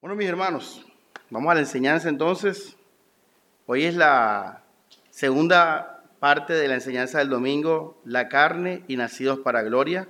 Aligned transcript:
Bueno, 0.00 0.14
mis 0.14 0.28
hermanos, 0.28 0.86
vamos 1.28 1.50
a 1.50 1.54
la 1.54 1.60
enseñanza 1.60 2.08
entonces. 2.08 2.76
Hoy 3.66 3.84
es 3.84 3.96
la 3.96 4.62
segunda 5.10 6.04
parte 6.20 6.52
de 6.52 6.68
la 6.68 6.74
enseñanza 6.74 7.18
del 7.18 7.30
domingo, 7.30 8.00
la 8.04 8.28
carne 8.28 8.84
y 8.86 8.96
nacidos 8.96 9.40
para 9.40 9.62
gloria. 9.62 10.06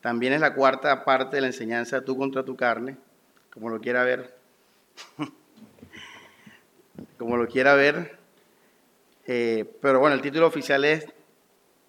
También 0.00 0.32
es 0.32 0.40
la 0.40 0.54
cuarta 0.54 1.04
parte 1.04 1.36
de 1.36 1.42
la 1.42 1.48
enseñanza, 1.48 2.02
tú 2.02 2.16
contra 2.16 2.46
tu 2.46 2.56
carne, 2.56 2.96
como 3.52 3.68
lo 3.68 3.82
quiera 3.82 4.04
ver. 4.04 4.34
como 7.18 7.36
lo 7.36 7.46
quiera 7.46 7.74
ver. 7.74 8.16
Eh, 9.26 9.70
pero 9.82 10.00
bueno, 10.00 10.16
el 10.16 10.22
título 10.22 10.46
oficial 10.46 10.82
es 10.86 11.06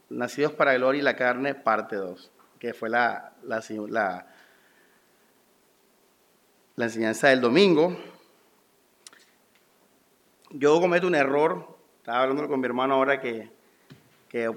Nacidos 0.09 0.51
para 0.51 0.73
Gloria 0.73 0.99
y 0.99 1.03
la 1.03 1.15
carne, 1.15 1.55
parte 1.55 1.95
2, 1.95 2.29
que 2.59 2.73
fue 2.73 2.89
la, 2.89 3.31
la, 3.43 3.63
la 3.87 4.30
la 6.81 6.87
enseñanza 6.87 7.29
del 7.29 7.41
domingo, 7.41 7.95
yo 10.49 10.81
cometo 10.81 11.05
un 11.05 11.13
error, 11.13 11.77
estaba 11.97 12.23
hablando 12.23 12.47
con 12.47 12.59
mi 12.59 12.65
hermano 12.65 12.95
ahora 12.95 13.21
que, 13.21 13.51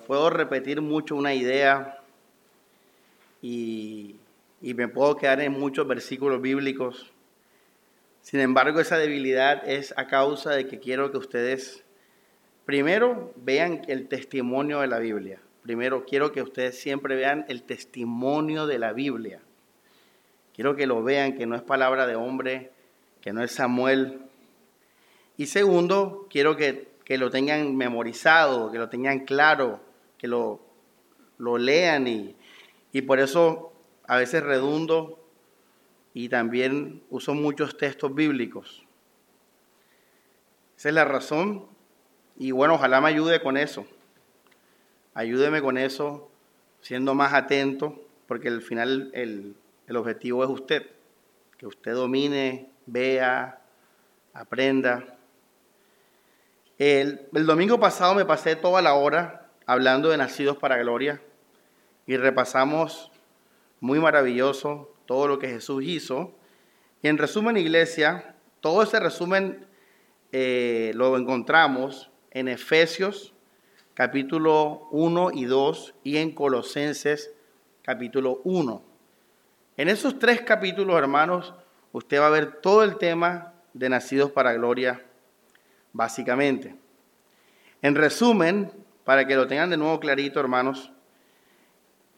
puedo 0.06 0.30
repetir 0.30 0.80
mucho 0.80 1.16
una 1.16 1.34
idea 1.34 2.00
y, 3.42 4.16
y 4.62 4.72
me 4.72 4.88
puedo 4.88 5.18
quedar 5.18 5.42
en 5.42 5.52
muchos 5.52 5.86
versículos 5.86 6.40
bíblicos. 6.40 7.12
Sin 8.22 8.40
embargo, 8.40 8.80
esa 8.80 8.96
debilidad 8.96 9.68
es 9.68 9.92
a 9.98 10.06
causa 10.06 10.52
de 10.52 10.66
que 10.66 10.80
quiero 10.80 11.10
que 11.10 11.18
ustedes 11.18 11.84
primero 12.64 13.34
vean 13.36 13.82
el 13.86 14.08
testimonio 14.08 14.80
de 14.80 14.86
la 14.86 14.98
Biblia. 14.98 15.40
Primero, 15.62 16.06
quiero 16.06 16.32
que 16.32 16.40
ustedes 16.40 16.80
siempre 16.80 17.16
vean 17.16 17.44
el 17.48 17.64
testimonio 17.64 18.66
de 18.66 18.78
la 18.78 18.94
Biblia. 18.94 19.42
Quiero 20.54 20.76
que 20.76 20.86
lo 20.86 21.02
vean, 21.02 21.34
que 21.36 21.46
no 21.46 21.56
es 21.56 21.62
palabra 21.62 22.06
de 22.06 22.14
hombre, 22.14 22.70
que 23.20 23.32
no 23.32 23.42
es 23.42 23.52
Samuel. 23.52 24.20
Y 25.36 25.46
segundo, 25.46 26.26
quiero 26.30 26.56
que, 26.56 26.94
lo 27.08 27.30
tengan 27.30 27.76
memorizado, 27.76 28.70
que 28.70 28.78
lo 28.78 28.88
tengan 28.88 29.20
claro, 29.20 29.80
que 30.16 30.28
lo, 30.28 30.60
lo 31.38 31.58
lean 31.58 32.06
y, 32.06 32.36
y 32.92 33.02
por 33.02 33.18
eso 33.18 33.72
a 34.06 34.16
veces 34.16 34.42
redundo 34.42 35.18
y 36.12 36.28
también 36.28 37.02
uso 37.10 37.34
muchos 37.34 37.76
textos 37.76 38.14
bíblicos. 38.14 38.84
Esa 40.76 40.88
es 40.90 40.94
la 40.94 41.04
razón 41.04 41.66
y 42.36 42.52
bueno, 42.52 42.74
ojalá 42.74 43.00
me 43.00 43.08
ayude 43.08 43.42
con 43.42 43.56
eso. 43.56 43.86
Ayúdeme 45.14 45.62
con 45.62 45.78
eso, 45.78 46.30
siendo 46.80 47.14
más 47.14 47.32
atento, 47.34 48.00
porque 48.26 48.48
al 48.48 48.62
final 48.62 49.10
el, 49.14 49.56
el 49.86 49.96
objetivo 49.96 50.44
es 50.44 50.50
usted, 50.50 50.86
que 51.58 51.66
usted 51.66 51.92
domine, 51.92 52.70
vea, 52.86 53.60
aprenda. 54.32 55.18
El, 56.78 57.28
domingo 57.32 57.78
pasado 57.78 58.14
me 58.14 58.24
pasé 58.24 58.56
toda 58.56 58.82
la 58.82 58.94
hora 58.94 59.50
hablando 59.66 60.10
de 60.10 60.16
Nacidos 60.16 60.56
para 60.56 60.76
Gloria 60.78 61.22
y 62.06 62.16
repasamos 62.16 63.12
muy 63.80 64.00
maravilloso 64.00 64.92
todo 65.06 65.28
lo 65.28 65.38
que 65.38 65.48
Jesús 65.48 65.84
hizo. 65.84 66.34
Y 67.02 67.08
en 67.08 67.18
resumen, 67.18 67.56
iglesia, 67.56 68.34
todo 68.60 68.82
ese 68.82 68.98
resumen 68.98 69.66
eh, 70.32 70.92
lo 70.94 71.16
encontramos 71.16 72.10
en 72.30 72.48
Efesios 72.48 73.34
capítulo 73.94 74.88
1 74.90 75.30
y 75.32 75.44
2 75.44 75.94
y 76.02 76.16
en 76.16 76.32
Colosenses 76.32 77.32
capítulo 77.82 78.40
1. 78.42 78.93
En 79.76 79.88
esos 79.88 80.20
tres 80.20 80.42
capítulos, 80.42 80.96
hermanos, 80.96 81.52
usted 81.90 82.20
va 82.20 82.28
a 82.28 82.30
ver 82.30 82.60
todo 82.60 82.84
el 82.84 82.96
tema 82.96 83.54
de 83.72 83.88
Nacidos 83.88 84.30
para 84.30 84.52
Gloria, 84.52 85.02
básicamente. 85.92 86.76
En 87.82 87.96
resumen, 87.96 88.70
para 89.02 89.26
que 89.26 89.34
lo 89.34 89.48
tengan 89.48 89.70
de 89.70 89.76
nuevo 89.76 89.98
clarito, 89.98 90.38
hermanos, 90.38 90.92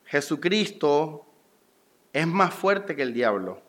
Jesucristo 0.04 1.25
es 2.12 2.26
más 2.26 2.53
fuerte 2.53 2.94
que 2.94 3.03
el 3.03 3.14
diablo. 3.14 3.62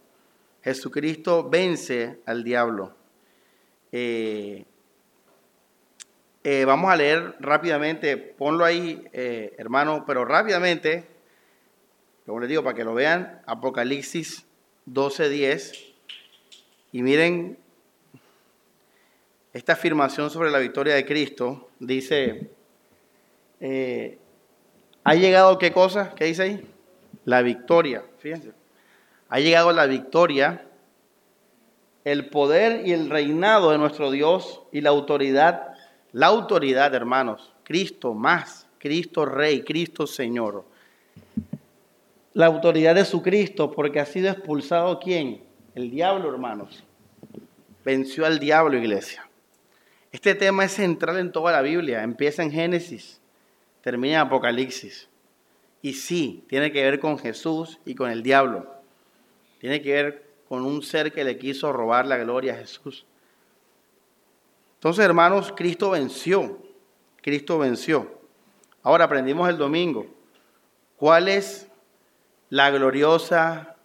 Jesucristo 0.63 1.49
vence 1.49 2.19
al 2.25 2.43
diablo. 2.43 2.93
Eh, 3.93 4.65
eh, 6.43 6.65
vamos 6.65 6.91
a 6.91 6.97
leer 6.97 7.35
rápidamente, 7.39 8.17
ponlo 8.17 8.65
ahí, 8.65 9.07
eh, 9.13 9.55
hermano, 9.57 10.03
pero 10.05 10.25
rápidamente 10.25 11.16
como 12.27 12.41
les 12.41 12.49
digo, 12.49 12.61
para 12.61 12.75
que 12.75 12.83
lo 12.83 12.93
vean, 12.93 13.41
Apocalipsis 13.45 14.45
12:10. 14.85 15.93
Y 16.91 17.01
miren 17.01 17.57
esta 19.53 19.73
afirmación 19.73 20.29
sobre 20.29 20.51
la 20.51 20.59
victoria 20.59 20.95
de 20.95 21.05
Cristo. 21.05 21.69
Dice, 21.79 22.49
eh, 23.61 24.17
¿ha 25.05 25.15
llegado 25.15 25.57
qué 25.57 25.71
cosa? 25.71 26.13
¿Qué 26.15 26.25
dice 26.25 26.43
ahí? 26.43 26.67
La 27.23 27.41
victoria. 27.41 28.03
Fíjense. 28.19 28.51
Ha 29.29 29.39
llegado 29.39 29.71
la 29.71 29.85
victoria, 29.85 30.65
el 32.03 32.27
poder 32.27 32.85
y 32.85 32.91
el 32.91 33.09
reinado 33.09 33.71
de 33.71 33.77
nuestro 33.77 34.11
Dios 34.11 34.63
y 34.73 34.81
la 34.81 34.89
autoridad. 34.89 35.75
La 36.11 36.27
autoridad, 36.27 36.93
hermanos. 36.93 37.53
Cristo 37.63 38.13
más. 38.13 38.67
Cristo 38.79 39.25
Rey, 39.25 39.63
Cristo 39.63 40.05
Señor 40.07 40.65
la 42.37 42.45
autoridad 42.45 42.93
de 42.93 43.03
su 43.03 43.23
Cristo, 43.23 43.71
porque 43.71 43.99
ha 43.99 44.05
sido 44.05 44.29
expulsado 44.29 44.99
quién? 44.99 45.41
El 45.73 45.89
diablo, 45.89 46.31
hermanos. 46.31 46.83
Venció 47.83 48.27
al 48.27 48.37
diablo, 48.37 48.77
iglesia. 48.77 49.27
Este 50.11 50.35
tema 50.35 50.63
es 50.63 50.73
central 50.73 51.17
en 51.17 51.31
toda 51.31 51.51
la 51.51 51.63
Biblia. 51.63 52.03
Empieza 52.03 52.43
en 52.43 52.51
Génesis, 52.51 53.19
termina 53.81 54.17
en 54.17 54.27
Apocalipsis. 54.27 55.09
Y 55.81 55.93
sí, 55.93 56.45
tiene 56.47 56.71
que 56.71 56.83
ver 56.83 56.99
con 56.99 57.17
Jesús 57.17 57.79
y 57.85 57.95
con 57.95 58.11
el 58.11 58.21
diablo. 58.21 58.71
Tiene 59.57 59.81
que 59.81 59.93
ver 59.93 60.29
con 60.47 60.63
un 60.63 60.83
ser 60.83 61.11
que 61.11 61.23
le 61.23 61.39
quiso 61.39 61.73
robar 61.73 62.05
la 62.05 62.17
gloria 62.17 62.53
a 62.53 62.57
Jesús. 62.57 63.07
Entonces, 64.75 65.03
hermanos, 65.03 65.51
Cristo 65.57 65.89
venció. 65.89 66.59
Cristo 67.19 67.57
venció. 67.57 68.21
Ahora 68.83 69.05
aprendimos 69.05 69.49
el 69.49 69.57
domingo. 69.57 70.05
¿Cuál 70.97 71.29
es 71.29 71.67
la 72.49 72.69
gloriosa, 72.71 73.75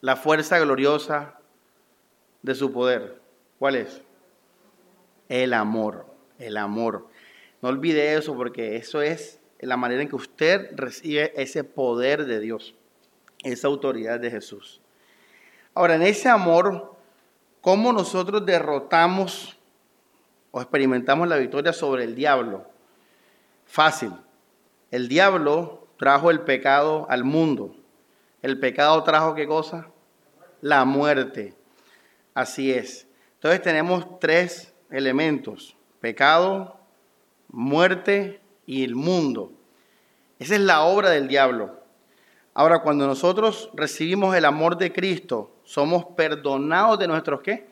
la 0.00 0.16
fuerza 0.16 0.58
gloriosa 0.58 1.38
de 2.42 2.54
su 2.54 2.72
poder. 2.72 3.20
¿Cuál 3.58 3.76
es? 3.76 4.02
El 5.28 5.54
amor, 5.54 6.06
el 6.38 6.56
amor. 6.56 7.08
No 7.62 7.70
olvide 7.70 8.14
eso 8.14 8.36
porque 8.36 8.76
eso 8.76 9.00
es 9.00 9.40
la 9.60 9.76
manera 9.76 10.02
en 10.02 10.08
que 10.08 10.16
usted 10.16 10.70
recibe 10.76 11.32
ese 11.36 11.64
poder 11.64 12.26
de 12.26 12.40
Dios, 12.40 12.74
esa 13.42 13.68
autoridad 13.68 14.20
de 14.20 14.30
Jesús. 14.30 14.80
Ahora, 15.74 15.96
en 15.96 16.02
ese 16.02 16.28
amor, 16.28 16.94
¿cómo 17.60 17.92
nosotros 17.92 18.44
derrotamos 18.44 19.58
o 20.50 20.60
experimentamos 20.60 21.28
la 21.28 21.36
victoria 21.36 21.72
sobre 21.72 22.04
el 22.04 22.14
diablo? 22.14 22.66
Fácil. 23.64 24.12
El 24.90 25.08
diablo 25.08 25.85
trajo 25.98 26.30
el 26.30 26.40
pecado 26.40 27.06
al 27.08 27.24
mundo. 27.24 27.76
El 28.42 28.58
pecado 28.60 29.02
trajo 29.02 29.34
qué 29.34 29.46
cosa? 29.46 29.88
La 30.60 30.84
muerte. 30.84 31.54
Así 32.34 32.72
es. 32.72 33.06
Entonces 33.34 33.62
tenemos 33.62 34.18
tres 34.20 34.74
elementos. 34.90 35.76
Pecado, 36.00 36.78
muerte 37.48 38.40
y 38.66 38.84
el 38.84 38.94
mundo. 38.94 39.52
Esa 40.38 40.54
es 40.54 40.60
la 40.60 40.82
obra 40.82 41.10
del 41.10 41.28
diablo. 41.28 41.82
Ahora, 42.52 42.80
cuando 42.80 43.06
nosotros 43.06 43.70
recibimos 43.74 44.34
el 44.34 44.44
amor 44.44 44.78
de 44.78 44.92
Cristo, 44.92 45.54
somos 45.64 46.06
perdonados 46.16 46.98
de 46.98 47.08
nuestros 47.08 47.42
qué? 47.42 47.68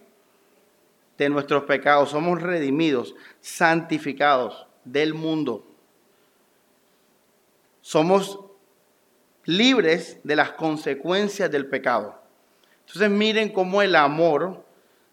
De 1.17 1.29
nuestros 1.29 1.65
pecados, 1.65 2.11
somos 2.11 2.43
redimidos, 2.43 3.15
santificados 3.41 4.67
del 4.85 5.15
mundo 5.15 5.74
somos 7.85 8.41
libres 9.45 10.19
de 10.25 10.37
las 10.37 10.53
consecuencias 10.53 11.51
del 11.51 11.67
pecado. 11.67 12.19
Entonces 12.81 13.11
miren 13.11 13.51
cómo 13.51 13.83
el 13.83 13.95
amor 13.95 14.65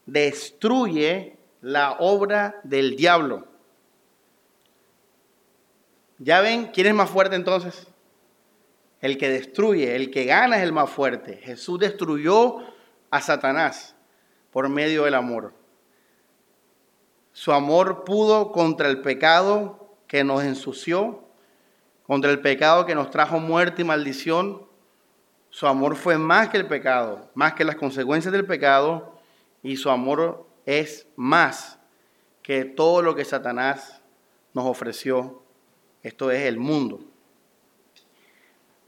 destruye 0.06 1.36
la 1.60 1.98
obra 2.00 2.62
del 2.64 2.96
diablo. 2.96 3.46
¿Ya 6.18 6.40
ven 6.40 6.68
quién 6.68 6.88
es 6.88 6.94
más 6.94 7.10
fuerte 7.10 7.36
entonces? 7.36 7.88
El 9.02 9.18
que 9.18 9.28
destruye, 9.28 9.98
el 9.98 10.10
que 10.10 10.24
gana 10.24 10.56
es 10.56 10.64
el 10.64 10.72
más 10.72 10.90
fuerte. 10.90 11.42
Jesús 11.44 11.78
destruyó 11.78 12.60
a 13.10 13.20
Satanás 13.20 13.96
por 14.50 14.70
medio 14.70 15.04
del 15.04 15.16
amor. 15.16 15.54
Su 17.34 17.52
amor 17.52 18.06
pudo 18.06 18.54
contra 18.54 18.88
el 18.88 19.02
pecado 19.02 19.94
que 20.08 20.24
nos 20.24 20.46
ensució, 20.46 21.28
contra 22.12 22.30
el 22.30 22.42
pecado 22.42 22.86
que 22.86 22.94
nos 22.94 23.10
trajo 23.10 23.40
muerte 23.40 23.84
y 23.84 23.86
maldición, 23.86 24.68
Su 25.50 25.66
amor 25.66 25.96
fue 25.96 26.18
más 26.18 26.50
que 26.50 26.58
el 26.58 26.68
pecado, 26.68 27.32
más 27.36 27.54
que 27.54 27.64
las 27.64 27.78
consecuencias 27.78 28.34
del 28.34 28.46
pecado, 28.46 29.18
y 29.64 29.78
su 29.78 29.90
amor 29.90 30.46
es 30.66 31.08
más 31.16 31.80
que 32.44 32.66
todo 32.66 33.02
lo 33.02 33.16
que 33.16 33.24
Satanás 33.24 34.02
nos 34.54 34.66
ofreció. 34.66 35.42
Esto 36.04 36.32
es 36.32 36.42
el 36.48 36.58
mundo. 36.58 37.00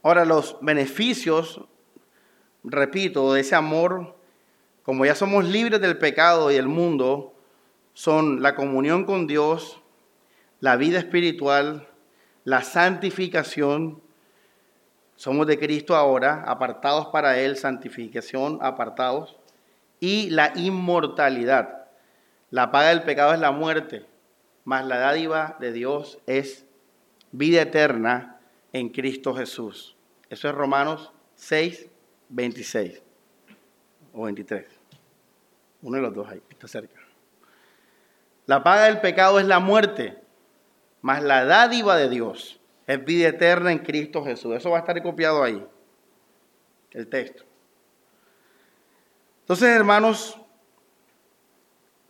Ahora, 0.02 0.26
los 0.26 0.58
beneficios, 0.60 1.62
repito, 2.62 3.32
de 3.32 3.40
ese 3.40 3.54
amor, 3.54 4.18
como 4.82 5.06
ya 5.06 5.14
somos 5.14 5.46
libres 5.46 5.80
del 5.80 5.96
pecado 5.96 6.50
y 6.50 6.56
del 6.56 6.68
mundo, 6.68 7.32
son 7.94 8.42
la 8.42 8.54
comunión 8.54 9.06
con 9.06 9.26
Dios, 9.26 9.80
la 10.60 10.76
vida 10.76 10.98
espiritual, 10.98 11.88
la 12.44 12.62
santificación. 12.62 14.02
Somos 15.16 15.46
de 15.46 15.58
Cristo 15.58 15.96
ahora, 15.96 16.44
apartados 16.46 17.06
para 17.06 17.38
Él, 17.38 17.56
santificación, 17.56 18.58
apartados. 18.62 19.36
Y 20.00 20.30
la 20.30 20.52
inmortalidad. 20.54 21.86
La 22.50 22.70
paga 22.70 22.90
del 22.90 23.02
pecado 23.02 23.32
es 23.32 23.40
la 23.40 23.50
muerte, 23.50 24.06
mas 24.64 24.84
la 24.86 24.98
dádiva 24.98 25.56
de 25.60 25.72
Dios 25.72 26.18
es 26.26 26.66
vida 27.32 27.62
eterna 27.62 28.38
en 28.72 28.90
Cristo 28.90 29.34
Jesús. 29.34 29.96
Eso 30.30 30.48
es 30.48 30.54
Romanos 30.54 31.12
6, 31.36 31.88
26 32.28 33.02
o 34.12 34.24
23. 34.24 34.66
Uno 35.82 35.96
de 35.96 36.02
los 36.02 36.14
dos 36.14 36.28
ahí, 36.28 36.42
está 36.50 36.68
cerca. 36.68 37.00
La 38.46 38.62
paga 38.62 38.84
del 38.84 39.00
pecado 39.00 39.40
es 39.40 39.46
la 39.46 39.58
muerte, 39.58 40.23
mas 41.04 41.22
la 41.22 41.44
dádiva 41.44 41.98
de 41.98 42.08
Dios 42.08 42.58
es 42.86 43.04
vida 43.04 43.28
eterna 43.28 43.70
en 43.70 43.80
Cristo 43.80 44.24
Jesús. 44.24 44.56
Eso 44.56 44.70
va 44.70 44.78
a 44.78 44.80
estar 44.80 45.02
copiado 45.02 45.42
ahí, 45.44 45.62
el 46.92 47.08
texto. 47.08 47.44
Entonces, 49.40 49.68
hermanos, 49.68 50.40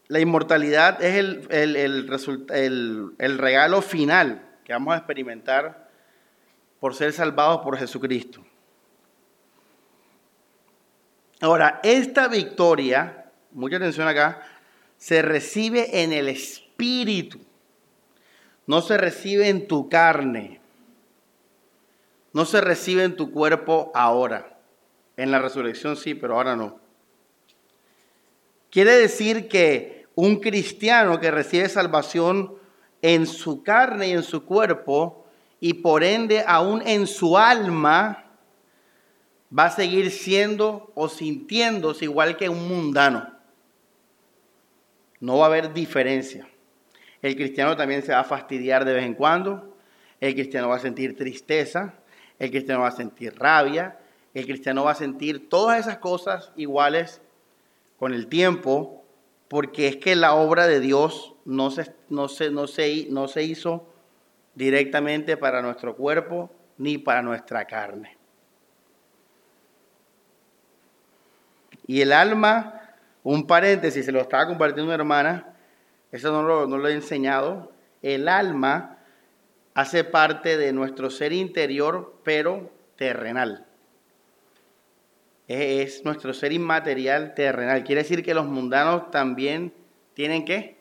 la 0.06 0.20
inmortalidad 0.20 1.02
es 1.02 1.16
el, 1.16 1.48
el, 1.50 3.10
el, 3.18 3.38
regalo 3.38 3.82
final 3.82 4.48
que 4.62 4.72
vamos 4.72 4.94
a 4.94 4.98
experimentar 4.98 5.90
por 6.78 6.94
ser 6.94 7.12
salvados 7.12 7.62
por 7.62 7.76
Jesucristo. 7.76 8.46
Ahora, 11.40 11.80
esta 11.82 12.28
victoria, 12.28 13.32
mucha 13.50 13.78
atención 13.78 14.06
acá, 14.06 14.40
se 14.98 15.20
recibe 15.20 16.04
en 16.04 16.12
el 16.12 16.28
espíritu 16.28 17.43
no 18.66 18.80
se 18.80 18.96
recibe 18.96 19.48
en 19.48 19.66
tu 19.66 19.88
carne, 19.88 20.60
no 22.32 22.44
se 22.44 22.60
recibe 22.60 23.04
en 23.04 23.16
tu 23.16 23.30
cuerpo 23.30 23.92
ahora. 23.94 24.58
En 25.16 25.30
la 25.30 25.38
resurrección 25.38 25.96
sí, 25.96 26.14
pero 26.14 26.34
ahora 26.34 26.56
no. 26.56 26.80
Quiere 28.70 28.92
decir 28.96 29.48
que 29.48 30.06
un 30.16 30.40
cristiano 30.40 31.20
que 31.20 31.30
recibe 31.30 31.68
salvación 31.68 32.54
en 33.02 33.26
su 33.26 33.62
carne 33.62 34.08
y 34.08 34.12
en 34.12 34.24
su 34.24 34.44
cuerpo, 34.44 35.24
y 35.60 35.74
por 35.74 36.02
ende 36.02 36.42
aún 36.46 36.82
en 36.84 37.06
su 37.06 37.38
alma, 37.38 38.24
va 39.56 39.66
a 39.66 39.70
seguir 39.70 40.10
siendo 40.10 40.90
o 40.94 41.08
sintiéndose 41.08 42.06
igual 42.06 42.36
que 42.36 42.48
un 42.48 42.66
mundano. 42.66 43.32
No 45.20 45.38
va 45.38 45.44
a 45.44 45.48
haber 45.48 45.72
diferencia. 45.72 46.48
El 47.24 47.36
cristiano 47.36 47.74
también 47.74 48.02
se 48.02 48.12
va 48.12 48.20
a 48.20 48.24
fastidiar 48.24 48.84
de 48.84 48.92
vez 48.92 49.04
en 49.06 49.14
cuando. 49.14 49.74
El 50.20 50.34
cristiano 50.34 50.68
va 50.68 50.76
a 50.76 50.80
sentir 50.80 51.16
tristeza. 51.16 51.94
El 52.38 52.50
cristiano 52.50 52.82
va 52.82 52.88
a 52.88 52.90
sentir 52.90 53.34
rabia. 53.38 53.98
El 54.34 54.44
cristiano 54.44 54.84
va 54.84 54.90
a 54.90 54.94
sentir 54.94 55.48
todas 55.48 55.80
esas 55.80 55.96
cosas 55.96 56.52
iguales 56.54 57.22
con 57.98 58.12
el 58.12 58.26
tiempo, 58.26 59.02
porque 59.48 59.88
es 59.88 59.96
que 59.96 60.16
la 60.16 60.34
obra 60.34 60.66
de 60.66 60.80
Dios 60.80 61.34
no 61.46 61.70
se, 61.70 61.94
no 62.10 62.28
se, 62.28 62.50
no 62.50 62.66
se, 62.66 63.06
no 63.08 63.26
se 63.26 63.42
hizo 63.42 63.88
directamente 64.54 65.38
para 65.38 65.62
nuestro 65.62 65.96
cuerpo 65.96 66.50
ni 66.76 66.98
para 66.98 67.22
nuestra 67.22 67.64
carne. 67.64 68.18
Y 71.86 72.02
el 72.02 72.12
alma, 72.12 72.82
un 73.22 73.46
paréntesis, 73.46 74.04
se 74.04 74.12
lo 74.12 74.20
estaba 74.20 74.46
compartiendo 74.46 74.84
una 74.84 74.94
hermana, 74.96 75.53
eso 76.14 76.30
no 76.30 76.44
lo, 76.44 76.88
he 76.88 76.92
enseñado. 76.92 77.72
El 78.00 78.28
alma 78.28 78.98
hace 79.74 80.04
parte 80.04 80.56
de 80.56 80.72
nuestro 80.72 81.10
ser 81.10 81.32
interior, 81.32 82.20
pero 82.22 82.70
terrenal. 82.94 83.66
Es, 85.48 86.04
nuestro 86.04 86.32
ser 86.32 86.52
inmaterial 86.52 87.34
terrenal. 87.34 87.82
Quiere 87.82 88.02
decir 88.02 88.22
que 88.22 88.32
los 88.32 88.46
mundanos 88.46 89.10
también 89.10 89.74
tienen 90.14 90.44
qué? 90.44 90.76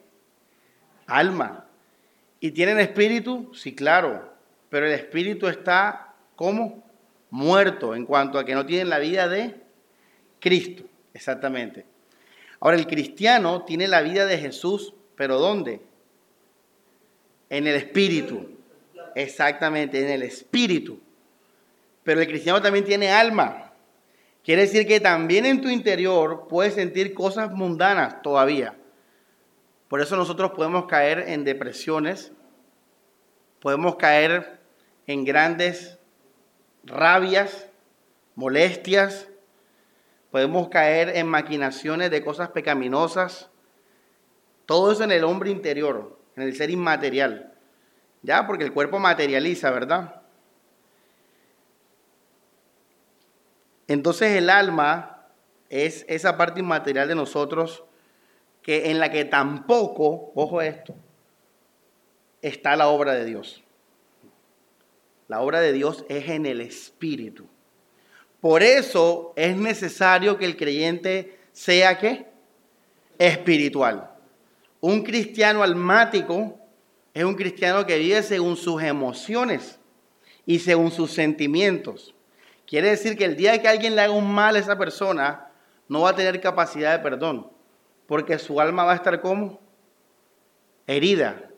Alma. 1.07 1.65
¿Y 2.39 2.51
tienen 2.51 2.79
espíritu? 2.79 3.50
Sí, 3.56 3.74
claro. 3.74 4.36
Pero 4.69 4.86
el 4.86 4.91
espíritu 4.91 5.47
está 5.47 6.13
como 6.36 6.83
muerto 7.31 7.95
en 7.95 8.06
cuanto 8.06 8.38
a 8.38 8.45
que 8.45 8.53
no 8.53 8.68
tienen 8.68 8.91
la 8.91 9.00
vida 9.00 9.27
de 9.27 9.56
Cristo. 10.39 10.83
Exactamente. 11.12 11.88
Ahora, 12.59 12.77
el 12.77 12.86
cristiano 12.86 13.63
tiene 13.63 13.88
la 13.88 14.03
vida 14.03 14.27
de 14.27 14.38
Jesús 14.38 14.94
¿Pero 15.15 15.39
dónde? 15.39 15.81
En 17.50 17.68
el 17.68 17.75
espíritu. 17.75 18.50
Exactamente, 19.15 20.01
en 20.01 20.10
el 20.10 20.24
espíritu. 20.24 21.00
Pero 22.04 22.21
el 22.21 22.27
cristiano 22.27 22.62
también 22.62 22.86
tiene 22.86 23.12
alma. 23.12 23.74
Quiere 24.44 24.63
decir 24.63 24.86
que 24.86 25.00
también 25.00 25.45
en 25.45 25.62
tu 25.62 25.69
interior 25.69 26.48
puedes 26.50 26.74
sentir 26.74 27.13
cosas 27.13 27.51
mundanas 27.51 28.21
todavía. 28.21 28.75
Por 29.88 30.01
eso 30.01 30.18
nosotros 30.18 30.51
podemos 30.51 30.86
caer 30.86 31.19
en 31.27 31.45
depresiones, 31.45 32.31
podemos 33.62 33.95
caer 33.95 34.60
en 35.07 35.24
grandes 35.24 36.00
rabias, 36.83 37.69
molestias, 38.36 39.30
podemos 40.31 40.69
caer 40.69 41.15
en 41.15 41.27
maquinaciones 41.27 42.10
de 42.10 42.24
cosas 42.24 42.50
pecaminosas, 42.50 43.50
todo 44.74 44.92
eso 44.92 45.04
en 45.04 45.12
el 45.12 45.24
hombre 45.24 45.52
interior, 45.52 46.18
en 46.36 46.42
el 46.42 46.56
ser 46.56 46.72
inmaterial. 46.72 47.54
Ya, 48.24 48.48
porque 48.48 48.64
el 48.64 48.74
cuerpo 48.74 48.98
materializa, 48.98 49.70
¿verdad? 49.70 50.24
Entonces 53.88 54.36
el 54.36 54.50
alma 54.50 55.28
es 55.70 56.08
esa 56.10 56.38
parte 56.38 56.60
inmaterial 56.60 57.08
de 57.08 57.14
nosotros 57.14 57.84
que 58.63 58.89
en 58.89 59.00
la 59.00 59.12
que 59.12 59.25
tampoco, 59.25 60.32
ojo 60.34 60.60
esto, 60.60 60.96
está 62.42 62.75
la 62.75 62.88
obra 62.88 63.13
de 63.13 63.25
Dios. 63.25 63.63
La 65.27 65.42
obra 65.42 65.62
de 65.62 65.72
Dios 65.72 66.03
es 66.10 66.30
en 66.30 66.48
el 66.48 66.62
espíritu. 66.62 67.46
Por 68.42 68.63
eso 68.63 69.34
es 69.36 69.56
necesario 69.56 70.39
que 70.39 70.46
el 70.46 70.58
creyente 70.58 71.38
sea 71.51 72.00
qué? 72.00 72.25
Espiritual. 73.20 74.12
Un 74.86 75.02
cristiano 75.02 75.63
almático 75.63 76.60
es 77.13 77.24
un 77.24 77.36
cristiano 77.36 77.86
que 77.86 77.98
vive 77.98 78.22
según 78.22 78.58
sus 78.58 78.84
emociones 78.84 79.80
y 80.46 80.60
según 80.60 80.92
sus 80.92 81.13
sentimientos. 81.13 82.13
Quiere 82.68 82.90
decir 82.90 83.18
que 83.18 83.24
el 83.24 83.38
día 83.38 83.62
que 83.62 83.70
alguien 83.70 83.96
le 83.96 84.02
haga 84.02 84.12
un 84.12 84.30
mal 84.30 84.58
a 84.58 84.60
esa 84.60 84.78
persona, 84.78 85.48
no 85.88 86.02
va 86.02 86.10
a 86.10 86.16
tener 86.18 86.42
capacidad 86.42 86.98
de 86.98 87.02
perdón, 87.02 87.50
porque 88.08 88.38
su 88.38 88.60
alma 88.60 88.84
va 88.84 88.92
a 88.92 88.96
estar 88.96 89.22
como 89.22 89.62
herida. 90.86 91.50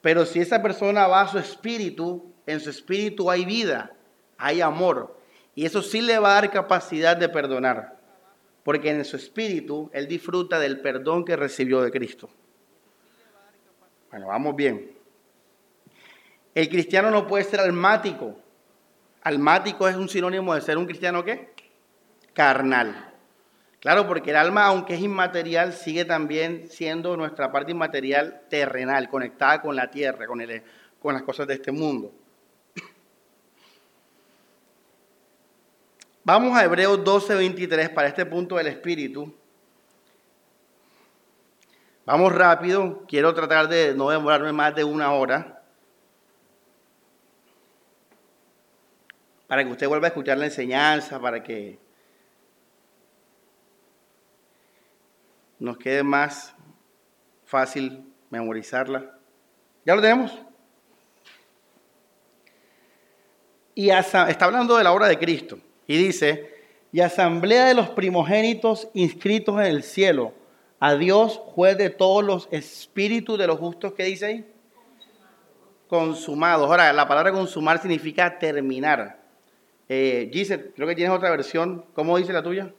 Pero 0.00 0.24
si 0.24 0.40
esa 0.40 0.62
persona 0.62 1.06
va 1.06 1.20
a 1.20 1.28
su 1.28 1.38
espíritu, 1.38 2.32
en 2.46 2.60
su 2.60 2.70
espíritu 2.70 3.30
hay 3.30 3.44
vida, 3.44 3.92
hay 4.38 4.62
amor, 4.62 5.20
y 5.54 5.66
eso 5.66 5.82
sí 5.82 6.00
le 6.00 6.18
va 6.18 6.30
a 6.30 6.40
dar 6.40 6.50
capacidad 6.50 7.14
de 7.14 7.28
perdonar, 7.28 7.98
porque 8.62 8.88
en 8.88 9.04
su 9.04 9.16
espíritu 9.16 9.90
él 9.92 10.08
disfruta 10.08 10.58
del 10.58 10.80
perdón 10.80 11.26
que 11.26 11.36
recibió 11.36 11.82
de 11.82 11.90
Cristo. 11.90 12.30
Bueno, 14.14 14.28
vamos 14.28 14.54
bien. 14.54 14.92
El 16.54 16.68
cristiano 16.68 17.10
no 17.10 17.26
puede 17.26 17.42
ser 17.42 17.58
almático. 17.58 18.36
Almático 19.22 19.88
es 19.88 19.96
un 19.96 20.08
sinónimo 20.08 20.54
de 20.54 20.60
ser 20.60 20.78
un 20.78 20.86
cristiano 20.86 21.24
qué? 21.24 21.52
Carnal. 22.32 23.12
Claro, 23.80 24.06
porque 24.06 24.30
el 24.30 24.36
alma, 24.36 24.66
aunque 24.66 24.94
es 24.94 25.00
inmaterial, 25.00 25.72
sigue 25.72 26.04
también 26.04 26.68
siendo 26.70 27.16
nuestra 27.16 27.50
parte 27.50 27.72
inmaterial 27.72 28.42
terrenal, 28.48 29.08
conectada 29.08 29.60
con 29.60 29.74
la 29.74 29.90
tierra, 29.90 30.28
con, 30.28 30.40
el, 30.40 30.62
con 31.00 31.14
las 31.14 31.24
cosas 31.24 31.48
de 31.48 31.54
este 31.54 31.72
mundo. 31.72 32.12
Vamos 36.22 36.56
a 36.56 36.62
Hebreos 36.62 37.00
12:23 37.00 37.92
para 37.92 38.06
este 38.06 38.24
punto 38.24 38.58
del 38.58 38.68
espíritu. 38.68 39.34
Vamos 42.06 42.32
rápido, 42.32 43.04
quiero 43.08 43.34
tratar 43.34 43.68
de 43.68 43.94
no 43.94 44.10
demorarme 44.10 44.52
más 44.52 44.74
de 44.74 44.84
una 44.84 45.12
hora. 45.12 45.54
para 49.46 49.64
que 49.64 49.70
usted 49.70 49.86
vuelva 49.86 50.06
a 50.06 50.08
escuchar 50.08 50.36
la 50.36 50.46
enseñanza, 50.46 51.20
para 51.20 51.40
que 51.42 51.78
nos 55.60 55.78
quede 55.78 56.02
más 56.02 56.54
fácil 57.44 58.04
memorizarla. 58.30 59.16
¿Ya 59.86 59.94
lo 59.94 60.02
tenemos? 60.02 60.36
Y 63.76 63.90
está 63.90 64.26
hablando 64.40 64.76
de 64.76 64.82
la 64.82 64.92
obra 64.92 65.06
de 65.06 65.18
Cristo. 65.18 65.58
Y 65.86 65.98
dice, 65.98 66.52
y 66.90 67.00
asamblea 67.00 67.66
de 67.66 67.74
los 67.74 67.90
primogénitos 67.90 68.88
inscritos 68.94 69.60
en 69.60 69.66
el 69.66 69.82
cielo, 69.82 70.32
a 70.86 70.96
Dios, 70.96 71.40
juez 71.42 71.78
de 71.78 71.88
todos 71.88 72.22
los 72.22 72.46
espíritus 72.50 73.38
de 73.38 73.46
los 73.46 73.58
justos, 73.58 73.94
¿qué 73.94 74.04
dice 74.04 74.26
ahí? 74.26 74.52
Consumados. 75.88 76.68
Ahora, 76.68 76.92
la 76.92 77.08
palabra 77.08 77.32
consumar 77.32 77.80
significa 77.80 78.38
terminar. 78.38 79.18
Eh, 79.88 80.30
creo 80.74 80.86
que 80.86 80.94
tienes 80.94 81.16
otra 81.16 81.30
versión. 81.30 81.86
¿Cómo 81.94 82.18
dice 82.18 82.34
la 82.34 82.42
tuya? 82.42 82.74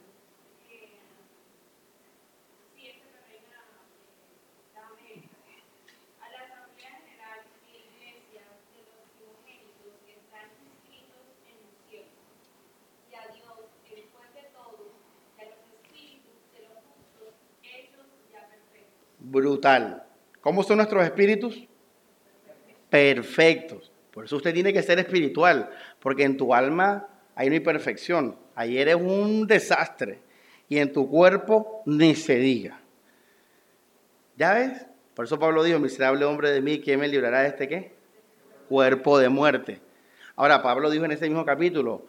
¿Cómo 20.40 20.62
son 20.62 20.76
nuestros 20.76 21.04
espíritus? 21.04 21.66
Perfectos. 22.88 23.90
Por 24.12 24.24
eso 24.24 24.36
usted 24.36 24.54
tiene 24.54 24.72
que 24.72 24.82
ser 24.82 24.98
espiritual, 24.98 25.70
porque 26.00 26.22
en 26.22 26.36
tu 26.36 26.54
alma 26.54 27.08
hay 27.34 27.48
una 27.48 27.56
imperfección. 27.56 28.36
Ahí 28.54 28.78
eres 28.78 28.94
un 28.94 29.46
desastre. 29.46 30.20
Y 30.68 30.78
en 30.78 30.92
tu 30.92 31.08
cuerpo 31.10 31.82
ni 31.84 32.14
se 32.14 32.36
diga. 32.36 32.80
¿Ya 34.36 34.54
ves? 34.54 34.86
Por 35.14 35.24
eso 35.24 35.38
Pablo 35.38 35.62
dijo, 35.62 35.78
miserable 35.78 36.24
hombre 36.24 36.50
de 36.50 36.60
mí, 36.60 36.80
¿quién 36.80 37.00
me 37.00 37.08
librará 37.08 37.42
de 37.42 37.48
este 37.48 37.68
qué? 37.68 37.92
Cuerpo 38.68 39.18
de 39.18 39.28
muerte. 39.28 39.80
Ahora, 40.34 40.62
Pablo 40.62 40.90
dijo 40.90 41.04
en 41.04 41.12
ese 41.12 41.28
mismo 41.28 41.44
capítulo, 41.44 42.06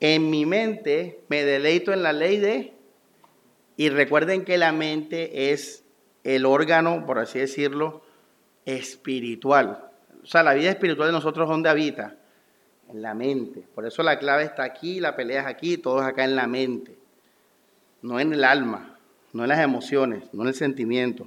en 0.00 0.30
mi 0.30 0.46
mente 0.46 1.20
me 1.28 1.44
deleito 1.44 1.92
en 1.92 2.02
la 2.02 2.12
ley 2.12 2.38
de... 2.38 2.74
Y 3.76 3.88
recuerden 3.88 4.44
que 4.44 4.58
la 4.58 4.72
mente 4.72 5.52
es 5.52 5.81
el 6.24 6.46
órgano, 6.46 7.04
por 7.06 7.18
así 7.18 7.38
decirlo, 7.38 8.02
espiritual. 8.64 9.90
O 10.22 10.26
sea, 10.26 10.42
la 10.42 10.54
vida 10.54 10.70
espiritual 10.70 11.08
de 11.08 11.12
nosotros, 11.12 11.48
¿dónde 11.48 11.68
habita? 11.68 12.16
En 12.88 13.02
la 13.02 13.14
mente. 13.14 13.66
Por 13.74 13.86
eso 13.86 14.02
la 14.02 14.18
clave 14.18 14.44
está 14.44 14.62
aquí, 14.62 15.00
la 15.00 15.16
pelea 15.16 15.42
es 15.42 15.46
aquí, 15.46 15.78
todo 15.78 16.00
es 16.00 16.06
acá 16.06 16.24
en 16.24 16.36
la 16.36 16.46
mente. 16.46 16.96
No 18.02 18.20
en 18.20 18.32
el 18.32 18.44
alma, 18.44 18.98
no 19.32 19.42
en 19.44 19.48
las 19.48 19.60
emociones, 19.60 20.24
no 20.32 20.42
en 20.42 20.48
el 20.48 20.54
sentimiento. 20.54 21.26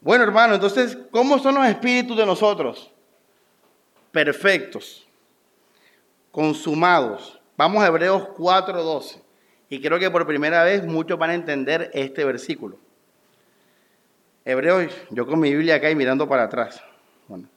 Bueno, 0.00 0.24
hermano, 0.24 0.54
entonces, 0.54 0.98
¿cómo 1.10 1.38
son 1.38 1.54
los 1.54 1.66
espíritus 1.66 2.16
de 2.16 2.26
nosotros? 2.26 2.90
Perfectos, 4.10 5.06
consumados. 6.30 7.40
Vamos 7.56 7.82
a 7.82 7.86
Hebreos 7.86 8.28
4:12. 8.36 9.22
Y 9.68 9.80
creo 9.80 9.98
que 9.98 10.10
por 10.10 10.26
primera 10.26 10.64
vez 10.64 10.84
muchos 10.84 11.18
van 11.18 11.30
a 11.30 11.34
entender 11.34 11.90
este 11.94 12.24
versículo. 12.24 12.78
Hebreos, 14.44 14.92
yo 15.10 15.24
con 15.24 15.38
mi 15.38 15.50
Biblia 15.50 15.76
acá 15.76 15.88
y 15.88 15.94
mirando 15.94 16.28
para 16.28 16.44
atrás. 16.44 16.82
Bueno, 17.28 17.48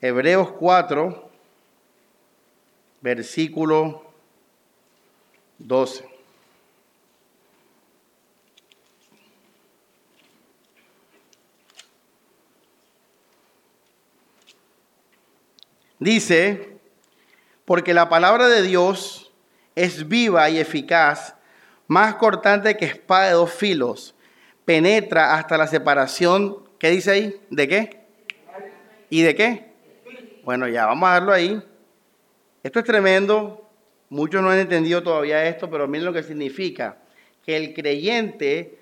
Hebreos 0.00 0.52
4, 0.52 1.30
versículo 3.00 4.04
12. 5.58 6.08
Dice, 15.98 16.78
porque 17.64 17.94
la 17.94 18.08
palabra 18.08 18.46
de 18.46 18.62
Dios 18.62 19.32
es 19.74 20.06
viva 20.06 20.48
y 20.50 20.58
eficaz, 20.58 21.34
más 21.88 22.14
cortante 22.14 22.76
que 22.76 22.84
espada 22.84 23.26
de 23.26 23.32
dos 23.32 23.52
filos 23.52 24.15
penetra 24.66 25.34
hasta 25.34 25.56
la 25.56 25.66
separación, 25.66 26.58
¿qué 26.78 26.90
dice 26.90 27.12
ahí? 27.12 27.40
¿De 27.48 27.66
qué? 27.66 28.00
¿Y 29.08 29.22
de 29.22 29.34
qué? 29.34 29.72
Bueno, 30.44 30.68
ya 30.68 30.84
vamos 30.84 31.08
a 31.08 31.12
darlo 31.12 31.32
ahí. 31.32 31.62
Esto 32.62 32.80
es 32.80 32.84
tremendo. 32.84 33.66
Muchos 34.10 34.42
no 34.42 34.50
han 34.50 34.58
entendido 34.58 35.02
todavía 35.02 35.46
esto, 35.46 35.70
pero 35.70 35.88
miren 35.88 36.04
lo 36.04 36.12
que 36.12 36.22
significa. 36.22 36.98
Que 37.44 37.56
el 37.56 37.72
creyente 37.72 38.78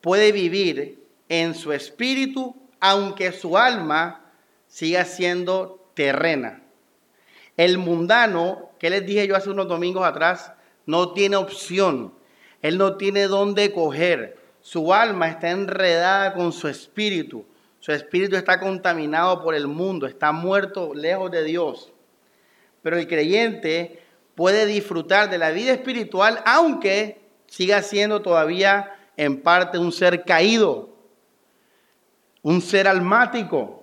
puede 0.00 0.32
vivir 0.32 1.02
en 1.28 1.54
su 1.54 1.72
espíritu, 1.72 2.56
aunque 2.80 3.32
su 3.32 3.56
alma 3.56 4.32
siga 4.66 5.04
siendo 5.04 5.88
terrena. 5.94 6.62
El 7.56 7.78
mundano, 7.78 8.70
que 8.80 8.90
les 8.90 9.06
dije 9.06 9.26
yo 9.26 9.36
hace 9.36 9.50
unos 9.50 9.68
domingos 9.68 10.04
atrás, 10.04 10.52
no 10.86 11.12
tiene 11.12 11.36
opción. 11.36 12.12
Él 12.60 12.76
no 12.76 12.96
tiene 12.96 13.28
dónde 13.28 13.72
coger. 13.72 14.36
Su 14.62 14.94
alma 14.94 15.28
está 15.28 15.50
enredada 15.50 16.34
con 16.34 16.52
su 16.52 16.68
espíritu. 16.68 17.44
Su 17.80 17.90
espíritu 17.90 18.36
está 18.36 18.60
contaminado 18.60 19.42
por 19.42 19.56
el 19.56 19.66
mundo, 19.66 20.06
está 20.06 20.30
muerto 20.30 20.94
lejos 20.94 21.32
de 21.32 21.42
Dios. 21.42 21.92
Pero 22.80 22.96
el 22.96 23.08
creyente 23.08 24.00
puede 24.36 24.66
disfrutar 24.66 25.28
de 25.28 25.38
la 25.38 25.50
vida 25.50 25.72
espiritual 25.72 26.40
aunque 26.46 27.20
siga 27.48 27.82
siendo 27.82 28.22
todavía 28.22 28.96
en 29.16 29.42
parte 29.42 29.78
un 29.78 29.90
ser 29.90 30.22
caído, 30.24 30.90
un 32.40 32.62
ser 32.62 32.86
almático. 32.86 33.82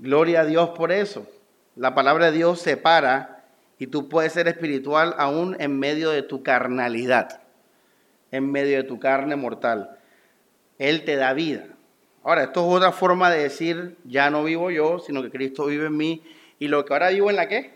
Gloria 0.00 0.40
a 0.40 0.44
Dios 0.44 0.70
por 0.70 0.90
eso. 0.90 1.28
La 1.76 1.94
palabra 1.94 2.26
de 2.26 2.38
Dios 2.38 2.60
separa 2.60 3.44
y 3.78 3.86
tú 3.86 4.08
puedes 4.08 4.32
ser 4.32 4.48
espiritual 4.48 5.14
aún 5.16 5.56
en 5.60 5.78
medio 5.78 6.10
de 6.10 6.22
tu 6.22 6.42
carnalidad 6.42 7.41
en 8.32 8.50
medio 8.50 8.78
de 8.78 8.82
tu 8.82 8.98
carne 8.98 9.36
mortal. 9.36 9.98
Él 10.78 11.04
te 11.04 11.14
da 11.14 11.32
vida. 11.34 11.66
Ahora, 12.24 12.44
esto 12.44 12.60
es 12.60 12.76
otra 12.76 12.92
forma 12.92 13.30
de 13.30 13.42
decir, 13.42 13.96
ya 14.04 14.30
no 14.30 14.42
vivo 14.42 14.70
yo, 14.70 14.98
sino 14.98 15.22
que 15.22 15.30
Cristo 15.30 15.66
vive 15.66 15.86
en 15.86 15.96
mí. 15.96 16.22
Y 16.58 16.68
lo 16.68 16.84
que 16.84 16.92
ahora 16.92 17.10
vivo 17.10 17.30
en 17.30 17.36
la 17.36 17.46
qué? 17.46 17.74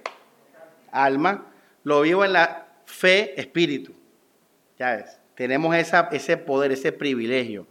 Alma, 0.90 1.46
lo 1.84 2.00
vivo 2.00 2.24
en 2.24 2.32
la 2.32 2.66
fe, 2.84 3.40
espíritu. 3.40 3.92
Ya 4.78 4.96
ves, 4.96 5.20
tenemos 5.34 5.74
esa, 5.76 6.08
ese 6.12 6.36
poder, 6.36 6.72
ese 6.72 6.92
privilegio 6.92 7.66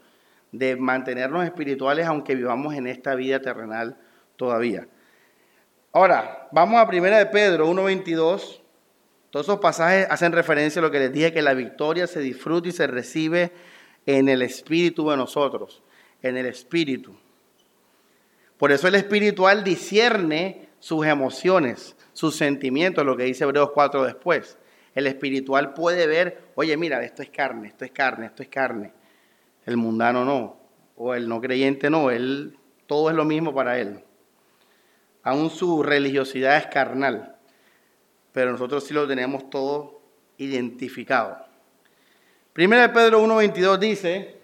de 0.52 0.76
mantenernos 0.76 1.44
espirituales 1.44 2.06
aunque 2.08 2.36
vivamos 2.36 2.76
en 2.76 2.88
esta 2.88 3.16
vida 3.16 3.42
terrenal 3.42 3.98
todavía. 4.36 4.88
Ahora, 5.92 6.48
vamos 6.52 6.80
a 6.80 6.88
primera 6.88 7.18
de 7.18 7.26
Pedro 7.28 7.70
1.22 7.70 8.62
todos 9.36 9.48
esos 9.48 9.60
pasajes 9.60 10.08
hacen 10.10 10.32
referencia 10.32 10.80
a 10.80 10.82
lo 10.82 10.92
que 10.92 11.00
les 11.00 11.12
dije, 11.12 11.34
que 11.34 11.42
la 11.42 11.54
victoria 11.54 12.08
se 12.08 12.22
disfruta 12.22 12.70
y 12.70 12.72
se 12.72 12.88
recibe 12.88 13.52
en 14.06 14.30
el 14.30 14.42
espíritu 14.42 15.10
de 15.10 15.18
nosotros, 15.18 15.84
en 16.22 16.38
el 16.38 16.46
espíritu. 16.46 17.14
Por 18.58 18.72
eso 18.72 18.88
el 18.88 18.96
espiritual 18.96 19.66
discierne 19.66 20.70
sus 20.80 21.06
emociones, 21.06 21.98
sus 22.14 22.38
sentimientos, 22.38 23.06
lo 23.06 23.18
que 23.18 23.24
dice 23.24 23.44
Hebreos 23.44 23.72
4 23.74 24.06
después. 24.06 24.58
El 24.94 25.06
espiritual 25.06 25.74
puede 25.74 26.08
ver, 26.08 26.42
oye, 26.56 26.78
mira, 26.78 27.04
esto 27.04 27.22
es 27.22 27.30
carne, 27.30 27.68
esto 27.68 27.84
es 27.84 27.92
carne, 27.92 28.28
esto 28.28 28.42
es 28.42 28.48
carne. 28.48 28.94
El 29.66 29.76
mundano 29.76 30.24
no, 30.24 30.62
o 30.96 31.14
el 31.14 31.28
no 31.28 31.42
creyente 31.42 31.90
no, 31.90 32.10
él, 32.10 32.58
todo 32.88 33.10
es 33.10 33.16
lo 33.18 33.26
mismo 33.26 33.54
para 33.54 33.80
él. 33.80 34.00
Aún 35.24 35.50
su 35.50 35.84
religiosidad 35.84 36.56
es 36.56 36.68
carnal 36.68 37.35
pero 38.36 38.52
nosotros 38.52 38.84
sí 38.84 38.94
lo 38.94 39.08
tenemos 39.08 39.50
todo 39.50 40.02
identificado. 40.38 41.38
Primera 42.52 42.82
de 42.82 42.90
Pedro 42.90 43.24
1.22 43.24 43.78
dice, 43.80 44.36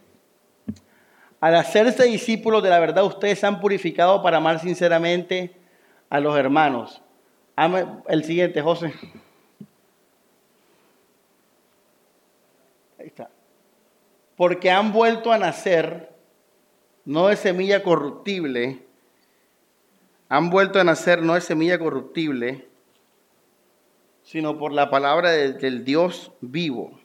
al 1.41 1.55
hacerse 1.55 2.05
discípulos 2.05 2.63
de 2.63 2.69
la 2.69 2.79
verdad, 2.79 3.03
ustedes 3.03 3.39
se 3.39 3.47
han 3.47 3.59
purificado 3.59 4.23
para 4.23 4.37
amar 4.37 4.61
sinceramente 4.61 5.53
a 6.09 6.21
los 6.21 6.37
hermanos. 6.37 7.01
el 8.07 8.23
siguiente, 8.23 8.61
José. 8.61 8.93
Ahí 12.97 13.07
está. 13.07 13.29
Porque 14.37 14.71
han 14.71 14.93
vuelto 14.93 15.33
a 15.33 15.37
nacer, 15.37 16.15
no 17.03 17.27
de 17.27 17.35
semilla 17.35 17.83
corruptible, 17.83 18.85
han 20.29 20.49
vuelto 20.49 20.79
a 20.79 20.85
nacer 20.85 21.21
no 21.21 21.33
de 21.33 21.41
semilla 21.41 21.77
corruptible, 21.77 22.70
sino 24.31 24.57
por 24.57 24.71
la 24.71 24.89
palabra 24.89 25.31
del 25.31 25.83
Dios 25.83 26.31
vivo. 26.39 26.97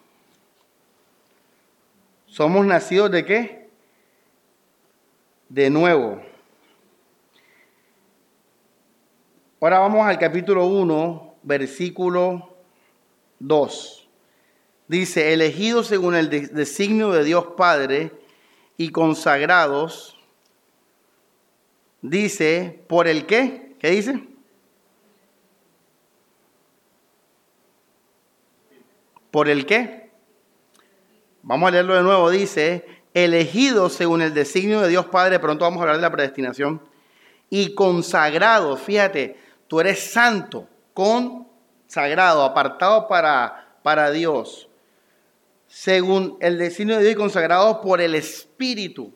Somos 2.28 2.64
nacidos 2.64 3.11
de 3.11 3.25
qué? 3.25 3.68
De 5.49 5.68
nuevo. 5.68 6.23
Ahora 9.61 9.80
vamos 9.80 10.06
al 10.06 10.21
capítulo 10.21 10.66
1 10.66 11.35
versículo 11.42 12.54
2. 13.40 14.09
Dice, 14.87 15.33
elegidos 15.33 15.88
según 15.88 16.14
el 16.14 16.30
designio 16.30 17.11
de 17.11 17.25
Dios 17.25 17.45
Padre 17.56 18.12
y 18.76 18.90
consagrados, 18.90 20.16
dice, 22.02 22.85
¿por 22.87 23.09
el 23.09 23.26
qué? 23.26 23.75
¿Qué 23.80 23.90
dice? 23.90 24.36
¿Por 29.37 29.50
el 29.50 29.66
qué? 29.66 30.09
Vamos 31.43 31.69
a 31.69 31.73
leerlo 31.73 31.95
de 31.95 32.02
nuevo. 32.02 32.31
Dice, 32.31 32.87
elegidos 33.12 33.93
según 33.93 34.23
el 34.23 34.33
designio 34.33 34.81
de 34.81 34.88
Dios 34.88 35.05
Padre, 35.09 35.38
pronto 35.38 35.66
vamos 35.66 35.81
a 35.81 35.83
hablar 35.83 35.97
de 35.97 36.02
la 36.02 36.11
predestinación, 36.11 36.81
y 37.50 37.75
consagrados, 37.75 38.81
fíjate, 38.81 39.38
tú 39.69 39.81
eres 39.81 40.11
santo, 40.11 40.66
consagrado, 40.95 42.45
apartado 42.45 43.09
para, 43.09 43.76
para 43.83 44.11
Dios, 44.11 44.71
según 45.66 46.38
el 46.40 46.57
designio 46.57 46.97
de 46.97 47.02
Dios 47.02 47.12
y 47.12 47.19
consagrados 47.19 47.76
por 47.83 48.00
el 48.00 48.14
Espíritu. 48.14 49.12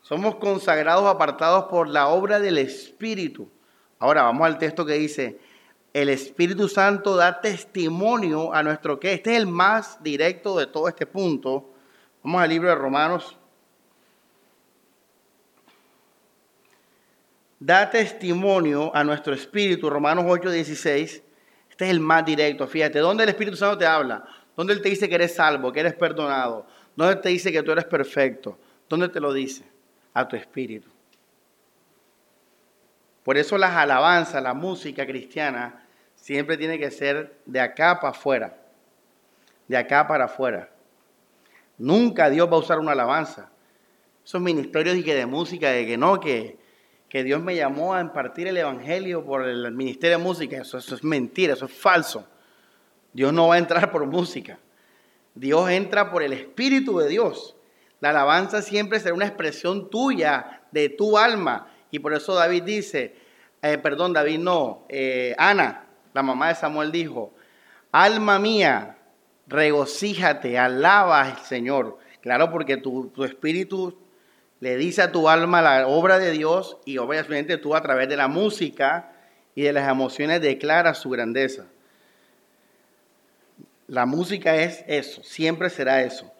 Somos 0.00 0.36
consagrados, 0.36 1.04
apartados 1.04 1.64
por 1.64 1.86
la 1.86 2.08
obra 2.08 2.40
del 2.40 2.56
Espíritu. 2.56 3.50
Ahora 3.98 4.22
vamos 4.22 4.46
al 4.46 4.56
texto 4.56 4.86
que 4.86 4.94
dice, 4.94 5.38
el 5.92 6.08
Espíritu 6.08 6.68
Santo 6.68 7.16
da 7.16 7.40
testimonio 7.40 8.54
a 8.54 8.62
nuestro 8.62 8.98
que 8.98 9.12
este 9.12 9.32
es 9.32 9.38
el 9.38 9.46
más 9.46 10.02
directo 10.02 10.58
de 10.58 10.66
todo 10.66 10.88
este 10.88 11.06
punto. 11.06 11.70
Vamos 12.22 12.42
al 12.42 12.48
libro 12.48 12.68
de 12.68 12.74
Romanos. 12.74 13.36
Da 17.60 17.90
testimonio 17.90 18.94
a 18.94 19.04
nuestro 19.04 19.34
espíritu, 19.34 19.90
Romanos 19.90 20.24
8, 20.26 20.50
16. 20.50 21.22
Este 21.70 21.84
es 21.84 21.90
el 21.90 22.00
más 22.00 22.24
directo, 22.24 22.66
fíjate. 22.66 22.98
¿Dónde 22.98 23.24
el 23.24 23.28
Espíritu 23.28 23.56
Santo 23.56 23.78
te 23.78 23.86
habla? 23.86 24.24
¿Dónde 24.56 24.72
Él 24.72 24.82
te 24.82 24.88
dice 24.88 25.08
que 25.08 25.14
eres 25.14 25.34
salvo, 25.34 25.72
que 25.72 25.80
eres 25.80 25.94
perdonado? 25.94 26.66
¿Dónde 26.96 27.16
te 27.16 27.28
dice 27.28 27.52
que 27.52 27.62
tú 27.62 27.70
eres 27.70 27.84
perfecto? 27.84 28.58
¿Dónde 28.88 29.08
te 29.08 29.20
lo 29.20 29.32
dice? 29.32 29.64
A 30.12 30.26
tu 30.26 30.36
espíritu. 30.36 30.90
Por 33.22 33.38
eso 33.38 33.56
las 33.56 33.72
alabanzas, 33.72 34.42
la 34.42 34.54
música 34.54 35.06
cristiana, 35.06 35.81
siempre 36.22 36.56
tiene 36.56 36.78
que 36.78 36.92
ser 36.92 37.36
de 37.46 37.58
acá 37.58 37.98
para 37.98 38.12
afuera, 38.12 38.56
de 39.66 39.76
acá 39.76 40.06
para 40.06 40.26
afuera. 40.26 40.70
Nunca 41.78 42.30
Dios 42.30 42.48
va 42.48 42.54
a 42.54 42.60
usar 42.60 42.78
una 42.78 42.92
alabanza. 42.92 43.50
Esos 44.24 44.40
ministerios 44.40 44.96
y 44.96 45.02
de 45.02 45.26
música, 45.26 45.70
de 45.70 45.84
que 45.84 45.96
no, 45.96 46.20
que, 46.20 46.58
que 47.08 47.24
Dios 47.24 47.42
me 47.42 47.56
llamó 47.56 47.92
a 47.92 48.00
impartir 48.00 48.46
el 48.46 48.56
Evangelio 48.56 49.24
por 49.24 49.42
el 49.42 49.72
ministerio 49.72 50.18
de 50.18 50.22
música, 50.22 50.58
eso, 50.58 50.78
eso 50.78 50.94
es 50.94 51.02
mentira, 51.02 51.54
eso 51.54 51.66
es 51.66 51.72
falso. 51.72 52.24
Dios 53.12 53.32
no 53.32 53.48
va 53.48 53.56
a 53.56 53.58
entrar 53.58 53.90
por 53.90 54.06
música. 54.06 54.60
Dios 55.34 55.70
entra 55.70 56.12
por 56.12 56.22
el 56.22 56.32
Espíritu 56.32 56.98
de 56.98 57.08
Dios. 57.08 57.56
La 57.98 58.10
alabanza 58.10 58.62
siempre 58.62 59.00
será 59.00 59.12
una 59.12 59.26
expresión 59.26 59.90
tuya, 59.90 60.62
de 60.70 60.88
tu 60.88 61.18
alma. 61.18 61.66
Y 61.90 61.98
por 61.98 62.14
eso 62.14 62.32
David 62.36 62.62
dice, 62.62 63.16
eh, 63.60 63.76
perdón, 63.78 64.12
David 64.12 64.38
no, 64.38 64.86
eh, 64.88 65.34
Ana, 65.36 65.81
la 66.14 66.22
mamá 66.22 66.48
de 66.48 66.54
Samuel 66.54 66.92
dijo, 66.92 67.32
alma 67.90 68.38
mía, 68.38 68.98
regocíjate, 69.46 70.58
alaba 70.58 71.22
al 71.22 71.38
Señor. 71.38 71.98
Claro, 72.20 72.50
porque 72.50 72.76
tu, 72.76 73.08
tu, 73.08 73.24
espíritu 73.24 73.98
le 74.60 74.76
dice 74.76 75.02
a 75.02 75.12
tu 75.12 75.28
alma 75.28 75.60
la 75.60 75.88
obra 75.88 76.18
de 76.18 76.30
Dios 76.30 76.78
y 76.84 76.98
obviamente 76.98 77.58
tú 77.58 77.74
a 77.74 77.82
través 77.82 78.08
de 78.08 78.16
la 78.16 78.28
música 78.28 79.12
y 79.54 79.62
de 79.62 79.72
las 79.72 79.88
emociones 79.88 80.40
declaras 80.40 80.98
su 80.98 81.10
grandeza. 81.10 81.66
La 83.88 84.06
música 84.06 84.56
es 84.56 84.84
eso, 84.86 85.22
siempre 85.24 85.68
será 85.68 86.02
eso. 86.02 86.32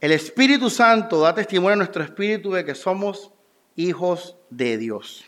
El 0.00 0.12
Espíritu 0.12 0.70
Santo 0.70 1.20
da 1.20 1.34
testimonio 1.34 1.74
a 1.74 1.76
nuestro 1.76 2.02
espíritu 2.02 2.52
de 2.52 2.64
que 2.64 2.74
somos 2.74 3.30
hijos 3.76 4.36
de 4.50 4.76
Dios. 4.76 5.24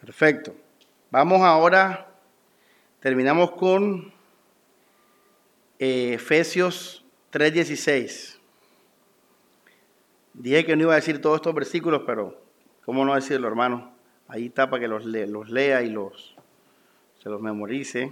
Perfecto. 0.00 0.54
Vamos 1.12 1.42
ahora, 1.42 2.08
terminamos 3.00 3.50
con 3.50 4.14
eh, 5.78 6.14
Efesios 6.14 7.04
3:16. 7.30 8.38
Dije 10.32 10.64
que 10.64 10.74
no 10.74 10.84
iba 10.84 10.92
a 10.94 10.96
decir 10.96 11.20
todos 11.20 11.36
estos 11.36 11.54
versículos, 11.54 12.04
pero 12.06 12.40
¿cómo 12.86 13.04
no 13.04 13.14
decirlo, 13.14 13.46
hermano? 13.46 13.92
Ahí 14.26 14.46
está 14.46 14.70
para 14.70 14.80
que 14.80 14.88
los, 14.88 15.04
los 15.04 15.50
lea 15.50 15.82
y 15.82 15.90
los, 15.90 16.34
se 17.22 17.28
los 17.28 17.42
memorice. 17.42 18.10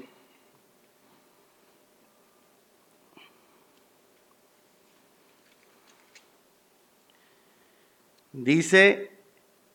Dice 8.34 9.19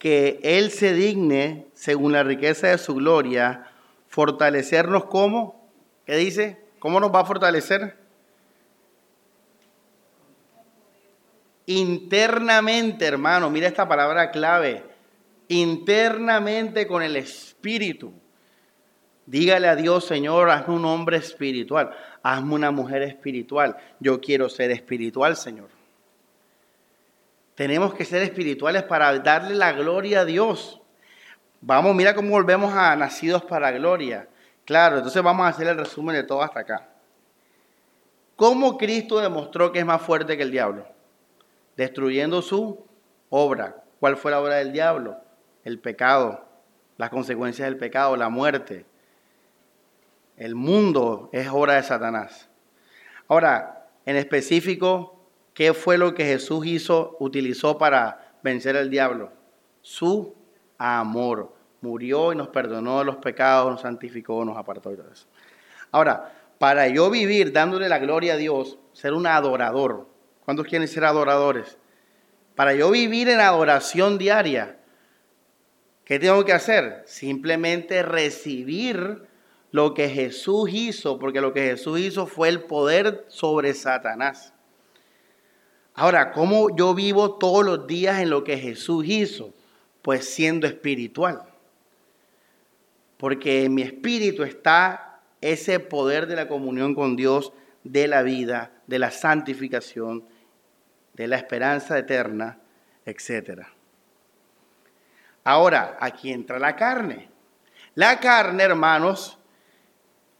que 0.05 0.39
Él 0.43 0.69
se 0.69 0.93
digne, 0.93 1.65
según 1.73 2.11
la 2.11 2.21
riqueza 2.21 2.67
de 2.67 2.77
su 2.77 2.93
gloria, 2.93 3.71
fortalecernos 4.07 5.05
como, 5.05 5.67
¿qué 6.05 6.15
dice? 6.15 6.61
¿Cómo 6.77 6.99
nos 6.99 7.11
va 7.11 7.21
a 7.21 7.25
fortalecer? 7.25 7.97
Internamente, 11.65 13.03
hermano, 13.03 13.49
mira 13.49 13.67
esta 13.67 13.87
palabra 13.87 14.29
clave, 14.29 14.83
internamente 15.47 16.85
con 16.85 17.01
el 17.01 17.15
Espíritu. 17.15 18.13
Dígale 19.25 19.67
a 19.67 19.75
Dios, 19.75 20.05
Señor, 20.05 20.51
hazme 20.51 20.75
un 20.75 20.85
hombre 20.85 21.17
espiritual, 21.17 21.89
hazme 22.21 22.53
una 22.53 22.69
mujer 22.69 23.01
espiritual. 23.01 23.75
Yo 23.99 24.21
quiero 24.21 24.49
ser 24.49 24.69
espiritual, 24.69 25.35
Señor. 25.35 25.74
Tenemos 27.55 27.93
que 27.93 28.05
ser 28.05 28.21
espirituales 28.21 28.83
para 28.83 29.17
darle 29.19 29.55
la 29.55 29.71
gloria 29.71 30.21
a 30.21 30.25
Dios. 30.25 30.81
Vamos, 31.61 31.95
mira 31.95 32.13
cómo 32.13 32.29
volvemos 32.29 32.73
a 32.73 32.95
nacidos 32.95 33.43
para 33.43 33.71
gloria. 33.71 34.27
Claro, 34.65 34.97
entonces 34.97 35.23
vamos 35.23 35.45
a 35.45 35.49
hacer 35.49 35.67
el 35.67 35.77
resumen 35.77 36.15
de 36.15 36.23
todo 36.23 36.41
hasta 36.41 36.59
acá. 36.59 36.89
¿Cómo 38.35 38.77
Cristo 38.77 39.19
demostró 39.19 39.71
que 39.71 39.79
es 39.79 39.85
más 39.85 40.01
fuerte 40.01 40.35
que 40.35 40.43
el 40.43 40.51
diablo? 40.51 40.85
Destruyendo 41.77 42.41
su 42.41 42.85
obra. 43.29 43.83
¿Cuál 44.01 44.17
fue 44.17 44.31
la 44.31 44.41
obra 44.41 44.55
del 44.55 44.73
diablo? 44.73 45.17
El 45.63 45.79
pecado, 45.79 46.45
las 46.97 47.09
consecuencias 47.09 47.67
del 47.67 47.77
pecado, 47.77 48.17
la 48.17 48.27
muerte. 48.27 48.85
El 50.35 50.55
mundo 50.55 51.29
es 51.31 51.47
obra 51.47 51.75
de 51.75 51.83
Satanás. 51.83 52.49
Ahora, 53.29 53.87
en 54.05 54.17
específico, 54.17 55.14
¿Qué 55.55 55.73
fue 55.73 55.97
lo 55.97 56.13
que 56.13 56.25
Jesús 56.25 56.65
hizo, 56.65 57.15
utilizó 57.21 57.77
para 57.77 58.35
vencer 58.43 58.75
al 58.75 58.89
diablo? 58.89 59.31
Su 59.81 60.35
amor. 60.77 61.55
Murió 61.79 62.33
y 62.33 62.35
nos 62.35 62.49
perdonó 62.49 63.03
los 63.05 63.15
pecados, 63.17 63.71
nos 63.71 63.81
santificó, 63.81 64.43
nos 64.43 64.57
apartó 64.57 64.91
y 64.91 64.97
todo 64.97 65.09
eso. 65.09 65.27
Ahora, 65.91 66.33
para 66.57 66.89
yo 66.89 67.09
vivir 67.09 67.53
dándole 67.53 67.87
la 67.87 67.99
gloria 67.99 68.33
a 68.33 68.37
Dios, 68.37 68.77
ser 68.91 69.13
un 69.13 69.27
adorador. 69.27 70.09
¿Cuántos 70.43 70.67
quieren 70.67 70.89
ser 70.89 71.05
adoradores? 71.05 71.77
Para 72.55 72.73
yo 72.73 72.91
vivir 72.91 73.29
en 73.29 73.39
adoración 73.39 74.17
diaria, 74.17 74.77
¿qué 76.03 76.19
tengo 76.19 76.43
que 76.43 76.51
hacer? 76.51 77.03
Simplemente 77.05 78.03
recibir 78.03 79.21
lo 79.71 79.93
que 79.93 80.09
Jesús 80.09 80.69
hizo, 80.73 81.17
porque 81.17 81.39
lo 81.39 81.53
que 81.53 81.61
Jesús 81.61 81.97
hizo 81.99 82.27
fue 82.27 82.49
el 82.49 82.63
poder 82.63 83.23
sobre 83.29 83.73
Satanás. 83.73 84.54
Ahora, 85.97 86.33
¿cómo 86.33 86.75
yo 86.75 86.93
vivo 86.93 87.35
todos 87.35 87.65
los 87.65 87.87
días 87.87 88.19
en 88.19 88.29
lo 88.29 88.43
que 88.43 88.57
Jesús 88.57 89.05
hizo? 89.07 89.53
Pues 90.01 90.27
siendo 90.27 90.67
espiritual. 90.67 91.43
Porque 93.17 93.63
en 93.63 93.75
mi 93.75 93.81
espíritu 93.81 94.43
está 94.43 95.21
ese 95.39 95.79
poder 95.79 96.27
de 96.27 96.35
la 96.35 96.49
comunión 96.49 96.95
con 96.95 97.15
Dios, 97.15 97.53
de 97.85 98.09
la 98.09 98.23
vida, 98.23 98.71
de 98.87 98.99
la 98.99 99.09
santificación, 99.09 100.25
de 101.13 101.27
la 101.29 101.37
esperanza 101.37 101.97
eterna, 101.97 102.57
etc. 103.05 103.61
Ahora, 105.45 105.97
aquí 106.01 106.33
entra 106.33 106.59
la 106.59 106.75
carne. 106.75 107.29
La 107.93 108.19
carne, 108.19 108.63
hermanos, 108.63 109.37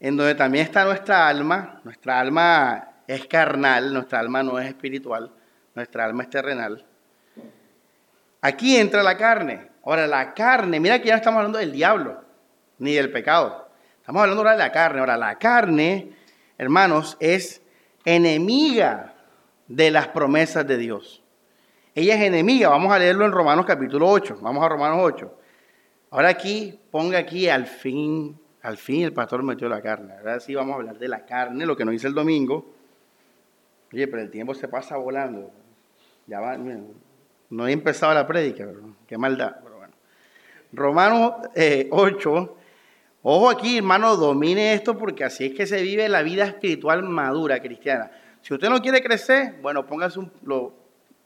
en 0.00 0.18
donde 0.18 0.34
también 0.34 0.66
está 0.66 0.84
nuestra 0.84 1.26
alma, 1.26 1.80
nuestra 1.82 2.20
alma 2.20 2.88
es 3.06 3.26
carnal, 3.26 3.94
nuestra 3.94 4.18
alma 4.18 4.42
no 4.42 4.58
es 4.58 4.68
espiritual 4.68 5.32
nuestra 5.76 6.06
alma 6.06 6.24
es 6.24 6.30
terrenal. 6.30 6.84
Aquí 8.40 8.76
entra 8.76 9.02
la 9.02 9.16
carne. 9.16 9.68
Ahora, 9.84 10.06
la 10.06 10.34
carne, 10.34 10.80
mira 10.80 11.00
que 11.00 11.08
ya 11.08 11.14
no 11.14 11.18
estamos 11.18 11.38
hablando 11.38 11.58
del 11.58 11.70
diablo, 11.70 12.24
ni 12.78 12.94
del 12.94 13.12
pecado. 13.12 13.68
Estamos 14.00 14.22
hablando 14.22 14.40
ahora 14.40 14.52
de 14.52 14.58
la 14.58 14.72
carne. 14.72 15.00
Ahora, 15.00 15.16
la 15.16 15.38
carne, 15.38 16.12
hermanos, 16.58 17.16
es 17.20 17.62
enemiga 18.04 19.14
de 19.68 19.90
las 19.90 20.08
promesas 20.08 20.66
de 20.66 20.78
Dios. 20.78 21.22
Ella 21.94 22.14
es 22.14 22.22
enemiga. 22.22 22.70
Vamos 22.70 22.92
a 22.92 22.98
leerlo 22.98 23.26
en 23.26 23.32
Romanos 23.32 23.66
capítulo 23.66 24.08
8. 24.08 24.38
Vamos 24.40 24.64
a 24.64 24.68
Romanos 24.68 24.98
8. 25.02 25.38
Ahora 26.10 26.30
aquí, 26.30 26.80
ponga 26.90 27.18
aquí 27.18 27.48
al 27.48 27.66
fin, 27.66 28.40
al 28.62 28.78
fin 28.78 29.02
el 29.02 29.12
pastor 29.12 29.42
metió 29.42 29.68
la 29.68 29.82
carne. 29.82 30.14
Ahora 30.14 30.40
sí 30.40 30.54
vamos 30.54 30.74
a 30.74 30.76
hablar 30.76 30.98
de 30.98 31.08
la 31.08 31.26
carne, 31.26 31.66
lo 31.66 31.76
que 31.76 31.84
nos 31.84 31.92
dice 31.92 32.06
el 32.06 32.14
domingo. 32.14 32.74
Oye, 33.92 34.08
pero 34.08 34.22
el 34.22 34.30
tiempo 34.30 34.54
se 34.54 34.68
pasa 34.68 34.96
volando. 34.96 35.50
Ya 36.26 36.40
va, 36.40 36.56
no 37.50 37.68
he 37.68 37.72
empezado 37.72 38.12
la 38.14 38.26
prédica, 38.26 38.66
qué 39.06 39.16
maldad. 39.16 39.56
Pero 39.62 39.76
bueno. 39.76 39.94
Romanos 40.72 41.32
8, 41.90 42.36
eh, 42.36 42.50
ojo 43.22 43.50
aquí, 43.50 43.78
hermano, 43.78 44.16
domine 44.16 44.74
esto 44.74 44.98
porque 44.98 45.24
así 45.24 45.46
es 45.46 45.54
que 45.54 45.66
se 45.66 45.82
vive 45.82 46.08
la 46.08 46.22
vida 46.22 46.44
espiritual 46.44 47.02
madura 47.04 47.60
cristiana. 47.60 48.10
Si 48.42 48.52
usted 48.52 48.68
no 48.68 48.82
quiere 48.82 49.02
crecer, 49.02 49.54
bueno, 49.62 49.86
póngase 49.86 50.18
un, 50.18 50.32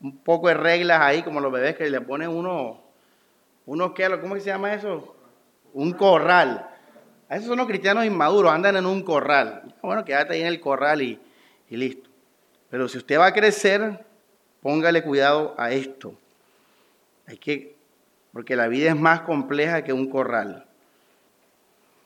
un 0.01 0.19
poco 0.19 0.49
de 0.49 0.55
reglas 0.55 1.01
ahí, 1.01 1.23
como 1.23 1.41
los 1.41 1.53
bebés 1.53 1.77
que 1.77 1.89
le 1.89 2.01
ponen 2.01 2.29
uno, 2.29 2.81
uno 3.67 3.95
¿qué? 3.95 4.09
¿cómo 4.21 4.37
se 4.37 4.43
llama 4.43 4.75
eso? 4.75 5.15
Un 5.73 5.93
corral. 5.93 6.67
A 7.29 7.37
esos 7.37 7.49
son 7.49 7.59
los 7.59 7.67
cristianos 7.67 8.05
inmaduros, 8.05 8.53
andan 8.53 8.77
en 8.77 8.87
un 8.87 9.03
corral. 9.03 9.75
Bueno, 9.83 10.05
quédate 10.05 10.35
ahí 10.35 10.41
en 10.41 10.49
el 10.49 10.61
corral 10.61 11.01
y, 11.01 11.21
y 11.69 11.77
listo. 11.77 12.11
Pero 12.69 12.89
si 12.89 12.99
usted 12.99 13.19
va 13.19 13.27
a 13.27 13.33
crecer, 13.33 14.05
póngale 14.63 15.03
cuidado 15.03 15.55
a 15.59 15.71
esto. 15.71 16.15
Hay 17.27 17.39
que, 17.39 17.77
porque 18.33 18.57
la 18.57 18.69
vida 18.69 18.91
es 18.91 18.97
más 18.97 19.23
compleja 19.23 19.85
que 19.85 19.93
un 19.93 20.09
corral. 20.11 20.67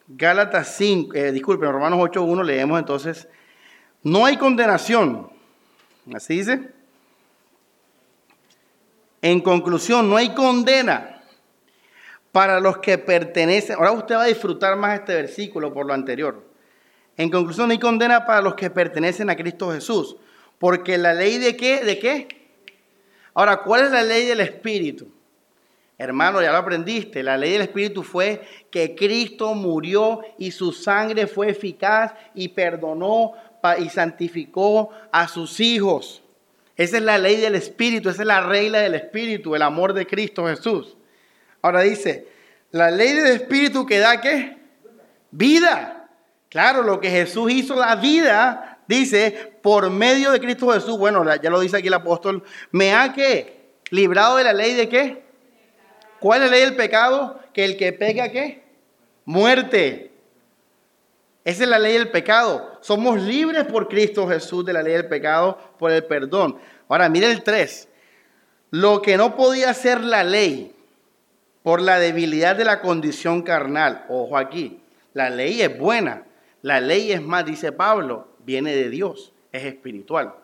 Gálatas 0.07 0.75
5, 0.75 1.15
eh, 1.15 1.31
disculpen, 1.31 1.71
Romanos 1.71 1.99
8.1 1.99 2.43
leemos 2.43 2.79
entonces, 2.79 3.27
no 4.03 4.25
hay 4.25 4.37
condenación. 4.37 5.29
Así 6.13 6.37
dice. 6.37 6.69
En 9.21 9.41
conclusión, 9.41 10.07
no 10.07 10.17
hay 10.17 10.35
condena 10.35 11.23
para 12.31 12.59
los 12.59 12.77
que 12.77 12.99
pertenecen. 12.99 13.77
Ahora 13.77 13.93
usted 13.93 14.15
va 14.15 14.23
a 14.23 14.27
disfrutar 14.27 14.75
más 14.75 14.99
este 14.99 15.15
versículo 15.15 15.73
por 15.73 15.87
lo 15.87 15.93
anterior. 15.93 16.45
En 17.17 17.31
conclusión, 17.31 17.67
no 17.67 17.71
hay 17.71 17.79
condena 17.79 18.25
para 18.25 18.41
los 18.41 18.53
que 18.53 18.69
pertenecen 18.69 19.31
a 19.31 19.35
Cristo 19.35 19.71
Jesús. 19.71 20.17
Porque 20.59 20.99
la 20.99 21.13
ley 21.13 21.39
de 21.39 21.57
qué? 21.57 21.83
¿De 21.83 21.97
qué? 21.97 22.44
Ahora, 23.35 23.57
¿cuál 23.57 23.85
es 23.85 23.91
la 23.91 24.01
ley 24.01 24.25
del 24.25 24.39
Espíritu? 24.39 25.07
Hermano, 25.97 26.41
ya 26.41 26.51
lo 26.51 26.57
aprendiste. 26.57 27.21
La 27.21 27.37
ley 27.37 27.51
del 27.51 27.61
Espíritu 27.61 28.01
fue 28.01 28.41
que 28.71 28.95
Cristo 28.95 29.53
murió 29.53 30.21
y 30.37 30.51
su 30.51 30.71
sangre 30.71 31.27
fue 31.27 31.49
eficaz 31.49 32.13
y 32.33 32.47
perdonó 32.49 33.33
y 33.79 33.89
santificó 33.89 34.89
a 35.11 35.27
sus 35.27 35.59
hijos. 35.59 36.23
Esa 36.77 36.97
es 36.97 37.03
la 37.03 37.17
ley 37.17 37.37
del 37.37 37.55
Espíritu, 37.55 38.09
esa 38.09 38.21
es 38.21 38.27
la 38.27 38.41
regla 38.41 38.79
del 38.79 38.95
Espíritu, 38.95 39.55
el 39.55 39.61
amor 39.61 39.93
de 39.93 40.05
Cristo 40.05 40.45
Jesús. 40.47 40.95
Ahora 41.61 41.81
dice, 41.81 42.27
la 42.71 42.91
ley 42.91 43.13
del 43.13 43.27
Espíritu 43.27 43.85
que 43.85 43.99
da 43.99 44.21
qué? 44.21 44.57
Vida. 45.31 46.09
Claro, 46.49 46.83
lo 46.83 46.99
que 46.99 47.09
Jesús 47.09 47.51
hizo 47.51 47.75
da 47.75 47.95
vida 47.95 48.74
dice, 48.87 49.57
por 49.61 49.89
medio 49.89 50.31
de 50.31 50.39
Cristo 50.39 50.71
Jesús, 50.71 50.97
bueno, 50.97 51.23
ya 51.35 51.49
lo 51.49 51.59
dice 51.59 51.77
aquí 51.77 51.87
el 51.87 51.93
apóstol, 51.93 52.43
me 52.71 52.93
ha 52.93 53.13
que 53.13 53.55
librado 53.89 54.37
de 54.37 54.43
la 54.43 54.53
ley 54.53 54.73
de 54.73 54.89
qué? 54.89 55.23
¿Cuál 56.19 56.43
es 56.43 56.49
la 56.49 56.57
ley 56.57 56.65
del 56.65 56.75
pecado? 56.75 57.39
Que 57.53 57.65
el 57.65 57.77
que 57.77 57.93
pega 57.93 58.29
qué? 58.29 58.63
Muerte. 59.25 60.11
Esa 61.43 61.63
es 61.63 61.69
la 61.69 61.77
ley 61.77 61.93
del 61.93 62.09
pecado. 62.09 62.79
Somos 62.81 63.21
libres 63.21 63.65
por 63.65 63.87
Cristo 63.87 64.27
Jesús 64.27 64.65
de 64.65 64.73
la 64.73 64.81
ley 64.81 64.93
del 64.93 65.07
pecado, 65.07 65.57
por 65.77 65.91
el 65.91 66.03
perdón. 66.03 66.57
Ahora, 66.87 67.09
mire 67.09 67.31
el 67.31 67.43
3. 67.43 67.87
Lo 68.71 69.01
que 69.01 69.17
no 69.17 69.35
podía 69.35 69.69
hacer 69.69 70.01
la 70.01 70.23
ley 70.23 70.75
por 71.61 71.81
la 71.81 71.99
debilidad 71.99 72.55
de 72.55 72.65
la 72.65 72.81
condición 72.81 73.43
carnal. 73.43 74.05
Ojo 74.09 74.37
aquí, 74.37 74.81
la 75.13 75.29
ley 75.29 75.61
es 75.61 75.77
buena. 75.77 76.23
La 76.61 76.79
ley 76.79 77.11
es 77.11 77.21
más, 77.21 77.45
dice 77.45 77.71
Pablo, 77.71 78.27
viene 78.45 78.75
de 78.75 78.89
Dios, 78.89 79.33
es 79.51 79.63
espiritual. 79.65 80.35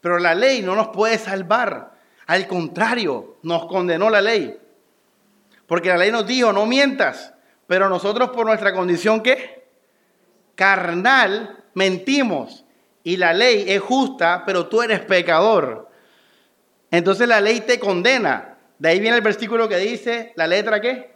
Pero 0.00 0.18
la 0.18 0.34
ley 0.34 0.62
no 0.62 0.74
nos 0.74 0.88
puede 0.88 1.18
salvar. 1.18 1.92
Al 2.26 2.46
contrario, 2.46 3.36
nos 3.42 3.66
condenó 3.66 4.10
la 4.10 4.20
ley. 4.20 4.58
Porque 5.66 5.88
la 5.88 5.96
ley 5.96 6.10
nos 6.10 6.26
dijo, 6.26 6.52
no 6.52 6.66
mientas. 6.66 7.34
Pero 7.66 7.88
nosotros 7.88 8.30
por 8.30 8.46
nuestra 8.46 8.72
condición, 8.72 9.22
¿qué? 9.22 9.64
Carnal, 10.54 11.64
mentimos. 11.74 12.64
Y 13.02 13.16
la 13.16 13.32
ley 13.32 13.64
es 13.68 13.80
justa, 13.80 14.44
pero 14.46 14.66
tú 14.66 14.82
eres 14.82 15.00
pecador. 15.00 15.88
Entonces 16.90 17.28
la 17.28 17.40
ley 17.40 17.60
te 17.60 17.78
condena. 17.78 18.56
De 18.78 18.88
ahí 18.88 19.00
viene 19.00 19.16
el 19.16 19.22
versículo 19.22 19.68
que 19.68 19.76
dice, 19.76 20.32
¿la 20.36 20.46
letra 20.46 20.80
qué? 20.80 21.14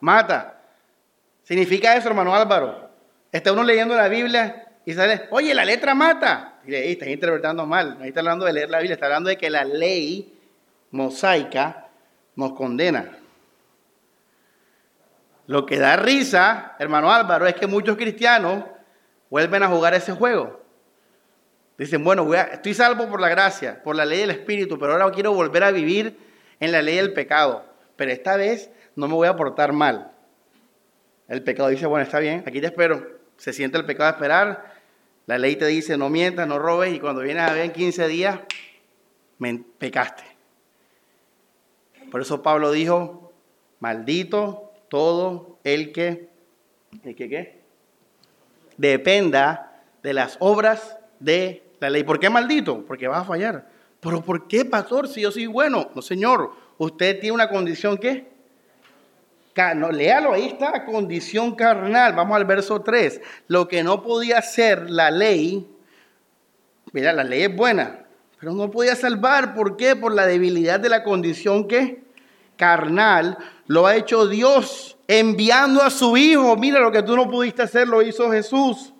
Mata. 0.00 0.60
¿Significa 1.42 1.96
eso, 1.96 2.08
hermano 2.08 2.34
Álvaro? 2.34 2.90
Está 3.30 3.52
uno 3.52 3.62
leyendo 3.62 3.94
la 3.94 4.08
Biblia 4.08 4.65
y 4.86 4.94
sale, 4.94 5.26
oye, 5.30 5.52
la 5.52 5.64
letra 5.64 5.96
mata. 5.96 6.60
Y 6.64 6.70
le 6.70 6.92
estás 6.92 7.08
interpretando 7.08 7.66
mal. 7.66 7.98
No 7.98 8.04
está 8.04 8.20
hablando 8.20 8.46
de 8.46 8.52
leer 8.52 8.70
la 8.70 8.78
Biblia, 8.78 8.94
está 8.94 9.06
hablando 9.06 9.28
de 9.28 9.36
que 9.36 9.50
la 9.50 9.64
ley 9.64 10.32
mosaica 10.92 11.88
nos 12.36 12.52
condena. 12.52 13.18
Lo 15.48 15.66
que 15.66 15.78
da 15.78 15.96
risa, 15.96 16.76
hermano 16.78 17.12
Álvaro, 17.12 17.48
es 17.48 17.54
que 17.54 17.66
muchos 17.66 17.96
cristianos 17.96 18.64
vuelven 19.28 19.64
a 19.64 19.68
jugar 19.68 19.92
ese 19.94 20.12
juego. 20.12 20.62
Dicen, 21.76 22.04
bueno, 22.04 22.32
estoy 22.32 22.72
salvo 22.72 23.08
por 23.08 23.20
la 23.20 23.28
gracia, 23.28 23.82
por 23.82 23.96
la 23.96 24.04
ley 24.04 24.20
del 24.20 24.30
Espíritu, 24.30 24.78
pero 24.78 24.92
ahora 24.92 25.10
quiero 25.10 25.32
volver 25.32 25.64
a 25.64 25.72
vivir 25.72 26.16
en 26.60 26.70
la 26.70 26.80
ley 26.80 26.96
del 26.96 27.12
pecado. 27.12 27.64
Pero 27.96 28.12
esta 28.12 28.36
vez 28.36 28.70
no 28.94 29.08
me 29.08 29.14
voy 29.14 29.26
a 29.26 29.34
portar 29.34 29.72
mal. 29.72 30.12
El 31.26 31.42
pecado 31.42 31.70
dice, 31.70 31.86
bueno, 31.86 32.04
está 32.04 32.20
bien, 32.20 32.44
aquí 32.46 32.60
te 32.60 32.66
espero. 32.66 33.16
Se 33.36 33.52
siente 33.52 33.76
el 33.76 33.84
pecado 33.84 34.10
de 34.10 34.16
esperar, 34.16 34.75
la 35.26 35.38
ley 35.38 35.56
te 35.56 35.66
dice 35.66 35.96
no 35.96 36.08
mientas, 36.08 36.46
no 36.46 36.58
robes 36.58 36.94
y 36.94 37.00
cuando 37.00 37.22
vienes 37.22 37.42
a 37.42 37.52
ver 37.52 37.64
en 37.64 37.72
15 37.72 38.08
días, 38.08 38.40
me 39.38 39.58
pecaste. 39.78 40.24
Por 42.10 42.20
eso 42.20 42.42
Pablo 42.42 42.70
dijo, 42.70 43.32
maldito 43.80 44.72
todo 44.88 45.58
el 45.64 45.92
que, 45.92 46.28
el 47.02 47.16
que 47.16 47.28
qué, 47.28 47.60
dependa 48.76 49.82
de 50.02 50.12
las 50.12 50.36
obras 50.38 50.96
de 51.18 51.64
la 51.80 51.90
ley. 51.90 52.04
¿Por 52.04 52.20
qué 52.20 52.30
maldito? 52.30 52.84
Porque 52.86 53.08
vas 53.08 53.22
a 53.22 53.24
fallar. 53.24 53.68
Pero 54.00 54.22
¿por 54.22 54.46
qué, 54.46 54.64
pastor, 54.64 55.08
si 55.08 55.22
yo 55.22 55.32
soy 55.32 55.46
bueno? 55.46 55.90
No, 55.94 56.02
señor, 56.02 56.52
usted 56.78 57.18
tiene 57.18 57.34
una 57.34 57.48
condición 57.48 57.98
que 57.98 58.35
no, 59.74 59.90
léalo, 59.90 60.34
ahí 60.34 60.48
está, 60.48 60.84
condición 60.84 61.54
carnal. 61.54 62.12
Vamos 62.12 62.36
al 62.36 62.44
verso 62.44 62.82
3. 62.82 63.20
Lo 63.48 63.66
que 63.68 63.82
no 63.82 64.02
podía 64.02 64.38
hacer 64.38 64.90
la 64.90 65.10
ley, 65.10 65.66
mira, 66.92 67.12
la 67.12 67.24
ley 67.24 67.44
es 67.44 67.56
buena, 67.56 68.04
pero 68.38 68.52
no 68.52 68.70
podía 68.70 68.94
salvar. 68.94 69.54
¿Por 69.54 69.76
qué? 69.76 69.96
Por 69.96 70.14
la 70.14 70.26
debilidad 70.26 70.78
de 70.78 70.90
la 70.90 71.02
condición 71.02 71.66
que 71.66 72.04
carnal 72.56 73.38
lo 73.66 73.86
ha 73.86 73.96
hecho 73.96 74.26
Dios 74.26 74.98
enviando 75.08 75.82
a 75.82 75.90
su 75.90 76.16
Hijo. 76.16 76.56
Mira, 76.56 76.80
lo 76.80 76.92
que 76.92 77.02
tú 77.02 77.16
no 77.16 77.30
pudiste 77.30 77.62
hacer 77.62 77.88
lo 77.88 78.02
hizo 78.02 78.30
Jesús 78.30 78.92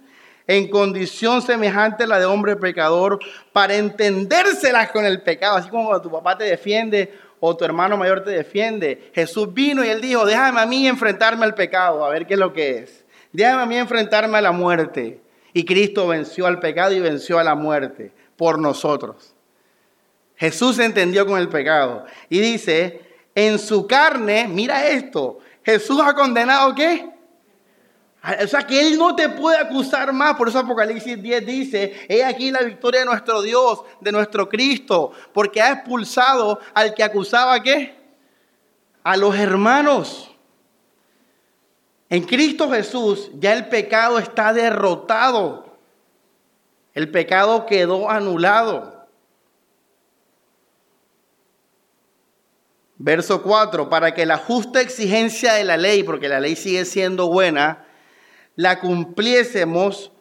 en 0.47 0.69
condición 0.69 1.43
semejante 1.43 2.05
a 2.05 2.07
la 2.07 2.19
de 2.19 2.25
hombre 2.25 2.57
pecador 2.57 3.19
para 3.53 3.75
entendérselas 3.75 4.91
con 4.91 5.05
el 5.05 5.23
pecado. 5.23 5.57
Así 5.57 5.69
como 5.69 6.01
tu 6.01 6.11
papá 6.11 6.39
te 6.39 6.45
defiende 6.45 7.13
o 7.47 7.57
tu 7.57 7.65
hermano 7.65 7.97
mayor 7.97 8.25
te 8.25 8.31
defiende. 8.31 9.11
Jesús 9.15 9.55
vino 9.55 9.85
y 9.85 9.89
él 9.89 10.01
dijo, 10.01 10.27
déjame 10.27 10.61
a 10.61 10.67
mí 10.67 10.87
enfrentarme 10.89 11.45
al 11.45 11.55
pecado, 11.55 12.05
a 12.05 12.11
ver 12.11 12.27
qué 12.27 12.35
es 12.35 12.41
lo 12.41 12.53
que 12.53 12.79
es. 12.79 13.05
Déjame 13.33 13.63
a 13.63 13.67
mí 13.67 13.77
enfrentarme 13.77 14.37
a 14.39 14.41
la 14.41 14.53
muerte. 14.53 15.21
Y 15.53 15.65
Cristo 15.65 16.09
venció 16.09 16.47
al 16.47 16.59
pecado 16.59 16.93
y 16.93 17.01
venció 17.01 17.39
a 17.39 17.45
la 17.45 17.55
muerte 17.55 18.13
por 18.37 18.59
nosotros. 18.59 19.35
Jesús 20.37 20.77
se 20.77 20.85
entendió 20.85 21.25
con 21.25 21.39
el 21.39 21.49
pecado. 21.49 22.05
Y 22.29 22.41
dice, 22.41 23.01
en 23.35 23.59
su 23.59 23.87
carne, 23.87 24.49
mira 24.49 24.89
esto, 24.89 25.39
Jesús 25.65 26.01
ha 26.05 26.15
condenado 26.15 26.75
qué? 26.75 27.09
O 28.43 28.47
sea 28.49 28.63
que 28.67 28.81
Él 28.81 28.99
no 28.99 29.15
te 29.15 29.29
puede 29.29 29.57
acusar 29.57 30.13
más. 30.13 30.35
Por 30.35 30.49
eso 30.49 30.59
Apocalipsis 30.59 31.23
10 31.23 31.47
dice, 31.47 32.07
he 32.09 32.25
aquí 32.25 32.51
la 32.51 32.63
victoria 32.63 33.01
de 33.01 33.07
nuestro 33.07 33.41
Dios, 33.41 33.83
de 34.01 34.11
nuestro 34.11 34.49
Cristo, 34.49 35.13
porque 35.33 35.63
ha 35.63 35.73
expulsado 35.73 36.59
al 36.75 36.93
que 36.93 37.05
acusaba 37.05 37.63
qué? 37.63 37.97
A 39.05 39.17
los 39.17 39.37
hermanos. 39.37 40.33
En 42.09 42.25
Cristo 42.25 42.69
Jesús 42.71 43.31
ya 43.35 43.53
el 43.53 43.69
pecado 43.69 44.19
está 44.19 44.53
derrotado. 44.53 45.77
El 46.95 47.11
pecado 47.11 47.65
quedó 47.67 48.11
anulado. 48.11 49.07
Verso 52.99 53.43
4, 53.43 53.89
para 53.89 54.15
que 54.15 54.27
la 54.27 54.39
justa 54.39 54.81
exigencia 54.81 55.53
de 55.53 55.65
la 55.65 55.77
ley, 55.77 56.03
porque 56.03 56.29
la 56.29 56.41
ley 56.41 56.57
sigue 56.57 56.85
siendo 56.87 57.29
buena, 57.29 57.86
la 58.57 58.81
cumpliésemos, 58.81 60.13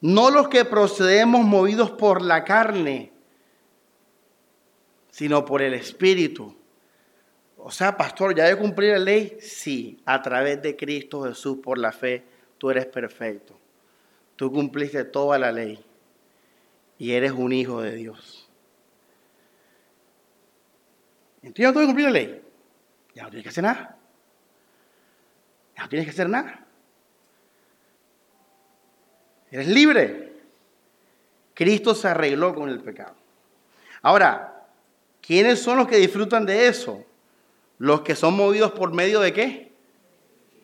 no 0.00 0.30
los 0.30 0.48
que 0.48 0.64
procedemos 0.64 1.44
movidos 1.44 1.90
por 1.90 2.22
la 2.22 2.44
carne, 2.44 3.12
sino 5.10 5.44
por 5.44 5.60
el 5.60 5.74
Espíritu. 5.74 6.56
O 7.58 7.70
sea, 7.70 7.96
pastor, 7.96 8.34
¿ya 8.34 8.48
he 8.48 8.56
cumplido 8.56 8.94
la 8.94 9.00
ley? 9.00 9.36
Sí, 9.40 10.00
a 10.06 10.22
través 10.22 10.62
de 10.62 10.76
Cristo 10.76 11.24
Jesús, 11.24 11.58
por 11.62 11.78
la 11.78 11.92
fe, 11.92 12.24
tú 12.56 12.70
eres 12.70 12.86
perfecto. 12.86 13.58
Tú 14.36 14.50
cumpliste 14.50 15.04
toda 15.04 15.38
la 15.38 15.52
ley 15.52 15.84
y 16.96 17.12
eres 17.12 17.32
un 17.32 17.52
hijo 17.52 17.82
de 17.82 17.94
Dios. 17.96 18.48
Entonces 21.42 21.62
ya 21.62 21.68
no 21.68 21.74
tengo 21.74 21.86
cumplir 21.86 22.06
la 22.06 22.12
ley. 22.12 22.42
Ya 23.14 23.24
no 23.24 23.30
tienes 23.30 23.42
que 23.42 23.48
hacer 23.50 23.64
nada. 23.64 23.98
Ya 25.76 25.82
no 25.82 25.88
tienes 25.88 26.06
que 26.06 26.12
hacer 26.12 26.28
nada. 26.28 26.66
Eres 29.50 29.68
libre. 29.68 30.32
Cristo 31.54 31.94
se 31.94 32.08
arregló 32.08 32.54
con 32.54 32.68
el 32.68 32.80
pecado. 32.80 33.14
Ahora, 34.02 34.66
¿quiénes 35.20 35.60
son 35.60 35.78
los 35.78 35.88
que 35.88 35.96
disfrutan 35.96 36.46
de 36.46 36.68
eso? 36.68 37.04
Los 37.78 38.02
que 38.02 38.14
son 38.14 38.34
movidos 38.34 38.72
por 38.72 38.92
medio 38.92 39.20
de 39.20 39.32
qué? 39.32 39.72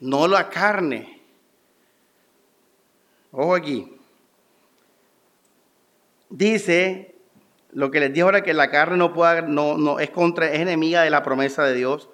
No 0.00 0.28
la 0.28 0.48
carne. 0.48 1.20
Ojo 3.32 3.54
aquí. 3.54 3.92
Dice 6.30 7.14
lo 7.72 7.90
que 7.90 8.00
les 8.00 8.10
dije 8.10 8.22
ahora 8.22 8.42
que 8.42 8.54
la 8.54 8.70
carne 8.70 8.96
no 8.96 9.12
pueda, 9.12 9.42
no, 9.42 9.76
no, 9.76 10.00
es 10.00 10.08
contra, 10.08 10.50
es 10.50 10.60
enemiga 10.60 11.02
de 11.02 11.10
la 11.10 11.22
promesa 11.22 11.62
de 11.64 11.74
Dios. 11.74 12.08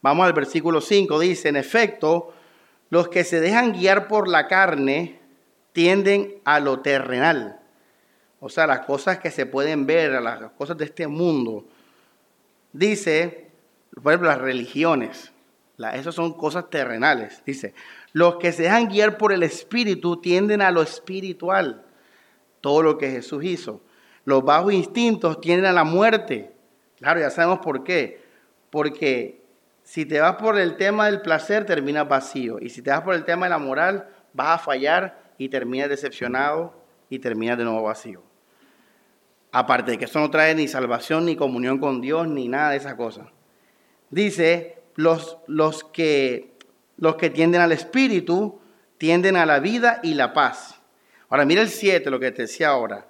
Vamos 0.00 0.24
al 0.24 0.32
versículo 0.32 0.80
5, 0.80 1.18
dice, 1.18 1.50
en 1.50 1.56
efecto, 1.56 2.32
los 2.88 3.08
que 3.08 3.22
se 3.22 3.40
dejan 3.40 3.72
guiar 3.72 4.08
por 4.08 4.26
la 4.26 4.48
carne 4.48 5.20
tienden 5.72 6.40
a 6.44 6.60
lo 6.60 6.80
terrenal. 6.80 7.60
O 8.40 8.48
sea, 8.48 8.66
las 8.66 8.80
cosas 8.80 9.18
que 9.18 9.30
se 9.30 9.46
pueden 9.46 9.86
ver, 9.86 10.20
las 10.20 10.50
cosas 10.52 10.76
de 10.76 10.84
este 10.84 11.06
mundo. 11.06 11.64
Dice, 12.72 13.50
por 14.02 14.12
ejemplo, 14.12 14.28
las 14.28 14.40
religiones. 14.40 15.32
esas 15.94 16.14
son 16.14 16.32
cosas 16.34 16.68
terrenales. 16.70 17.42
Dice, 17.46 17.74
los 18.12 18.36
que 18.36 18.52
se 18.52 18.64
dejan 18.64 18.88
guiar 18.88 19.16
por 19.16 19.32
el 19.32 19.42
espíritu 19.42 20.16
tienden 20.20 20.60
a 20.60 20.70
lo 20.70 20.82
espiritual. 20.82 21.84
Todo 22.60 22.82
lo 22.82 22.98
que 22.98 23.10
Jesús 23.10 23.44
hizo. 23.44 23.80
Los 24.24 24.44
bajos 24.44 24.72
instintos 24.72 25.40
tienden 25.40 25.66
a 25.66 25.72
la 25.72 25.84
muerte. 25.84 26.52
Claro, 26.98 27.20
ya 27.20 27.30
sabemos 27.30 27.60
por 27.60 27.84
qué. 27.84 28.22
Porque 28.70 29.42
si 29.82 30.04
te 30.04 30.20
vas 30.20 30.36
por 30.36 30.58
el 30.58 30.76
tema 30.76 31.06
del 31.06 31.20
placer, 31.20 31.64
terminas 31.64 32.08
vacío. 32.08 32.58
Y 32.60 32.70
si 32.70 32.82
te 32.82 32.90
vas 32.90 33.02
por 33.02 33.14
el 33.14 33.24
tema 33.24 33.46
de 33.46 33.50
la 33.50 33.58
moral, 33.58 34.08
vas 34.32 34.60
a 34.60 34.64
fallar 34.64 35.21
y 35.38 35.48
terminas 35.48 35.88
decepcionado 35.88 36.74
y 37.08 37.18
terminas 37.18 37.58
de 37.58 37.64
nuevo 37.64 37.82
vacío. 37.82 38.22
Aparte 39.52 39.92
de 39.92 39.98
que 39.98 40.06
eso 40.06 40.18
no 40.18 40.30
trae 40.30 40.54
ni 40.54 40.66
salvación, 40.66 41.26
ni 41.26 41.36
comunión 41.36 41.78
con 41.78 42.00
Dios, 42.00 42.26
ni 42.26 42.48
nada 42.48 42.70
de 42.70 42.78
esas 42.78 42.94
cosas. 42.94 43.26
Dice, 44.08 44.82
los, 44.94 45.38
los, 45.46 45.84
que, 45.84 46.54
los 46.96 47.16
que 47.16 47.30
tienden 47.30 47.60
al 47.60 47.72
espíritu 47.72 48.60
tienden 48.96 49.36
a 49.36 49.44
la 49.44 49.58
vida 49.58 50.00
y 50.02 50.14
la 50.14 50.32
paz. 50.32 50.80
Ahora 51.28 51.44
mira 51.44 51.60
el 51.60 51.68
7, 51.68 52.10
lo 52.10 52.20
que 52.20 52.30
te 52.30 52.42
decía 52.42 52.68
ahora. 52.68 53.06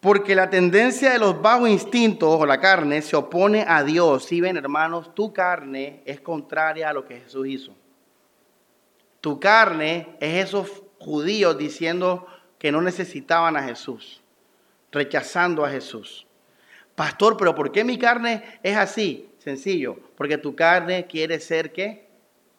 Porque 0.00 0.34
la 0.34 0.50
tendencia 0.50 1.10
de 1.10 1.18
los 1.18 1.40
bajos 1.40 1.68
instintos 1.68 2.40
o 2.40 2.46
la 2.46 2.60
carne 2.60 3.02
se 3.02 3.16
opone 3.16 3.64
a 3.66 3.82
Dios. 3.82 4.24
Si 4.26 4.40
ven, 4.40 4.56
hermanos, 4.56 5.14
tu 5.14 5.32
carne 5.32 6.02
es 6.04 6.20
contraria 6.20 6.90
a 6.90 6.92
lo 6.92 7.04
que 7.04 7.20
Jesús 7.20 7.46
hizo. 7.46 7.76
Tu 9.20 9.40
carne 9.40 10.16
es 10.20 10.48
esos 10.48 10.82
judíos 10.98 11.58
diciendo 11.58 12.26
que 12.58 12.72
no 12.72 12.82
necesitaban 12.82 13.56
a 13.56 13.62
Jesús, 13.62 14.20
rechazando 14.92 15.64
a 15.64 15.70
Jesús. 15.70 16.26
Pastor, 16.94 17.36
pero 17.36 17.54
¿por 17.54 17.70
qué 17.70 17.84
mi 17.84 17.98
carne 17.98 18.42
es 18.62 18.76
así? 18.76 19.30
Sencillo, 19.38 19.98
porque 20.16 20.38
tu 20.38 20.56
carne 20.56 21.06
quiere 21.06 21.40
ser 21.40 21.72
qué? 21.72 22.08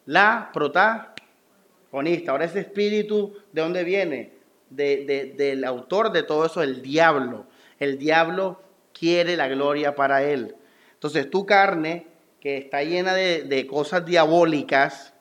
La 0.05 0.49
protagonista. 0.53 2.31
Ahora 2.31 2.45
ese 2.45 2.61
espíritu, 2.61 3.35
¿de 3.51 3.61
dónde 3.61 3.83
viene? 3.83 4.39
del 4.69 5.63
autor 5.65 6.11
de 6.11 6.23
todo 6.23 6.45
eso, 6.45 6.61
el 6.61 6.81
diablo. 6.81 7.47
El 7.79 7.97
diablo 7.97 8.61
quiere 8.93 9.35
la 9.35 9.47
gloria 9.47 9.95
para 9.95 10.23
él. 10.23 10.55
Entonces 10.93 11.29
tu 11.29 11.45
carne, 11.45 12.05
que 12.39 12.57
está 12.57 12.83
llena 12.83 13.13
de, 13.13 13.43
de 13.43 13.67
cosas 13.67 14.05
diabólicas, 14.05 15.13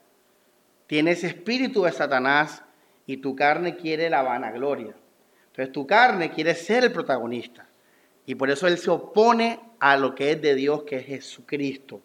tiene 0.88 1.12
ese 1.12 1.28
espíritu 1.28 1.82
de 1.84 1.92
Satanás 1.92 2.64
y 3.06 3.18
tu 3.18 3.36
carne 3.36 3.76
quiere 3.76 4.10
la 4.10 4.22
vanagloria. 4.22 4.94
Entonces 5.48 5.70
tu 5.70 5.86
carne 5.86 6.30
quiere 6.30 6.54
ser 6.54 6.82
el 6.82 6.92
protagonista. 6.92 7.68
Y 8.26 8.34
por 8.34 8.50
eso 8.50 8.66
él 8.66 8.78
se 8.78 8.90
opone 8.90 9.60
a 9.78 9.96
lo 9.98 10.14
que 10.14 10.32
es 10.32 10.42
de 10.42 10.54
Dios, 10.54 10.84
que 10.84 10.96
es 10.96 11.06
Jesucristo. 11.06 12.00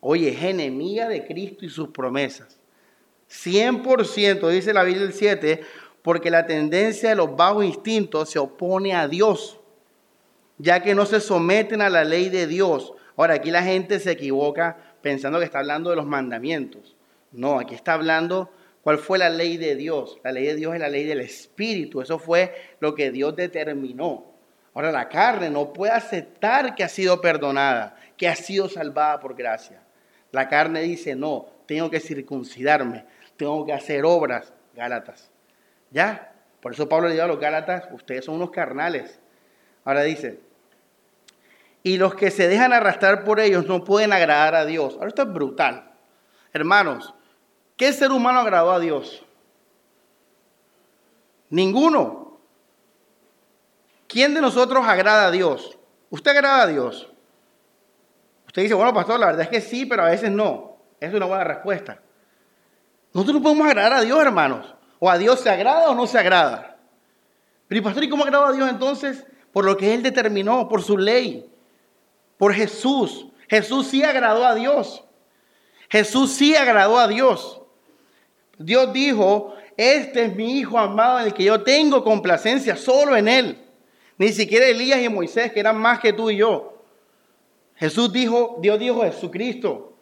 Oye, 0.00 0.28
es 0.28 0.42
enemiga 0.42 1.08
de 1.08 1.26
Cristo 1.26 1.64
y 1.64 1.70
sus 1.70 1.88
promesas. 1.88 2.58
100%, 3.30 4.46
dice 4.50 4.74
la 4.74 4.84
Biblia 4.84 5.04
del 5.04 5.14
7, 5.14 5.62
porque 6.02 6.30
la 6.30 6.46
tendencia 6.46 7.08
de 7.08 7.16
los 7.16 7.34
bajos 7.34 7.64
instintos 7.64 8.28
se 8.28 8.38
opone 8.38 8.94
a 8.94 9.08
Dios, 9.08 9.58
ya 10.58 10.82
que 10.82 10.94
no 10.94 11.06
se 11.06 11.20
someten 11.20 11.80
a 11.80 11.88
la 11.88 12.04
ley 12.04 12.28
de 12.28 12.46
Dios. 12.46 12.92
Ahora, 13.16 13.34
aquí 13.34 13.50
la 13.50 13.62
gente 13.62 14.00
se 14.00 14.10
equivoca 14.10 14.76
pensando 15.00 15.38
que 15.38 15.46
está 15.46 15.60
hablando 15.60 15.88
de 15.88 15.96
los 15.96 16.06
mandamientos. 16.06 16.94
No, 17.32 17.58
aquí 17.58 17.74
está 17.74 17.94
hablando 17.94 18.50
cuál 18.82 18.98
fue 18.98 19.18
la 19.18 19.30
ley 19.30 19.56
de 19.56 19.74
Dios. 19.74 20.18
La 20.22 20.32
ley 20.32 20.46
de 20.46 20.56
Dios 20.56 20.74
es 20.74 20.80
la 20.80 20.88
ley 20.88 21.04
del 21.04 21.20
Espíritu. 21.20 22.00
Eso 22.00 22.18
fue 22.18 22.54
lo 22.80 22.94
que 22.94 23.10
Dios 23.10 23.34
determinó. 23.34 24.32
Ahora, 24.74 24.90
la 24.90 25.08
carne 25.08 25.50
no 25.50 25.72
puede 25.72 25.92
aceptar 25.92 26.74
que 26.74 26.84
ha 26.84 26.88
sido 26.88 27.20
perdonada, 27.20 27.96
que 28.16 28.28
ha 28.28 28.36
sido 28.36 28.68
salvada 28.68 29.20
por 29.20 29.34
gracia. 29.34 29.82
La 30.30 30.48
carne 30.48 30.80
dice, 30.80 31.14
no, 31.14 31.46
tengo 31.66 31.90
que 31.90 32.00
circuncidarme, 32.00 33.04
tengo 33.36 33.66
que 33.66 33.72
hacer 33.72 34.04
obras, 34.04 34.52
Gálatas. 34.74 35.30
¿Ya? 35.90 36.32
Por 36.60 36.72
eso 36.72 36.88
Pablo 36.88 37.08
le 37.08 37.14
dijo 37.14 37.24
a 37.24 37.28
los 37.28 37.38
Gálatas, 37.38 37.88
ustedes 37.92 38.24
son 38.24 38.36
unos 38.36 38.50
carnales. 38.50 39.20
Ahora 39.84 40.02
dice, 40.02 40.40
y 41.82 41.98
los 41.98 42.14
que 42.14 42.30
se 42.30 42.48
dejan 42.48 42.72
arrastrar 42.72 43.24
por 43.24 43.40
ellos 43.40 43.66
no 43.66 43.84
pueden 43.84 44.12
agradar 44.12 44.54
a 44.54 44.64
Dios. 44.64 44.94
Ahora 44.94 45.08
esto 45.08 45.22
es 45.22 45.32
brutal. 45.32 45.90
Hermanos, 46.52 47.14
¿qué 47.76 47.92
ser 47.92 48.12
humano 48.12 48.40
agradó 48.40 48.72
a 48.72 48.80
Dios? 48.80 49.24
Ninguno. 51.50 52.38
¿Quién 54.06 54.34
de 54.34 54.40
nosotros 54.40 54.84
agrada 54.86 55.28
a 55.28 55.30
Dios? 55.30 55.78
¿Usted 56.10 56.32
agrada 56.32 56.62
a 56.62 56.66
Dios? 56.66 57.08
Usted 58.46 58.62
dice, 58.62 58.74
bueno, 58.74 58.92
pastor, 58.92 59.18
la 59.18 59.26
verdad 59.26 59.42
es 59.42 59.48
que 59.48 59.60
sí, 59.62 59.86
pero 59.86 60.02
a 60.02 60.10
veces 60.10 60.30
no. 60.30 60.76
Es 61.00 61.14
una 61.14 61.24
buena 61.24 61.44
respuesta. 61.44 62.00
Nosotros 63.14 63.36
no 63.36 63.42
podemos 63.42 63.66
agradar 63.66 63.94
a 63.94 64.00
Dios, 64.02 64.20
hermanos. 64.20 64.74
¿O 64.98 65.10
a 65.10 65.16
Dios 65.16 65.40
se 65.40 65.48
agrada 65.48 65.88
o 65.88 65.94
no 65.94 66.06
se 66.06 66.18
agrada? 66.18 66.76
Pero, 67.66 67.78
¿y 67.78 67.82
pastor, 67.82 68.04
¿y 68.04 68.10
cómo 68.10 68.24
agrada 68.24 68.48
a 68.48 68.52
Dios 68.52 68.68
entonces? 68.68 69.26
Por 69.52 69.64
lo 69.64 69.78
que 69.78 69.94
Él 69.94 70.02
determinó, 70.02 70.68
por 70.68 70.82
su 70.82 70.98
ley, 70.98 71.50
por 72.36 72.52
Jesús. 72.52 73.26
Jesús 73.48 73.86
sí 73.86 74.04
agradó 74.04 74.44
a 74.44 74.54
Dios. 74.54 75.04
Jesús 75.88 76.32
sí 76.32 76.54
agradó 76.54 76.98
a 76.98 77.08
Dios. 77.08 77.61
Dios 78.64 78.92
dijo, 78.92 79.54
este 79.76 80.24
es 80.24 80.36
mi 80.36 80.58
Hijo 80.58 80.78
amado 80.78 81.20
en 81.20 81.26
el 81.26 81.34
que 81.34 81.44
yo 81.44 81.62
tengo 81.62 82.04
complacencia, 82.04 82.76
solo 82.76 83.16
en 83.16 83.28
Él. 83.28 83.58
Ni 84.18 84.28
siquiera 84.28 84.66
Elías 84.66 85.00
y 85.00 85.08
Moisés, 85.08 85.52
que 85.52 85.60
eran 85.60 85.76
más 85.76 85.98
que 85.98 86.12
tú 86.12 86.30
y 86.30 86.36
yo. 86.36 86.82
Jesús 87.76 88.12
dijo, 88.12 88.58
Dios 88.60 88.78
dijo 88.78 89.02
Jesucristo. 89.02 89.96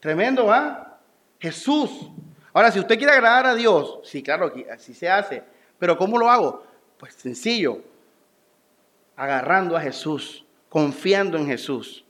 Tremendo, 0.00 0.46
¿va? 0.46 0.98
Jesús. 1.38 2.10
Ahora, 2.52 2.72
si 2.72 2.78
usted 2.78 2.96
quiere 2.96 3.12
agradar 3.12 3.46
a 3.46 3.54
Dios, 3.54 4.00
sí, 4.04 4.22
claro, 4.22 4.52
así 4.72 4.94
se 4.94 5.08
hace. 5.08 5.42
Pero 5.78 5.96
¿cómo 5.96 6.18
lo 6.18 6.30
hago? 6.30 6.64
Pues 6.98 7.14
sencillo, 7.14 7.82
agarrando 9.16 9.76
a 9.76 9.80
Jesús, 9.80 10.44
confiando 10.68 11.36
en 11.36 11.46
Jesús, 11.46 12.04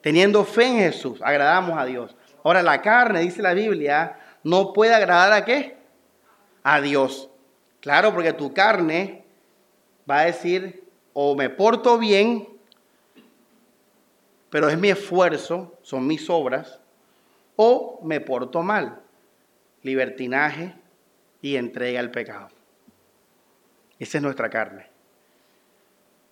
teniendo 0.00 0.44
fe 0.44 0.66
en 0.66 0.78
Jesús, 0.78 1.20
agradamos 1.22 1.78
a 1.78 1.84
Dios. 1.84 2.16
Ahora, 2.42 2.62
la 2.62 2.80
carne, 2.80 3.20
dice 3.20 3.42
la 3.42 3.54
Biblia, 3.54 4.18
no 4.46 4.72
puede 4.72 4.94
agradar 4.94 5.32
a 5.32 5.44
qué? 5.44 5.76
A 6.62 6.80
Dios. 6.80 7.28
Claro, 7.80 8.14
porque 8.14 8.32
tu 8.32 8.54
carne 8.54 9.24
va 10.08 10.20
a 10.20 10.26
decir, 10.26 10.84
o 11.14 11.34
me 11.34 11.50
porto 11.50 11.98
bien, 11.98 12.46
pero 14.48 14.68
es 14.68 14.78
mi 14.78 14.88
esfuerzo, 14.88 15.76
son 15.82 16.06
mis 16.06 16.30
obras, 16.30 16.78
o 17.56 17.98
me 18.04 18.20
porto 18.20 18.62
mal 18.62 19.00
libertinaje 19.82 20.76
y 21.42 21.56
entrega 21.56 21.98
al 21.98 22.12
pecado. 22.12 22.48
Esa 23.98 24.18
es 24.18 24.22
nuestra 24.22 24.48
carne. 24.48 24.86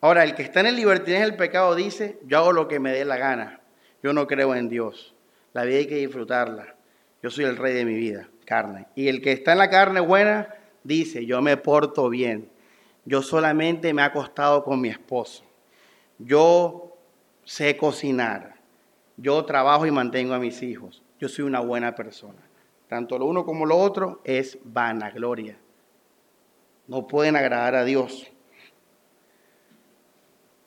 Ahora, 0.00 0.22
el 0.22 0.36
que 0.36 0.42
está 0.42 0.60
en 0.60 0.66
el 0.66 0.76
libertinaje 0.76 1.24
del 1.24 1.36
pecado 1.36 1.74
dice, 1.74 2.20
yo 2.26 2.38
hago 2.38 2.52
lo 2.52 2.68
que 2.68 2.78
me 2.78 2.92
dé 2.92 3.04
la 3.04 3.16
gana, 3.16 3.60
yo 4.04 4.12
no 4.12 4.28
creo 4.28 4.54
en 4.54 4.68
Dios, 4.68 5.16
la 5.52 5.64
vida 5.64 5.78
hay 5.78 5.88
que 5.88 5.96
disfrutarla, 5.96 6.73
yo 7.24 7.30
soy 7.30 7.46
el 7.46 7.56
rey 7.56 7.72
de 7.72 7.86
mi 7.86 7.94
vida, 7.94 8.28
carne. 8.44 8.86
Y 8.94 9.08
el 9.08 9.22
que 9.22 9.32
está 9.32 9.52
en 9.52 9.58
la 9.58 9.70
carne 9.70 10.00
buena 10.00 10.54
dice, 10.82 11.24
yo 11.24 11.40
me 11.40 11.56
porto 11.56 12.10
bien, 12.10 12.50
yo 13.06 13.22
solamente 13.22 13.94
me 13.94 14.02
he 14.02 14.04
acostado 14.04 14.62
con 14.62 14.78
mi 14.78 14.90
esposo, 14.90 15.42
yo 16.18 16.98
sé 17.44 17.78
cocinar, 17.78 18.56
Yo 19.16 19.42
trabajo 19.46 19.86
y 19.86 19.90
mantengo 19.90 20.34
a 20.34 20.38
mis 20.38 20.62
hijos. 20.62 21.02
Yo 21.18 21.28
soy 21.28 21.44
una 21.44 21.60
buena 21.60 21.94
persona. 21.94 22.40
Tanto 22.88 23.16
lo 23.16 23.24
uno 23.26 23.46
como 23.46 23.64
lo 23.64 23.78
otro 23.78 24.20
es 24.24 24.58
vanagloria. 24.62 25.56
No 26.88 27.06
pueden 27.06 27.36
agradar 27.36 27.74
a 27.76 27.84
Dios. 27.84 28.30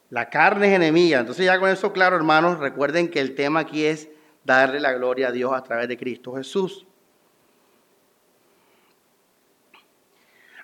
La 0.09 0.29
carne 0.29 0.69
es 0.69 0.73
enemiga. 0.73 1.19
Entonces 1.19 1.45
ya 1.45 1.59
con 1.59 1.69
eso 1.69 1.91
claro, 1.91 2.15
hermanos, 2.15 2.57
recuerden 2.57 3.09
que 3.09 3.19
el 3.19 3.35
tema 3.35 3.59
aquí 3.59 3.83
es 3.83 4.09
darle 4.47 4.79
la 4.79 4.93
gloria 4.93 5.27
a 5.27 5.31
Dios 5.31 5.51
a 5.53 5.61
través 5.61 5.89
de 5.89 5.97
Cristo 5.97 6.33
Jesús. 6.35 6.87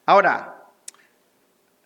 Ahora, 0.06 0.64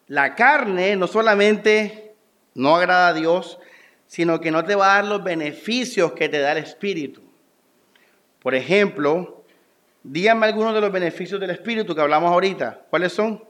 la 0.06 0.36
carne 0.36 0.96
no 0.96 1.08
solamente 1.08 2.16
no 2.54 2.76
agrada 2.76 3.10
a 3.10 3.14
Dios, 3.14 3.60
sino 4.06 4.40
que 4.40 4.52
no 4.52 4.64
te 4.64 4.76
va 4.76 4.94
a 4.94 4.96
dar 4.98 5.06
los 5.06 5.24
beneficios 5.24 6.14
que 6.14 6.30
te 6.30 6.40
da 6.40 6.52
el 6.52 6.60
Espíritu. 6.60 7.24
Por 8.40 8.54
ejemplo, 8.54 9.44
díganme 10.04 10.46
algunos 10.46 10.76
de 10.76 10.82
los 10.82 10.92
beneficios 10.92 11.42
del 11.42 11.50
Espíritu 11.50 11.96
que 11.96 12.02
hablamos 12.02 12.32
ahorita. 12.32 12.86
¿Cuáles 12.92 13.12
son? 13.12 13.44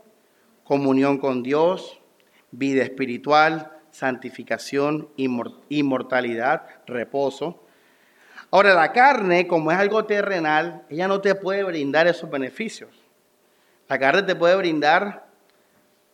Comunión 0.63 1.17
con 1.17 1.43
Dios, 1.43 1.99
vida 2.51 2.83
espiritual, 2.83 3.73
santificación, 3.91 5.09
inmortalidad, 5.17 6.65
reposo. 6.85 7.66
Ahora, 8.49 8.73
la 8.73 8.93
carne, 8.93 9.47
como 9.47 9.71
es 9.71 9.77
algo 9.77 10.05
terrenal, 10.05 10.85
ella 10.89 11.07
no 11.07 11.19
te 11.19 11.35
puede 11.35 11.63
brindar 11.63 12.07
esos 12.07 12.29
beneficios. 12.29 12.89
La 13.89 13.99
carne 13.99 14.23
te 14.23 14.35
puede 14.35 14.55
brindar 14.55 15.27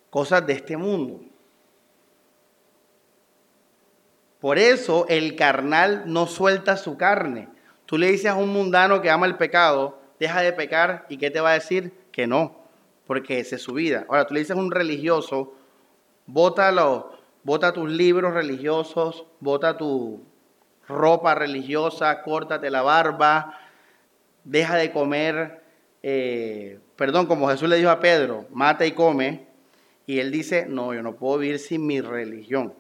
cosas 0.10 0.46
de 0.46 0.54
este 0.54 0.78
mundo. 0.78 1.22
Por 4.40 4.58
eso 4.58 5.06
el 5.10 5.36
carnal 5.36 6.04
no 6.06 6.28
suelta 6.28 6.76
su 6.76 6.98
carne. 6.98 7.48
Tú 7.86 7.98
le 7.98 8.12
dices 8.12 8.28
a 8.28 8.36
un 8.36 8.50
mundano 8.50 9.02
que 9.02 9.10
ama 9.10 9.26
el 9.26 9.38
pecado, 9.38 10.00
deja 10.20 10.42
de 10.42 10.54
pecar, 10.54 11.06
¿y 11.10 11.18
qué 11.18 11.32
te 11.32 11.40
va 11.40 11.52
a 11.52 11.54
decir? 11.54 11.94
Que 12.12 12.28
no, 12.28 12.58
porque 13.06 13.40
esa 13.40 13.56
es 13.56 13.62
su 13.62 13.74
vida. 13.74 14.06
Ahora, 14.10 14.26
tú 14.26 14.34
le 14.34 14.42
dices 14.42 14.56
a 14.56 14.60
un 14.60 14.72
religioso, 14.72 15.54
bótalo, 16.26 17.12
bota 17.44 17.72
tus 17.74 17.90
libros 17.90 18.34
religiosos, 18.34 19.26
bota 19.40 19.78
tu 19.78 20.24
ropa 20.88 21.36
religiosa, 21.36 22.22
córtate 22.22 22.70
la 22.70 22.82
barba, 22.82 23.60
deja 24.44 24.76
de 24.76 24.92
comer, 24.92 25.64
eh, 26.02 26.80
perdón, 26.96 27.26
como 27.28 27.50
Jesús 27.50 27.70
le 27.70 27.78
dijo 27.78 27.90
a 27.90 28.00
Pedro, 28.00 28.46
mata 28.52 28.86
y 28.86 28.92
come, 28.92 29.48
y 30.06 30.20
él 30.20 30.32
dice, 30.32 30.66
no, 30.68 30.94
yo 30.94 31.02
no 31.02 31.16
puedo 31.16 31.38
vivir 31.38 31.60
sin 31.60 31.88
mi 31.88 32.02
religión. 32.02 32.74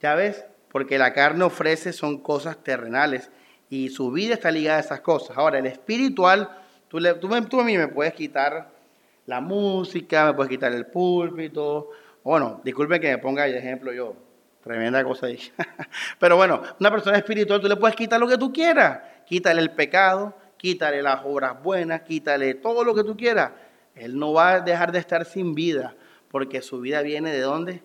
¿Ya 0.00 0.14
ves? 0.14 0.44
porque 0.72 0.98
la 0.98 1.12
carne 1.12 1.44
ofrece 1.44 1.92
son 1.92 2.18
cosas 2.18 2.56
terrenales 2.64 3.30
y 3.68 3.90
su 3.90 4.10
vida 4.10 4.34
está 4.34 4.50
ligada 4.50 4.78
a 4.78 4.80
esas 4.80 5.00
cosas. 5.02 5.36
Ahora, 5.36 5.58
el 5.58 5.66
espiritual, 5.66 6.48
tú, 6.88 6.98
tú, 7.20 7.60
a 7.60 7.64
mí 7.64 7.76
me 7.76 7.88
puedes 7.88 8.14
quitar 8.14 8.70
la 9.26 9.40
música, 9.40 10.26
me 10.26 10.32
puedes 10.32 10.50
quitar 10.50 10.72
el 10.72 10.86
púlpito. 10.86 11.90
Bueno, 12.24 12.60
disculpen 12.64 13.00
que 13.00 13.10
me 13.10 13.18
ponga 13.18 13.44
de 13.44 13.56
ejemplo 13.56 13.92
yo, 13.92 14.16
tremenda 14.62 15.02
cosa 15.04 15.26
ahí. 15.26 15.38
Pero 16.18 16.36
bueno, 16.36 16.62
una 16.78 16.90
persona 16.90 17.18
espiritual 17.18 17.60
tú 17.60 17.68
le 17.68 17.76
puedes 17.76 17.96
quitar 17.96 18.20
lo 18.20 18.28
que 18.28 18.38
tú 18.38 18.52
quieras. 18.52 19.00
Quítale 19.26 19.60
el 19.60 19.70
pecado, 19.70 20.36
quítale 20.56 21.02
las 21.02 21.20
obras 21.24 21.62
buenas, 21.62 22.02
quítale 22.02 22.54
todo 22.54 22.84
lo 22.84 22.94
que 22.94 23.04
tú 23.04 23.16
quieras. 23.16 23.52
Él 23.94 24.18
no 24.18 24.32
va 24.32 24.54
a 24.54 24.60
dejar 24.60 24.92
de 24.92 24.98
estar 24.98 25.24
sin 25.24 25.54
vida, 25.54 25.94
porque 26.30 26.62
su 26.62 26.80
vida 26.80 27.02
viene 27.02 27.32
de 27.32 27.40
dónde? 27.40 27.82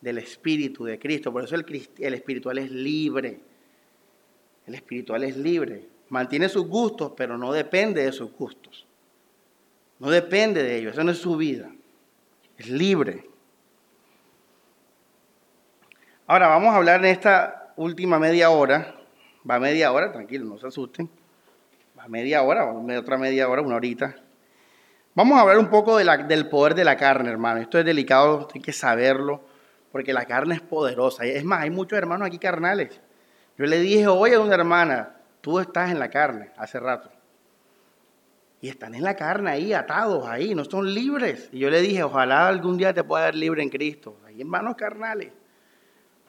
del 0.00 0.18
Espíritu 0.18 0.84
de 0.84 0.98
Cristo. 0.98 1.32
Por 1.32 1.44
eso 1.44 1.54
el, 1.54 1.88
el 1.98 2.14
espiritual 2.14 2.58
es 2.58 2.70
libre. 2.70 3.40
El 4.66 4.74
espiritual 4.74 5.24
es 5.24 5.36
libre. 5.36 5.86
Mantiene 6.08 6.48
sus 6.48 6.66
gustos, 6.66 7.12
pero 7.16 7.38
no 7.38 7.52
depende 7.52 8.04
de 8.04 8.12
sus 8.12 8.32
gustos. 8.32 8.86
No 9.98 10.10
depende 10.10 10.62
de 10.62 10.78
ellos. 10.78 10.92
Eso 10.92 11.04
no 11.04 11.12
es 11.12 11.18
su 11.18 11.36
vida. 11.36 11.70
Es 12.56 12.68
libre. 12.68 13.26
Ahora 16.30 16.46
vamos 16.46 16.72
a 16.72 16.76
hablar 16.76 17.00
en 17.00 17.06
esta 17.06 17.72
última 17.74 18.20
media 18.20 18.50
hora. 18.50 18.94
Va 19.50 19.58
media 19.58 19.90
hora, 19.90 20.12
tranquilo, 20.12 20.44
no 20.44 20.58
se 20.58 20.68
asusten. 20.68 21.10
Va 21.98 22.06
media 22.06 22.42
hora, 22.42 22.72
otra 22.72 23.18
media 23.18 23.48
hora, 23.48 23.62
una 23.62 23.74
horita. 23.74 24.14
Vamos 25.16 25.36
a 25.36 25.40
hablar 25.40 25.58
un 25.58 25.68
poco 25.70 25.96
del 25.96 26.48
poder 26.48 26.76
de 26.76 26.84
la 26.84 26.96
carne, 26.96 27.30
hermano. 27.30 27.60
Esto 27.60 27.80
es 27.80 27.84
delicado, 27.84 28.46
hay 28.54 28.60
que 28.60 28.72
saberlo 28.72 29.40
porque 29.90 30.12
la 30.12 30.24
carne 30.24 30.54
es 30.54 30.60
poderosa. 30.60 31.24
Es 31.24 31.44
más, 31.44 31.62
hay 31.62 31.70
muchos 31.70 31.98
hermanos 31.98 32.28
aquí 32.28 32.38
carnales. 32.38 33.00
Yo 33.58 33.66
le 33.66 33.80
dije, 33.80 34.06
oye, 34.06 34.38
una 34.38 34.54
hermana, 34.54 35.16
tú 35.40 35.58
estás 35.58 35.90
en 35.90 35.98
la 35.98 36.10
carne 36.10 36.50
hace 36.56 36.78
rato. 36.78 37.10
Y 38.60 38.68
están 38.68 38.94
en 38.94 39.02
la 39.02 39.16
carne 39.16 39.50
ahí, 39.50 39.72
atados 39.72 40.28
ahí, 40.28 40.54
no 40.54 40.64
son 40.64 40.94
libres. 40.94 41.48
Y 41.50 41.58
yo 41.58 41.70
le 41.70 41.80
dije, 41.80 42.04
ojalá 42.04 42.46
algún 42.46 42.76
día 42.76 42.94
te 42.94 43.02
pueda 43.02 43.24
ver 43.24 43.34
libre 43.34 43.64
en 43.64 43.68
Cristo. 43.68 44.20
Hay 44.24 44.40
hermanos 44.40 44.76
carnales, 44.76 45.32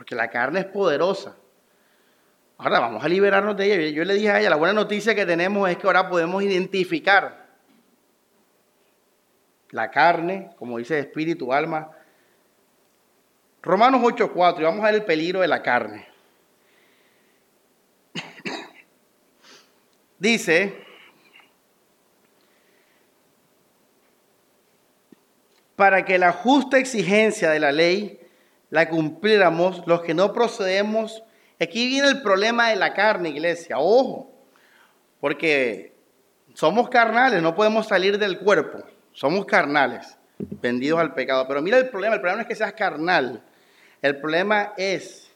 porque 0.01 0.15
la 0.15 0.31
carne 0.31 0.61
es 0.61 0.65
poderosa. 0.65 1.35
Ahora 2.57 2.79
vamos 2.79 3.03
a 3.03 3.07
liberarnos 3.07 3.55
de 3.55 3.65
ella. 3.65 3.95
Yo 3.95 4.03
le 4.03 4.15
dije 4.15 4.31
a 4.31 4.39
ella, 4.39 4.49
la 4.49 4.55
buena 4.55 4.73
noticia 4.73 5.13
que 5.13 5.27
tenemos 5.27 5.69
es 5.69 5.77
que 5.77 5.85
ahora 5.85 6.09
podemos 6.09 6.41
identificar 6.41 7.45
la 9.69 9.91
carne, 9.91 10.49
como 10.57 10.79
dice 10.79 10.97
espíritu, 10.97 11.53
alma, 11.53 11.91
Romanos 13.61 14.01
8:4, 14.01 14.61
y 14.61 14.63
vamos 14.63 14.81
a 14.81 14.85
ver 14.85 14.95
el 14.95 15.03
peligro 15.03 15.41
de 15.41 15.47
la 15.47 15.61
carne. 15.61 16.07
Dice, 20.17 20.83
para 25.75 26.03
que 26.05 26.17
la 26.17 26.31
justa 26.31 26.79
exigencia 26.79 27.51
de 27.51 27.59
la 27.59 27.71
ley 27.71 28.20
la 28.71 28.89
cumpliéramos 28.89 29.85
los 29.85 30.01
que 30.01 30.15
no 30.15 30.33
procedemos. 30.33 31.23
Aquí 31.59 31.87
viene 31.87 32.07
el 32.07 32.23
problema 32.23 32.69
de 32.69 32.77
la 32.77 32.93
carne, 32.93 33.29
iglesia. 33.29 33.77
Ojo, 33.77 34.31
porque 35.19 35.93
somos 36.55 36.89
carnales, 36.89 37.43
no 37.43 37.53
podemos 37.53 37.87
salir 37.87 38.17
del 38.17 38.39
cuerpo. 38.39 38.83
Somos 39.11 39.45
carnales, 39.45 40.17
vendidos 40.39 40.99
al 40.99 41.13
pecado. 41.13 41.47
Pero 41.47 41.61
mira 41.61 41.77
el 41.77 41.89
problema, 41.89 42.15
el 42.15 42.21
problema 42.21 42.37
no 42.37 42.41
es 42.41 42.47
que 42.47 42.55
seas 42.55 42.73
carnal. 42.73 43.43
El 44.01 44.19
problema 44.19 44.73
es 44.77 45.31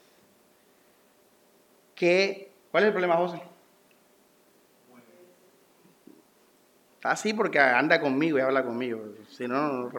que, 1.93 2.51
¿cuál 2.71 2.83
es 2.83 2.87
el 2.87 2.93
problema, 2.93 3.17
José? 3.17 3.41
Está 6.95 7.11
así 7.11 7.33
porque 7.33 7.59
anda 7.59 7.99
conmigo 7.99 8.39
y 8.39 8.41
habla 8.41 8.63
conmigo. 8.63 9.03
Si 9.29 9.45
no, 9.45 9.67
no 9.67 9.89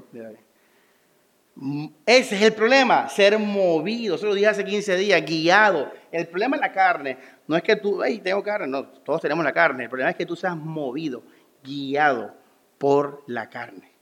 Ese 2.04 2.36
es 2.36 2.42
el 2.42 2.52
problema, 2.52 3.08
ser 3.08 3.38
movido. 3.38 4.16
Eso 4.16 4.26
lo 4.26 4.34
dije 4.34 4.48
hace 4.48 4.64
15 4.64 4.96
días, 4.96 5.24
guiado. 5.24 5.90
El 6.12 6.26
problema 6.28 6.56
es 6.56 6.60
la 6.60 6.72
carne. 6.72 7.18
No 7.46 7.56
es 7.56 7.62
que 7.62 7.76
tú, 7.76 8.02
ay, 8.02 8.18
tengo 8.18 8.42
carne. 8.42 8.66
No, 8.66 8.86
todos 8.86 9.22
tenemos 9.22 9.44
la 9.44 9.52
carne. 9.52 9.84
El 9.84 9.88
problema 9.88 10.10
es 10.10 10.16
que 10.16 10.26
tú 10.26 10.36
seas 10.36 10.56
movido, 10.56 11.22
guiado 11.62 12.34
por 12.78 13.24
la 13.26 13.48
carne. 13.48 13.92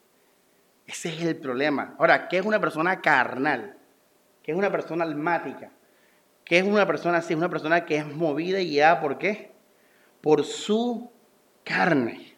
Ese 0.86 1.10
es 1.10 1.22
el 1.22 1.36
problema. 1.36 1.94
Ahora, 1.98 2.28
¿qué 2.28 2.38
es 2.38 2.44
una 2.44 2.60
persona 2.60 3.00
carnal? 3.00 3.78
que 4.44 4.52
es 4.52 4.58
una 4.58 4.70
persona 4.70 5.04
almática, 5.04 5.70
que 6.44 6.58
es 6.58 6.64
una 6.64 6.86
persona 6.86 7.18
así, 7.18 7.34
una 7.34 7.48
persona 7.48 7.86
que 7.86 7.96
es 7.96 8.06
movida 8.06 8.60
y 8.60 8.68
guiada 8.68 9.00
por 9.00 9.16
qué? 9.16 9.52
Por 10.20 10.44
su 10.44 11.10
carne. 11.64 12.36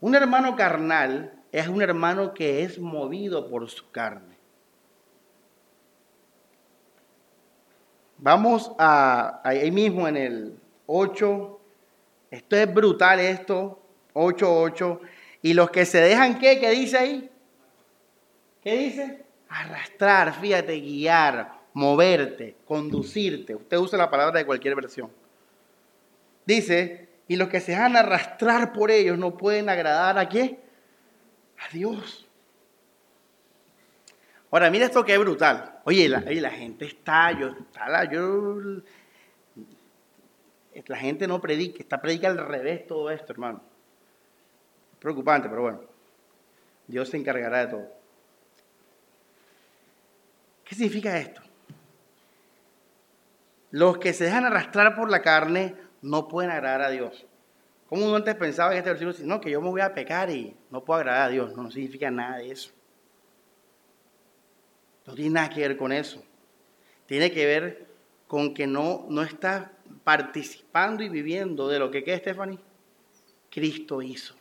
Un 0.00 0.16
hermano 0.16 0.56
carnal 0.56 1.41
es 1.52 1.68
un 1.68 1.82
hermano 1.82 2.32
que 2.32 2.62
es 2.62 2.78
movido 2.78 3.48
por 3.48 3.68
su 3.68 3.90
carne. 3.90 4.32
Vamos 8.16 8.72
a 8.78 9.40
ahí 9.44 9.70
mismo 9.70 10.08
en 10.08 10.16
el 10.16 10.58
8. 10.86 11.60
Esto 12.30 12.56
es 12.56 12.72
brutal 12.72 13.20
esto. 13.20 13.82
8, 14.14 14.60
8. 14.62 15.00
Y 15.42 15.52
los 15.52 15.70
que 15.70 15.84
se 15.84 16.00
dejan, 16.00 16.38
¿qué? 16.38 16.58
¿Qué 16.58 16.70
dice 16.70 16.96
ahí? 16.96 17.30
¿Qué 18.62 18.76
dice? 18.76 19.24
Arrastrar, 19.48 20.32
fíjate, 20.40 20.80
guiar, 20.80 21.52
moverte, 21.74 22.56
conducirte. 22.64 23.54
Usted 23.54 23.76
usa 23.76 23.98
la 23.98 24.08
palabra 24.08 24.38
de 24.38 24.46
cualquier 24.46 24.74
versión. 24.76 25.10
Dice, 26.46 27.08
y 27.28 27.36
los 27.36 27.48
que 27.48 27.60
se 27.60 27.72
dejan 27.72 27.96
arrastrar 27.96 28.72
por 28.72 28.90
ellos 28.90 29.18
no 29.18 29.36
pueden 29.36 29.68
agradar 29.68 30.16
a 30.16 30.28
qué? 30.28 30.61
A 31.64 31.68
Dios. 31.72 32.28
Ahora, 34.50 34.70
mira 34.70 34.86
esto 34.86 35.04
que 35.04 35.14
es 35.14 35.18
brutal. 35.18 35.80
Oye, 35.84 36.08
la, 36.08 36.50
gente 36.50 36.84
está, 36.84 37.32
yo, 37.32 37.48
está 37.48 37.88
la 37.88 38.06
gente 40.96 41.26
no 41.26 41.40
predica, 41.40 41.80
está 41.80 42.00
predica 42.00 42.28
al 42.28 42.38
revés 42.38 42.86
todo 42.86 43.10
esto, 43.10 43.32
hermano. 43.32 43.62
Preocupante, 44.98 45.48
pero 45.48 45.62
bueno. 45.62 45.80
Dios 46.86 47.08
se 47.08 47.16
encargará 47.16 47.66
de 47.66 47.68
todo. 47.68 47.88
¿Qué 50.64 50.74
significa 50.74 51.18
esto? 51.18 51.42
los 53.72 53.98
que 53.98 54.12
se 54.12 54.24
dejan 54.24 54.44
arrastrar 54.44 54.94
por 54.94 55.10
la 55.10 55.22
carne 55.22 55.74
no 56.02 56.28
pueden 56.28 56.50
agradar 56.50 56.82
a 56.82 56.90
Dios. 56.90 57.26
Como 57.92 58.06
uno 58.06 58.16
antes 58.16 58.34
pensaba 58.36 58.72
en 58.72 58.78
este 58.78 58.88
versículo, 58.88 59.14
no, 59.26 59.38
que 59.38 59.50
yo 59.50 59.60
me 59.60 59.68
voy 59.68 59.82
a 59.82 59.92
pecar 59.92 60.30
y 60.30 60.56
no 60.70 60.82
puedo 60.82 61.00
agradar 61.00 61.28
a 61.28 61.28
Dios. 61.28 61.54
No, 61.54 61.70
significa 61.70 62.10
nada 62.10 62.38
de 62.38 62.50
eso. 62.50 62.70
No 65.04 65.14
tiene 65.14 65.32
nada 65.32 65.50
que 65.50 65.60
ver 65.60 65.76
con 65.76 65.92
eso. 65.92 66.24
Tiene 67.04 67.30
que 67.30 67.44
ver 67.44 67.86
con 68.26 68.54
que 68.54 68.66
no, 68.66 69.04
no 69.10 69.20
estás 69.20 69.68
participando 70.04 71.02
y 71.02 71.10
viviendo 71.10 71.68
de 71.68 71.78
lo 71.78 71.90
que, 71.90 72.02
¿qué, 72.02 72.16
Stephanie? 72.16 72.58
Cristo 73.50 74.00
hizo. 74.00 74.36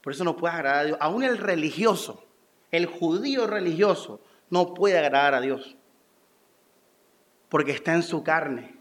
Por 0.00 0.12
eso 0.12 0.22
no 0.22 0.36
puede 0.36 0.54
agradar 0.54 0.78
a 0.78 0.84
Dios. 0.84 0.98
Aún 1.00 1.24
el 1.24 1.38
religioso, 1.38 2.24
el 2.70 2.86
judío 2.86 3.48
religioso, 3.48 4.20
no 4.48 4.74
puede 4.74 4.96
agradar 4.96 5.34
a 5.34 5.40
Dios. 5.40 5.76
Porque 7.48 7.72
está 7.72 7.94
en 7.94 8.04
su 8.04 8.22
carne. 8.22 8.77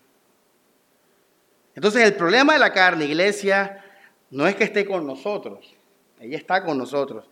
Entonces 1.77 2.01
el 2.01 2.15
problema 2.15 2.53
de 2.53 2.59
la 2.59 2.73
carne, 2.73 3.05
iglesia, 3.05 3.85
no 4.31 4.47
es 4.47 4.55
que 4.55 4.63
esté 4.63 4.83
con 4.83 5.05
nosotros. 5.05 5.75
Ella 6.19 6.35
está 6.35 6.65
con 6.65 6.75
nosotros. 6.75 7.29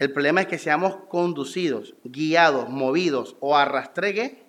El 0.00 0.12
problema 0.12 0.40
es 0.40 0.48
que 0.48 0.58
seamos 0.58 0.96
conducidos, 1.08 1.94
guiados, 2.02 2.68
movidos 2.68 3.36
o 3.38 3.56
arrastregue, 3.56 4.42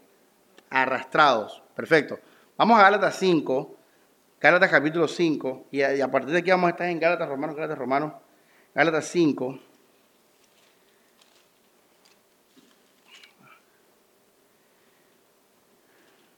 arrastrados. 0.71 1.61
Perfecto. 1.75 2.17
Vamos 2.57 2.80
a 2.80 2.82
Gálatas 2.82 3.19
5, 3.19 3.75
Gálatas 4.41 4.71
capítulo 4.71 5.07
5, 5.07 5.67
y 5.69 5.84
a, 5.84 5.95
y 5.95 6.01
a 6.01 6.09
partir 6.09 6.32
de 6.32 6.39
aquí 6.39 6.49
vamos 6.49 6.69
a 6.69 6.71
estar 6.71 6.89
en 6.89 6.99
Gálatas 6.99 7.30
Romanos, 7.30 7.55
Gálatas 7.55 7.77
Romanos, 7.77 8.13
Gálatas 8.73 9.05
5. 9.09 9.59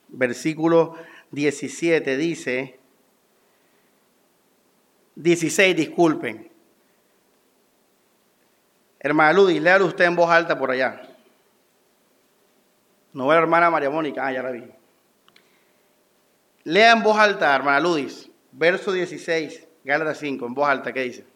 Versículo 0.08 0.94
17 1.30 2.18
dice, 2.18 2.81
16, 5.22 5.76
disculpen. 5.76 6.50
Hermana 8.98 9.32
Ludis, 9.32 9.62
léalo 9.62 9.86
usted 9.86 10.04
en 10.04 10.16
voz 10.16 10.30
alta 10.30 10.58
por 10.58 10.70
allá. 10.70 11.02
No 13.12 13.28
ve 13.28 13.36
hermana 13.36 13.70
María 13.70 13.90
Mónica, 13.90 14.26
ah, 14.26 14.32
ya 14.32 14.42
la 14.42 14.50
vi. 14.50 14.64
Lea 16.64 16.92
en 16.92 17.02
voz 17.02 17.18
alta, 17.18 17.54
hermana 17.54 17.80
Ludis, 17.80 18.30
verso 18.52 18.92
16, 18.92 19.68
Gálatas 19.84 20.18
5, 20.18 20.46
en 20.46 20.54
voz 20.54 20.68
alta, 20.68 20.92
¿qué 20.92 21.02
dice? 21.02 21.31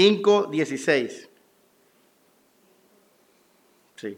Cinco, 0.00 0.46
dieciséis. 0.46 1.28
Sí. 3.96 4.16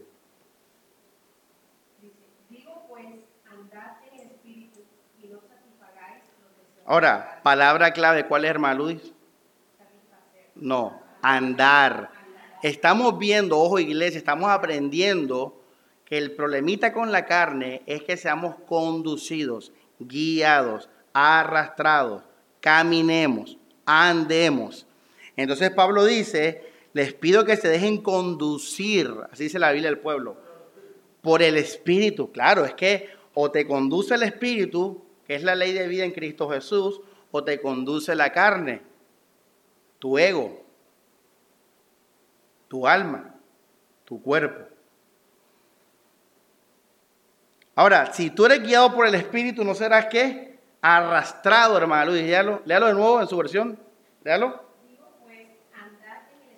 Ahora, 6.85 7.39
palabra 7.41 7.93
clave, 7.93 8.27
¿cuál 8.27 8.45
es, 8.45 8.51
hermano 8.51 8.83
Luis? 8.83 9.11
No, 10.53 11.01
andar. 11.19 12.11
Estamos 12.61 13.17
viendo, 13.17 13.57
ojo 13.57 13.79
iglesia, 13.79 14.19
estamos 14.19 14.51
aprendiendo 14.51 15.63
que 16.05 16.19
el 16.19 16.35
problemita 16.35 16.93
con 16.93 17.11
la 17.11 17.25
carne 17.25 17.81
es 17.87 18.03
que 18.03 18.17
seamos 18.17 18.53
conducidos, 18.67 19.73
guiados, 19.97 20.91
arrastrados, 21.11 22.21
caminemos, 22.59 23.57
andemos. 23.87 24.85
Entonces 25.41 25.71
Pablo 25.71 26.05
dice, 26.05 26.63
les 26.93 27.13
pido 27.13 27.45
que 27.45 27.57
se 27.57 27.67
dejen 27.67 28.01
conducir, 28.01 29.13
así 29.31 29.43
dice 29.43 29.59
la 29.59 29.71
Biblia 29.71 29.89
del 29.89 29.99
pueblo, 29.99 30.37
por 31.21 31.41
el 31.41 31.57
Espíritu. 31.57 32.31
Claro, 32.31 32.65
es 32.65 32.73
que 32.73 33.09
o 33.33 33.51
te 33.51 33.65
conduce 33.65 34.15
el 34.15 34.23
Espíritu 34.23 35.03
que 35.25 35.35
es 35.35 35.43
la 35.43 35.55
ley 35.55 35.71
de 35.71 35.87
vida 35.87 36.03
en 36.03 36.11
Cristo 36.11 36.49
Jesús, 36.49 36.99
o 37.31 37.43
te 37.43 37.61
conduce 37.61 38.15
la 38.15 38.33
carne, 38.33 38.81
tu 39.97 40.17
ego, 40.17 40.61
tu 42.67 42.85
alma, 42.85 43.35
tu 44.03 44.21
cuerpo. 44.21 44.67
Ahora, 47.75 48.11
si 48.11 48.29
tú 48.29 48.45
eres 48.45 48.61
guiado 48.61 48.93
por 48.93 49.07
el 49.07 49.15
Espíritu, 49.15 49.63
¿no 49.63 49.73
serás 49.73 50.07
qué? 50.07 50.59
Arrastrado, 50.81 51.77
hermano 51.77 52.11
Luis. 52.11 52.23
Léalo, 52.23 52.61
léalo 52.65 52.87
de 52.87 52.93
nuevo 52.93 53.21
en 53.21 53.27
su 53.27 53.37
versión. 53.37 53.79
Léalo. 54.23 54.70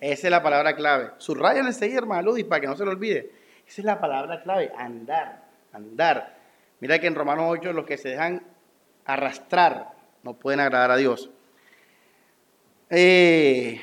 Esa 0.04 0.28
es 0.28 0.32
la 0.32 0.44
palabra 0.44 0.76
clave. 0.76 1.12
Subrayan 1.18 1.66
enseguida, 1.66 2.00
hermano 2.00 2.32
Luis, 2.32 2.44
para 2.44 2.60
que 2.60 2.68
no 2.68 2.76
se 2.76 2.84
lo 2.84 2.92
olvide. 2.92 3.32
Esa 3.66 3.82
es 3.82 3.86
la 3.86 4.02
palabra 4.02 4.44
clave, 4.44 4.72
andar, 4.78 5.44
andar. 5.72 6.38
Mira 6.82 7.00
que 7.00 7.08
en 7.08 7.16
Romanos 7.16 7.46
8 7.48 7.72
los 7.72 7.86
que 7.86 7.98
se 7.98 8.10
dejan 8.10 8.44
arrastrar, 9.06 9.94
no 10.24 10.34
pueden 10.34 10.60
agradar 10.60 10.92
a 10.92 10.98
Dios. 10.98 11.30
Eh, 12.90 13.82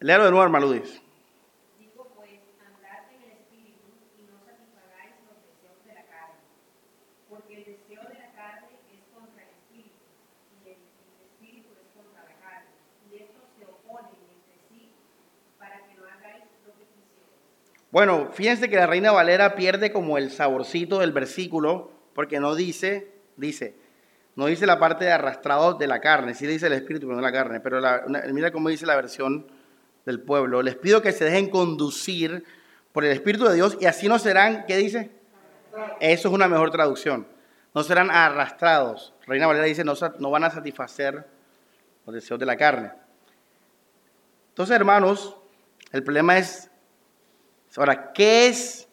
léalo 0.00 0.26
de 0.26 0.30
nuevo, 0.30 0.44
hermano 0.44 0.66
Luis. 0.66 1.02
Digo 1.78 2.06
pues, 2.14 2.38
andad 2.60 3.10
en 3.10 3.22
el 3.22 3.30
espíritu 3.38 3.88
y 4.18 4.22
no 4.28 4.36
satisfagáis 4.44 5.16
los 5.24 5.40
deseos 5.48 5.80
de 5.86 5.94
la 5.94 6.04
carne, 6.12 6.44
porque 7.30 7.54
el 7.56 7.64
deseo 7.64 8.02
de 8.04 8.18
la 8.20 8.30
carne 8.36 8.68
es 8.92 9.00
contra 9.16 9.42
el 9.42 9.48
espíritu 9.48 10.04
y 10.62 10.68
el, 10.68 10.78
espíritu 11.24 11.72
es 11.80 11.88
contra 11.96 12.22
la 12.22 12.36
carne, 12.36 12.68
y 13.10 13.16
estos 13.16 13.42
se 13.58 13.64
oponen 13.64 14.22
entre 14.28 14.60
sí 14.68 14.92
para 15.58 15.82
que 15.86 15.94
no 15.94 16.04
hagáis 16.04 16.44
lo 16.64 16.72
que 16.78 16.84
quisierais. 16.84 17.85
Bueno, 17.96 18.28
fíjense 18.30 18.68
que 18.68 18.76
la 18.76 18.86
Reina 18.86 19.10
Valera 19.10 19.54
pierde 19.54 19.90
como 19.90 20.18
el 20.18 20.30
saborcito 20.30 20.98
del 20.98 21.12
versículo, 21.12 21.90
porque 22.12 22.40
no 22.40 22.54
dice 22.54 23.10
dice, 23.38 23.74
no 24.34 24.44
dice 24.44 24.66
la 24.66 24.78
parte 24.78 25.06
de 25.06 25.12
arrastrado 25.12 25.72
de 25.72 25.86
la 25.86 25.98
carne, 25.98 26.34
sí 26.34 26.46
dice 26.46 26.66
el 26.66 26.74
espíritu, 26.74 27.06
pero 27.06 27.16
no 27.16 27.22
la 27.22 27.32
carne, 27.32 27.58
pero 27.58 27.80
mira 28.34 28.50
cómo 28.50 28.68
dice 28.68 28.84
la 28.84 28.96
versión 28.96 29.46
del 30.04 30.20
pueblo. 30.20 30.60
Les 30.60 30.76
pido 30.76 31.00
que 31.00 31.10
se 31.10 31.24
dejen 31.24 31.48
conducir 31.48 32.44
por 32.92 33.02
el 33.02 33.12
Espíritu 33.12 33.46
de 33.46 33.54
Dios 33.54 33.78
y 33.80 33.86
así 33.86 34.08
no 34.08 34.18
serán, 34.18 34.66
¿qué 34.66 34.76
dice? 34.76 35.10
Eso 35.98 36.28
es 36.28 36.34
una 36.34 36.48
mejor 36.48 36.70
traducción. 36.70 37.26
No 37.74 37.82
serán 37.82 38.10
arrastrados. 38.10 39.14
Reina 39.26 39.46
Valera 39.46 39.64
dice, 39.64 39.84
no, 39.84 39.94
no 40.18 40.30
van 40.30 40.44
a 40.44 40.50
satisfacer 40.50 41.26
los 42.04 42.14
deseos 42.14 42.38
de 42.38 42.44
la 42.44 42.58
carne. 42.58 42.92
Entonces, 44.50 44.76
hermanos, 44.76 45.34
el 45.92 46.02
problema 46.04 46.36
es, 46.36 46.70
ahora, 47.76 48.12
¿qué 48.12 48.48
es, 48.48 48.88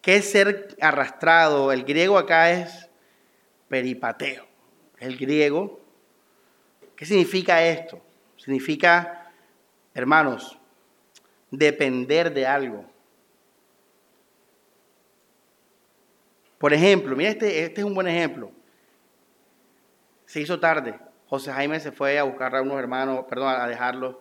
qué 0.00 0.22
ser 0.22 0.76
arrastrado? 0.80 1.72
El 1.72 1.84
griego 1.84 2.18
acá 2.18 2.50
es 2.50 2.88
peripateo, 3.68 4.46
el 4.98 5.16
griego. 5.16 5.80
¿Qué 6.96 7.06
significa 7.06 7.64
esto? 7.64 8.00
Significa, 8.36 9.32
hermanos, 9.94 10.58
depender 11.50 12.32
de 12.32 12.46
algo. 12.46 12.84
Por 16.58 16.74
ejemplo, 16.74 17.16
mira, 17.16 17.30
este, 17.30 17.64
este 17.64 17.80
es 17.80 17.86
un 17.86 17.94
buen 17.94 18.06
ejemplo. 18.06 18.50
Se 20.26 20.40
hizo 20.40 20.60
tarde. 20.60 20.98
José 21.26 21.52
Jaime 21.52 21.80
se 21.80 21.90
fue 21.90 22.18
a 22.18 22.24
buscar 22.24 22.54
a 22.54 22.60
unos 22.60 22.78
hermanos, 22.78 23.24
perdón, 23.28 23.48
a 23.48 23.66
dejarlos. 23.66 24.16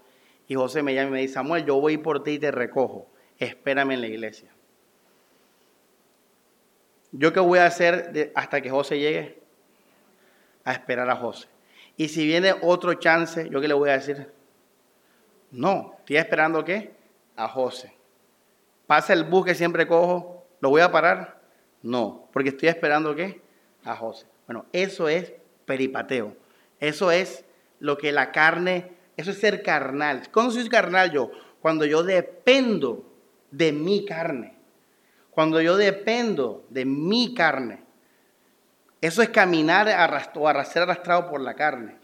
Y 0.48 0.56
José 0.56 0.82
me 0.82 0.94
llama 0.94 1.10
y 1.10 1.12
me 1.12 1.20
dice, 1.22 1.34
Samuel, 1.34 1.66
yo 1.66 1.80
voy 1.82 1.98
por 1.98 2.24
ti 2.24 2.32
y 2.32 2.40
te 2.40 2.52
recojo. 2.52 3.08
Espérame 3.40 3.92
en 3.92 4.02
la 4.02 4.08
iglesia. 4.08 4.50
¿Yo 7.12 7.34
qué 7.34 7.40
voy 7.40 7.60
a 7.60 7.66
hacer 7.66 8.32
hasta 8.36 8.62
que 8.62 8.70
José 8.70 9.00
llegue? 9.00 9.40
a 10.70 10.74
esperar 10.74 11.10
a 11.10 11.16
José. 11.16 11.48
Y 11.98 12.10
si 12.10 12.26
viene 12.26 12.54
otro 12.62 12.94
chance, 12.94 13.50
¿yo 13.50 13.60
qué 13.60 13.68
le 13.68 13.74
voy 13.74 13.90
a 13.90 13.94
decir? 13.94 14.32
No, 15.52 15.96
estoy 16.00 16.18
esperando 16.18 16.64
qué? 16.64 16.94
A 17.36 17.48
José. 17.48 17.94
Pasa 18.86 19.14
el 19.14 19.24
bus 19.24 19.46
que 19.46 19.56
siempre 19.56 19.88
cojo, 19.88 20.46
¿lo 20.62 20.70
voy 20.70 20.82
a 20.82 20.92
parar? 20.92 21.42
No, 21.82 22.30
porque 22.32 22.50
estoy 22.50 22.70
esperando 22.70 23.16
qué? 23.16 23.42
A 23.84 23.96
José. 23.96 24.28
Bueno, 24.46 24.66
eso 24.72 25.10
es 25.10 25.34
peripateo. 25.66 26.36
Eso 26.80 27.12
es 27.12 27.46
lo 27.80 27.98
que 27.98 28.12
la 28.12 28.32
carne, 28.32 28.92
eso 29.18 29.32
es 29.32 29.40
ser 29.40 29.64
carnal. 29.64 30.30
¿Cuándo 30.32 30.52
soy 30.52 30.70
carnal 30.70 31.12
yo? 31.12 31.32
Cuando 31.62 31.86
yo 31.86 32.04
dependo 32.04 33.09
de 33.52 33.72
mi 33.72 34.06
carne. 34.06 34.56
Cuando 35.32 35.62
yo 35.62 35.78
dependo 35.78 36.66
de 36.70 36.86
mi 36.86 37.34
carne. 37.34 37.84
Eso 39.02 39.22
es 39.22 39.30
caminar 39.30 39.88
o 39.88 40.66
ser 40.66 40.84
arrastrado 40.84 41.30
por 41.30 41.42
la 41.42 41.54
carne. 41.54 41.98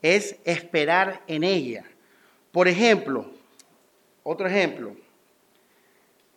Es 0.00 0.36
esperar 0.44 1.22
en 1.26 1.42
ella. 1.42 1.84
Por 2.52 2.68
ejemplo, 2.68 3.32
otro 4.22 4.46
ejemplo. 4.46 4.94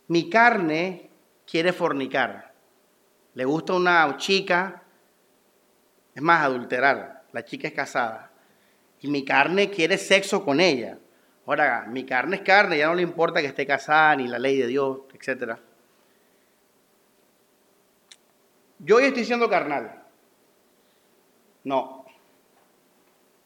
Mi 0.08 0.30
carne 0.30 1.10
quiere 1.46 1.74
fornicar. 1.74 2.54
Le 3.34 3.46
gusta 3.46 3.74
una 3.74 4.16
chica 4.18 4.86
es 6.16 6.22
más, 6.22 6.44
adulterar. 6.44 7.26
La 7.34 7.44
chica 7.44 7.68
es 7.68 7.74
casada. 7.74 8.32
Y 9.02 9.10
mi 9.10 9.26
carne 9.26 9.70
quiere 9.70 9.98
sexo 9.98 10.46
con 10.46 10.62
ella. 10.62 10.98
Ahora, 11.46 11.86
mi 11.88 12.06
carne 12.06 12.38
es 12.38 12.42
carne, 12.42 12.78
ya 12.78 12.88
no 12.88 12.96
le 12.96 13.04
importa 13.04 13.42
que 13.42 13.48
esté 13.48 13.66
casada, 13.68 14.16
ni 14.16 14.28
la 14.28 14.40
ley 14.40 14.58
de 14.58 14.68
Dios, 14.68 15.02
etc. 15.14 15.58
Yo 18.80 18.96
hoy 18.96 19.06
estoy 19.06 19.26
siendo 19.26 19.50
carnal. 19.50 20.04
No. 21.64 22.06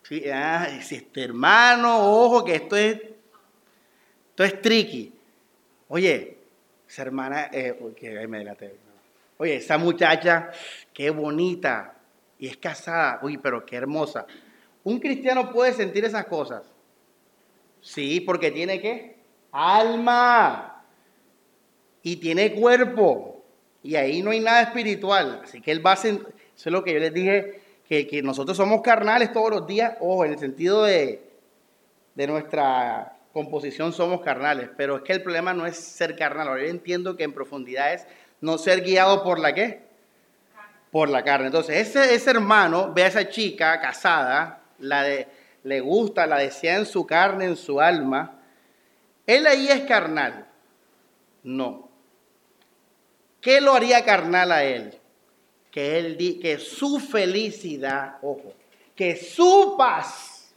Sí, 0.04 0.24
ah, 0.30 0.68
este 0.70 1.24
hermano, 1.24 2.00
ojo, 2.00 2.44
que 2.44 2.56
esto 2.56 2.76
es, 2.76 3.02
esto 4.30 4.44
es 4.44 4.62
tricky. 4.62 5.14
Oye, 5.90 6.38
esa 6.88 7.02
hermana, 7.02 7.50
eh, 7.52 7.78
ahí 8.20 8.28
me 8.28 8.40
delaté. 8.40 8.76
Oye, 9.38 9.58
esa 9.58 9.78
muchacha, 9.78 10.52
qué 10.94 11.10
bonita, 11.10 11.96
y 12.40 12.48
es 12.48 12.58
casada, 12.58 13.20
uy, 13.22 13.38
pero 13.38 13.66
qué 13.66 13.76
hermosa. 13.76 14.26
Un 14.84 15.00
cristiano 15.00 15.52
puede 15.52 15.74
sentir 15.74 16.06
esas 16.06 16.26
cosas. 16.26 16.64
Sí, 17.82 18.22
porque 18.22 18.52
tiene 18.52 18.80
qué? 18.80 19.18
Alma. 19.52 20.84
Y 22.04 22.18
tiene 22.18 22.54
cuerpo. 22.54 23.44
Y 23.84 23.96
ahí 23.96 24.22
no 24.22 24.32
hay 24.32 24.40
nada 24.40 24.62
espiritual. 24.62 25.42
Así 25.44 25.62
que 25.62 25.72
él 25.72 25.86
va 25.86 25.94
a 25.94 25.96
eso 26.60 26.68
es 26.68 26.74
lo 26.74 26.84
que 26.84 26.94
yo 26.94 27.00
les 27.00 27.14
dije, 27.14 27.62
que, 27.88 28.06
que 28.06 28.22
nosotros 28.22 28.58
somos 28.58 28.82
carnales 28.82 29.32
todos 29.32 29.50
los 29.50 29.66
días, 29.66 29.96
ojo, 30.02 30.26
en 30.26 30.34
el 30.34 30.40
sentido 30.40 30.84
de, 30.84 31.24
de 32.16 32.28
nuestra 32.28 33.16
composición 33.32 33.94
somos 33.94 34.22
carnales, 34.22 34.70
pero 34.76 34.98
es 34.98 35.04
que 35.04 35.14
el 35.14 35.24
problema 35.24 35.54
no 35.54 35.66
es 35.66 35.78
ser 35.78 36.18
carnal. 36.18 36.50
Ahora 36.50 36.64
yo 36.64 36.70
entiendo 36.70 37.16
que 37.16 37.24
en 37.24 37.32
profundidad 37.32 37.94
es 37.94 38.06
no 38.42 38.58
ser 38.58 38.82
guiado 38.82 39.24
por 39.24 39.40
la 39.40 39.54
qué? 39.54 39.84
Por 40.92 41.10
la 41.10 41.24
carne. 41.24 41.48
Entonces, 41.48 41.88
ese, 41.88 42.14
ese 42.14 42.32
hermano 42.32 42.92
ve 42.94 43.04
a 43.04 43.08
esa 43.08 43.30
chica 43.30 43.80
casada, 43.80 44.64
la 44.80 45.04
de, 45.04 45.28
le 45.64 45.80
gusta, 45.82 46.28
la 46.28 46.38
desea 46.38 46.78
en 46.78 46.86
su 46.86 47.06
carne, 47.06 47.46
en 47.46 47.56
su 47.56 47.80
alma. 47.80 48.42
Él 49.26 49.46
ahí 49.48 49.68
es 49.68 49.82
carnal. 49.82 50.48
No. 51.44 51.90
¿Qué 53.42 53.62
lo 53.62 53.74
haría 53.74 54.04
carnal 54.04 54.52
a 54.52 54.64
él? 54.64 54.98
Que 55.72 56.00
él 56.00 56.18
que 56.42 56.58
su 56.58 57.00
felicidad, 57.00 58.18
ojo, 58.22 58.54
que 58.96 59.16
su 59.16 59.76
paz, 59.78 60.54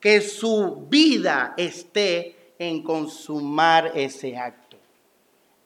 que 0.00 0.20
su 0.20 0.86
vida 0.88 1.54
esté 1.56 2.54
en 2.58 2.82
consumar 2.82 3.92
ese 3.94 4.36
acto 4.36 4.68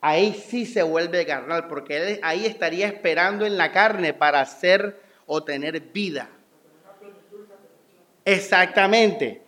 ahí 0.02 0.34
sí 0.34 0.66
se 0.66 0.82
vuelve 0.82 1.24
carnal, 1.24 1.68
porque 1.68 1.96
él 1.96 2.20
ahí 2.22 2.44
estaría 2.44 2.86
esperando 2.88 3.46
en 3.46 3.56
la 3.56 3.72
carne 3.72 4.12
para 4.12 4.40
hacer 4.40 5.00
o 5.26 5.42
tener 5.44 5.80
vida. 5.80 6.28
Exactamente. 8.24 9.42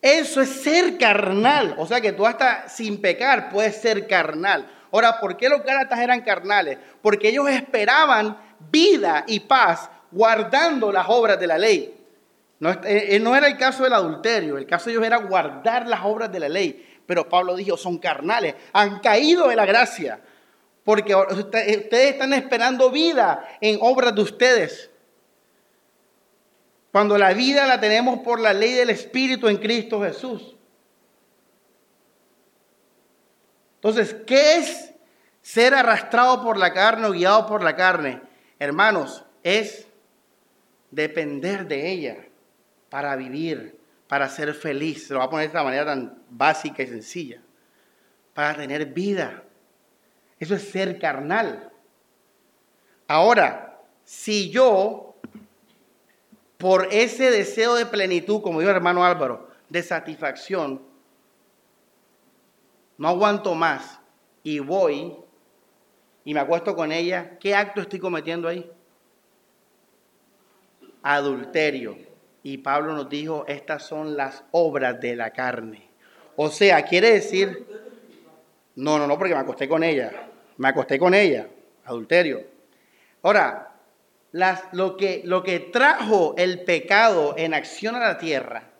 Eso 0.00 0.40
es 0.40 0.48
ser 0.48 0.96
carnal. 0.98 1.74
O 1.78 1.86
sea 1.86 2.00
que 2.00 2.12
tú 2.12 2.26
hasta 2.26 2.68
sin 2.68 3.00
pecar 3.00 3.50
puedes 3.50 3.76
ser 3.76 4.06
carnal. 4.06 4.68
Ahora, 4.92 5.20
¿por 5.20 5.36
qué 5.36 5.48
los 5.48 5.62
gálatas 5.62 5.98
eran 5.98 6.22
carnales? 6.22 6.78
Porque 7.02 7.28
ellos 7.28 7.48
esperaban 7.48 8.38
vida 8.70 9.24
y 9.26 9.40
paz 9.40 9.90
guardando 10.10 10.90
las 10.92 11.06
obras 11.08 11.38
de 11.38 11.46
la 11.46 11.58
ley. 11.58 11.94
No, 12.60 12.70
eh, 12.70 13.14
eh, 13.14 13.20
no 13.20 13.36
era 13.36 13.46
el 13.46 13.56
caso 13.56 13.84
del 13.84 13.92
adulterio, 13.92 14.58
el 14.58 14.66
caso 14.66 14.86
de 14.86 14.92
ellos 14.92 15.06
era 15.06 15.18
guardar 15.18 15.86
las 15.86 16.00
obras 16.02 16.32
de 16.32 16.40
la 16.40 16.48
ley. 16.48 16.84
Pero 17.06 17.28
Pablo 17.28 17.54
dijo, 17.54 17.76
son 17.76 17.98
carnales, 17.98 18.54
han 18.72 18.98
caído 19.00 19.48
de 19.48 19.56
la 19.56 19.64
gracia, 19.64 20.20
porque 20.84 21.14
ustedes 21.14 22.12
están 22.12 22.32
esperando 22.32 22.90
vida 22.90 23.48
en 23.60 23.78
obras 23.80 24.14
de 24.14 24.20
ustedes. 24.22 24.90
Cuando 26.92 27.18
la 27.18 27.32
vida 27.32 27.66
la 27.66 27.80
tenemos 27.80 28.20
por 28.20 28.40
la 28.40 28.52
ley 28.52 28.72
del 28.72 28.90
Espíritu 28.90 29.48
en 29.48 29.58
Cristo 29.58 30.02
Jesús. 30.02 30.56
Entonces, 33.76 34.14
¿qué 34.26 34.56
es 34.56 34.94
ser 35.42 35.74
arrastrado 35.74 36.42
por 36.42 36.56
la 36.56 36.72
carne 36.72 37.06
o 37.06 37.12
guiado 37.12 37.46
por 37.46 37.62
la 37.62 37.76
carne? 37.76 38.20
Hermanos, 38.58 39.24
es 39.42 39.86
depender 40.90 41.66
de 41.66 41.90
ella 41.90 42.16
para 42.88 43.14
vivir 43.16 43.78
para 44.08 44.28
ser 44.28 44.54
feliz. 44.54 45.06
Se 45.06 45.12
lo 45.12 45.20
va 45.20 45.26
a 45.26 45.30
poner 45.30 45.44
de 45.44 45.46
esta 45.48 45.62
manera 45.62 45.84
tan 45.84 46.22
básica 46.30 46.82
y 46.82 46.86
sencilla. 46.86 47.40
Para 48.34 48.56
tener 48.56 48.86
vida. 48.86 49.44
Eso 50.40 50.54
es 50.54 50.68
ser 50.70 50.98
carnal. 50.98 51.70
Ahora, 53.06 53.80
si 54.04 54.50
yo, 54.50 55.07
por 56.58 56.88
ese 56.90 57.30
deseo 57.30 57.76
de 57.76 57.86
plenitud, 57.86 58.42
como 58.42 58.58
dijo 58.58 58.70
el 58.70 58.76
hermano 58.76 59.04
Álvaro, 59.04 59.48
de 59.68 59.82
satisfacción, 59.82 60.82
no 62.98 63.08
aguanto 63.08 63.54
más 63.54 64.00
y 64.42 64.58
voy 64.58 65.16
y 66.24 66.34
me 66.34 66.40
acuesto 66.40 66.74
con 66.74 66.90
ella, 66.92 67.38
¿qué 67.38 67.54
acto 67.54 67.80
estoy 67.80 68.00
cometiendo 68.00 68.48
ahí? 68.48 68.70
Adulterio. 71.02 71.96
Y 72.42 72.58
Pablo 72.58 72.92
nos 72.92 73.08
dijo, 73.08 73.44
estas 73.46 73.84
son 73.84 74.16
las 74.16 74.44
obras 74.50 75.00
de 75.00 75.16
la 75.16 75.30
carne. 75.30 75.88
O 76.36 76.50
sea, 76.50 76.82
quiere 76.82 77.12
decir, 77.12 77.66
no, 78.74 78.98
no, 78.98 79.06
no, 79.06 79.16
porque 79.16 79.34
me 79.34 79.40
acosté 79.40 79.68
con 79.68 79.84
ella. 79.84 80.28
Me 80.56 80.68
acosté 80.68 80.98
con 80.98 81.14
ella, 81.14 81.48
adulterio. 81.84 82.42
Ahora, 83.22 83.67
lo, 84.32 84.96
que, 84.96 85.22
lo 85.24 85.42
que 85.42 85.60
trajo 85.60 86.34
el 86.36 86.64
pecado 86.64 87.34
en 87.36 87.54
acción 87.54 87.94
a 87.96 88.00
la 88.00 88.18
tierra 88.18 88.70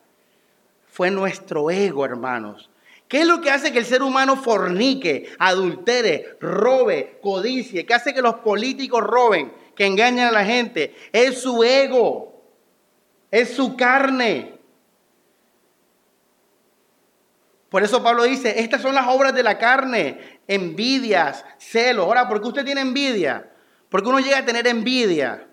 fue 0.86 1.11
nuestro 1.11 1.70
ego, 1.70 2.05
hermanos. 2.05 2.70
¿Qué 3.09 3.22
es 3.22 3.26
lo 3.26 3.40
que 3.40 3.51
hace 3.51 3.72
que 3.72 3.78
el 3.78 3.86
ser 3.86 4.03
humano 4.03 4.36
fornique, 4.36 5.30
adultere, 5.38 6.36
robe, 6.40 7.18
codicie? 7.22 7.86
¿Qué 7.86 7.94
hace 7.94 8.12
que 8.12 8.20
los 8.20 8.36
políticos 8.36 9.03
roben, 9.03 9.53
que 9.74 9.86
engañen 9.86 10.26
a 10.26 10.32
la 10.32 10.44
gente? 10.44 10.94
Es 11.12 11.40
su 11.40 11.64
ego 11.64 12.28
es 13.30 13.55
su 13.55 13.76
carne. 13.76 14.55
Por 17.68 17.82
eso 17.82 18.03
Pablo 18.03 18.24
dice, 18.24 18.61
estas 18.61 18.80
son 18.80 18.94
las 18.94 19.07
obras 19.09 19.34
de 19.34 19.42
la 19.42 19.59
carne, 19.59 20.40
envidias, 20.46 21.44
celos. 21.59 22.07
Ahora, 22.07 22.26
¿por 22.26 22.40
qué 22.40 22.49
usted 22.49 22.64
tiene 22.64 22.80
envidia? 22.80 23.51
Porque 23.89 24.09
uno 24.09 24.20
llega 24.20 24.39
a 24.39 24.45
tener 24.45 24.66
envidia. 24.66 25.47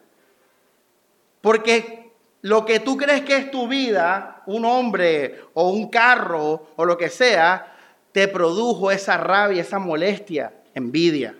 Porque 1.41 2.11
lo 2.41 2.65
que 2.65 2.79
tú 2.79 2.97
crees 2.97 3.21
que 3.21 3.37
es 3.37 3.51
tu 3.51 3.67
vida, 3.67 4.43
un 4.45 4.65
hombre 4.65 5.41
o 5.53 5.69
un 5.69 5.89
carro 5.89 6.67
o 6.75 6.85
lo 6.85 6.97
que 6.97 7.09
sea, 7.09 7.75
te 8.11 8.27
produjo 8.27 8.91
esa 8.91 9.17
rabia, 9.17 9.61
esa 9.61 9.79
molestia, 9.79 10.53
envidia. 10.73 11.35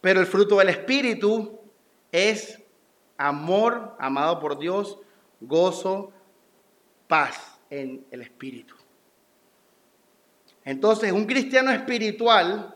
Pero 0.00 0.20
el 0.20 0.26
fruto 0.26 0.58
del 0.58 0.68
Espíritu 0.68 1.58
es 2.12 2.62
amor, 3.16 3.96
amado 3.98 4.38
por 4.38 4.58
Dios, 4.58 4.98
gozo, 5.40 6.12
paz 7.08 7.58
en 7.70 8.06
el 8.10 8.22
Espíritu. 8.22 8.74
Entonces, 10.64 11.12
un 11.12 11.26
cristiano 11.26 11.70
espiritual 11.70 12.75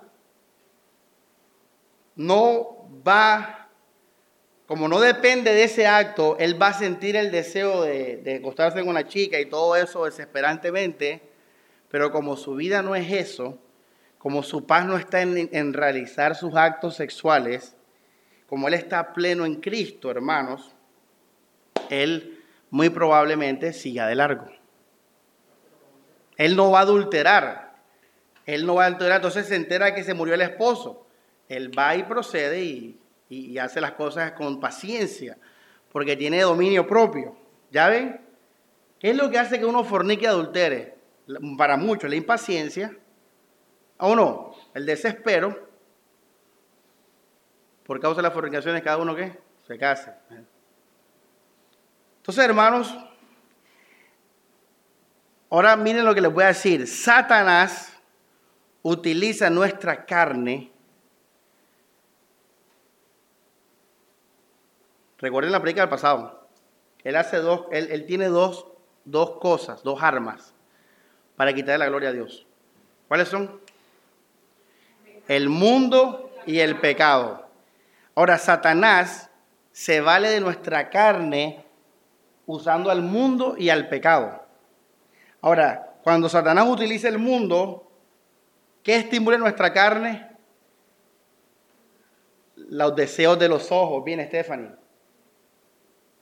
no 2.17 2.89
va, 3.07 3.69
como 4.67 4.89
no 4.89 5.01
depende 5.01 5.53
de 5.53 5.65
ese 5.65 5.87
acto, 5.87 6.37
él 6.39 6.61
va 6.61 6.69
a 6.69 6.75
sentir 6.75 7.17
el 7.17 7.31
deseo 7.31 7.83
de, 7.83 8.19
de 8.19 8.37
acostarse 8.37 8.81
con 8.81 8.89
una 8.89 9.07
chica 9.07 9.41
y 9.41 9.47
todo 9.47 9.77
eso 9.77 10.05
desesperantemente, 10.05 11.23
pero 11.91 12.13
como 12.13 12.37
su 12.37 12.55
vida 12.55 12.83
no 12.83 12.95
es 12.95 13.11
eso, 13.13 13.59
como 14.19 14.43
su 14.43 14.67
paz 14.67 14.85
no 14.85 14.97
está 14.97 15.23
en, 15.23 15.49
en 15.53 15.73
realizar 15.73 16.37
sus 16.37 16.55
actos 16.55 16.97
sexuales, 16.97 17.75
como 18.47 18.69
él 18.69 18.75
está 18.75 19.13
pleno 19.13 19.47
en 19.47 19.57
Cristo, 19.57 20.11
hermanos, 20.11 20.75
él 21.89 22.45
muy 22.71 22.89
probablemente 22.91 23.73
siga 23.73 24.07
de 24.07 24.15
largo. 24.15 24.47
Él 26.37 26.57
no 26.57 26.71
va 26.71 26.79
a 26.81 26.83
adulterar. 26.83 27.75
Él 28.47 28.65
no 28.65 28.77
va 28.77 28.85
a 28.85 28.87
adulterar. 28.87 29.17
Entonces 29.17 29.47
se 29.47 29.57
entera 29.57 29.95
que 29.95 30.05
se 30.05 30.15
murió 30.15 30.35
el 30.35 30.41
esposo. 30.41 31.07
Él 31.51 31.77
va 31.77 31.97
y 31.97 32.05
procede 32.05 32.63
y, 33.29 33.59
hace 33.59 33.81
las 33.81 33.93
cosas 33.93 34.33
con 34.33 34.61
paciencia, 34.61 35.37
porque 35.93 36.17
tiene 36.17 36.41
dominio 36.41 36.87
propio. 36.87 37.37
¿Ya 37.73 37.89
ven? 37.89 38.21
¿Qué 39.01 39.11
es 39.11 39.17
lo 39.17 39.29
que 39.31 39.39
hace 39.39 39.59
que 39.59 39.67
uno 39.67 39.83
fornique 39.83 40.25
y 40.25 40.29
adultere? 40.29 40.97
Para 41.59 41.77
muchos, 41.77 42.09
la 42.09 42.17
impaciencia. 42.17 42.97
¿O 43.99 44.15
no? 44.15 44.55
El 44.75 44.87
desespero 44.87 45.69
por 47.85 48.01
causa 48.01 48.19
de 48.19 48.23
las 48.23 48.33
fornicaciones, 48.33 48.83
cada 48.83 48.99
uno 48.99 49.17
que 49.17 49.37
se 49.67 49.77
case. 49.77 50.13
Entonces, 52.19 52.45
hermanos, 52.45 52.97
ahora 55.51 55.77
miren 55.77 56.05
lo 56.05 56.15
que 56.15 56.21
les 56.21 56.33
voy 56.33 56.45
a 56.45 56.49
decir. 56.49 56.87
Satanás 56.87 57.93
utiliza 58.83 59.51
nuestra 59.51 60.07
carne 60.07 60.71
Recuerden 65.21 65.53
la 65.53 65.61
predica 65.61 65.83
del 65.83 65.91
pasado. 65.91 66.49
Él 67.05 67.17
hace 67.17 67.39
dos, 67.39 67.67
él, 67.71 68.05
tiene 68.07 68.27
dos, 68.27 68.67
dos 69.05 69.39
cosas, 69.39 69.83
dos 69.83 70.03
armas 70.03 70.55
para 71.37 71.53
quitarle 71.53 71.79
la 71.79 71.89
gloria 71.89 72.11
a 72.11 72.13
Dios. 72.13 72.47
¿Cuáles 73.09 73.29
son? 73.29 73.61
El 75.29 75.49
mundo 75.49 76.31
y 76.47 76.61
el 76.61 76.79
pecado. 76.79 77.47
Ahora, 78.15 78.39
Satanás 78.39 79.31
se 79.73 80.01
vale 80.01 80.29
de 80.31 80.41
nuestra 80.41 80.91
carne 80.91 81.65
usando 82.47 82.91
al 82.91 83.03
mundo 83.03 83.55
y 83.57 83.71
al 83.71 83.89
pecado. 83.89 84.43
Ahora, 85.41 85.95
cuando 86.03 86.29
Satanás 86.29 86.67
utiliza 86.69 87.09
el 87.09 87.19
mundo, 87.19 87.91
¿qué 88.83 88.97
estimula 88.97 89.39
nuestra 89.39 89.73
carne? 89.73 90.29
Los 92.57 92.95
deseos 92.97 93.39
de 93.39 93.49
los 93.49 93.71
ojos, 93.71 94.05
bien 94.05 94.27
Stephanie. 94.27 94.80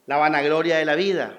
La 0.08 0.16
vanagloria 0.16 0.78
de 0.78 0.86
la 0.86 0.94
vida. 0.94 1.38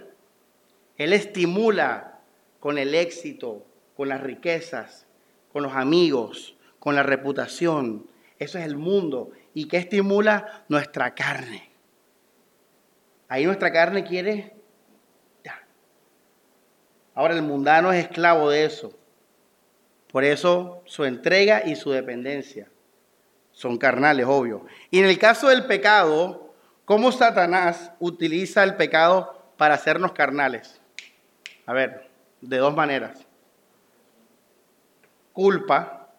Él 0.95 1.11
estimula 1.11 2.19
con 2.59 2.77
el 2.77 2.93
éxito, 2.93 3.65
con 3.97 4.09
las 4.09 4.21
riquezas, 4.21 5.07
con 5.51 5.63
los 5.63 5.73
amigos, 5.73 6.55
con 6.77 6.95
la 6.95 7.01
reputación. 7.01 8.07
Eso 8.37 8.59
es 8.59 8.65
el 8.65 8.77
mundo. 8.77 9.31
¿Y 9.55 9.67
qué 9.67 9.77
estimula? 9.77 10.63
Nuestra 10.69 11.15
carne. 11.15 11.67
Ahí 13.27 13.45
nuestra 13.45 13.73
carne 13.73 14.03
quiere... 14.03 14.53
Ahora 17.15 17.33
el 17.33 17.41
mundano 17.41 17.91
es 17.91 18.05
esclavo 18.05 18.51
de 18.51 18.65
eso. 18.65 18.93
Por 20.11 20.23
eso 20.23 20.83
su 20.85 21.05
entrega 21.05 21.63
y 21.65 21.75
su 21.75 21.89
dependencia 21.89 22.69
son 23.51 23.77
carnales, 23.77 24.25
obvio. 24.25 24.65
Y 24.89 24.99
en 24.99 25.05
el 25.05 25.17
caso 25.17 25.49
del 25.49 25.65
pecado, 25.65 26.48
¿cómo 26.89 27.11
Satanás 27.11 27.91
utiliza 27.99 28.63
el 28.63 28.75
pecado 28.75 29.53
para 29.57 29.75
hacernos 29.75 30.11
carnales? 30.11 30.81
A 31.67 31.73
ver, 31.73 32.09
de 32.41 32.57
dos 32.57 32.75
maneras. 32.75 33.27
Culpa, 35.31 36.09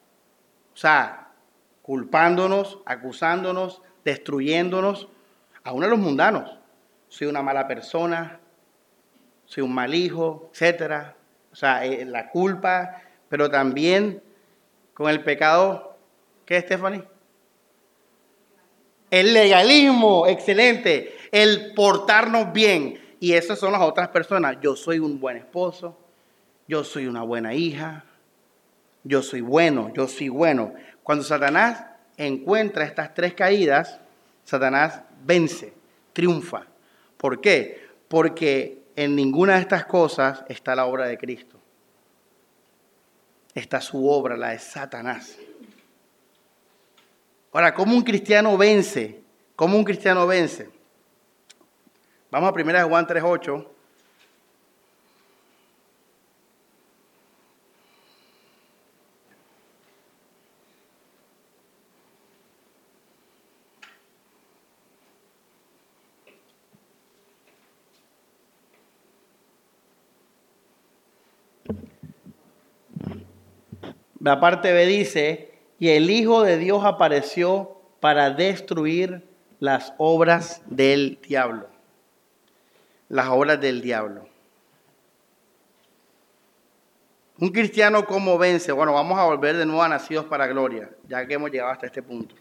o 0.73 0.77
sea, 0.77 1.33
culpándonos, 1.83 2.79
acusándonos, 2.87 3.83
destruyéndonos, 4.05 5.09
aún 5.65 5.83
a 5.83 5.89
los 5.89 5.99
mundanos. 5.99 6.57
Soy 7.09 7.27
una 7.27 7.43
mala 7.43 7.67
persona, 7.67 8.39
soy 9.47 9.65
un 9.65 9.75
mal 9.75 9.93
hijo, 9.93 10.53
etc. 10.55 11.17
O 11.51 11.57
sea, 11.57 11.85
eh, 11.85 12.05
la 12.05 12.31
culpa, 12.31 13.03
pero 13.29 13.51
también 13.51 14.23
con 14.95 15.11
el 15.11 15.25
pecado, 15.25 15.97
¿qué, 16.47 16.61
Stephanie? 16.61 17.10
El 19.11 19.35
legalismo, 19.35 20.27
excelente. 20.27 21.17
El 21.33 21.73
portarnos 21.75 22.53
bien. 22.53 23.01
Y 23.21 23.35
esas 23.35 23.59
son 23.59 23.73
las 23.73 23.83
otras 23.83 24.09
personas. 24.09 24.57
Yo 24.63 24.77
soy 24.77 24.99
un 24.99 25.21
buen 25.21 25.37
esposo, 25.37 25.99
yo 26.67 26.85
soy 26.85 27.07
una 27.07 27.23
buena 27.23 27.55
hija, 27.55 28.05
yo 29.05 29.23
soy 29.23 29.41
bueno, 29.43 29.93
yo 29.95 30.09
soy 30.09 30.29
bueno. 30.29 30.73
Cuando 31.03 31.25
Satanás 31.25 31.85
encuentra 32.17 32.85
estas 32.85 33.13
tres 33.13 33.35
caídas, 33.35 34.01
Satanás 34.45 35.03
vence, 35.25 35.75
triunfa. 36.13 36.67
¿Por 37.17 37.41
qué? 37.41 37.89
Porque 38.09 38.83
en 38.97 39.15
ninguna 39.17 39.57
de 39.57 39.61
estas 39.61 39.85
cosas 39.85 40.45
está 40.49 40.75
la 40.75 40.87
obra 40.87 41.07
de 41.07 41.19
Cristo. 41.19 41.59
Está 43.55 43.81
su 43.81 44.09
obra, 44.09 44.37
la 44.37 44.51
de 44.51 44.59
Satanás. 44.59 45.37
Ahora, 47.53 47.75
¿cómo 47.75 47.97
un 47.97 48.03
cristiano 48.03 48.57
vence? 48.57 49.23
¿Cómo 49.57 49.77
un 49.77 49.85
cristiano 49.85 50.27
vence? 50.27 50.71
Vamos 52.31 52.49
a 52.49 52.53
1 52.53 52.89
Juan 52.89 53.07
3.8. 53.09 53.67
La 74.21 74.39
parte 74.39 74.73
B 74.73 74.87
dice, 74.87 75.51
y 75.81 75.89
el 75.89 76.11
Hijo 76.11 76.43
de 76.43 76.59
Dios 76.59 76.85
apareció 76.85 77.81
para 77.99 78.31
destruir 78.31 79.27
las 79.59 79.93
obras 79.99 80.63
del 80.67 81.19
diablo. 81.23 81.69
Las 83.09 83.29
obras 83.29 83.61
del 83.61 83.81
diablo. 83.81 84.29
Un 87.39 87.49
cristiano 87.49 88.05
cómo 88.05 88.37
vence. 88.37 88.71
Bueno, 88.71 88.93
vamos 88.93 89.19
a 89.19 89.25
volver 89.25 89.57
de 89.57 89.65
nuevo 89.65 89.83
a 89.83 89.89
nacidos 89.89 90.27
para 90.27 90.47
gloria, 90.47 90.91
ya 91.09 91.27
que 91.27 91.35
hemos 91.35 91.51
llegado 91.51 91.73
hasta 91.73 91.87
este 91.87 92.03
punto. 92.03 92.35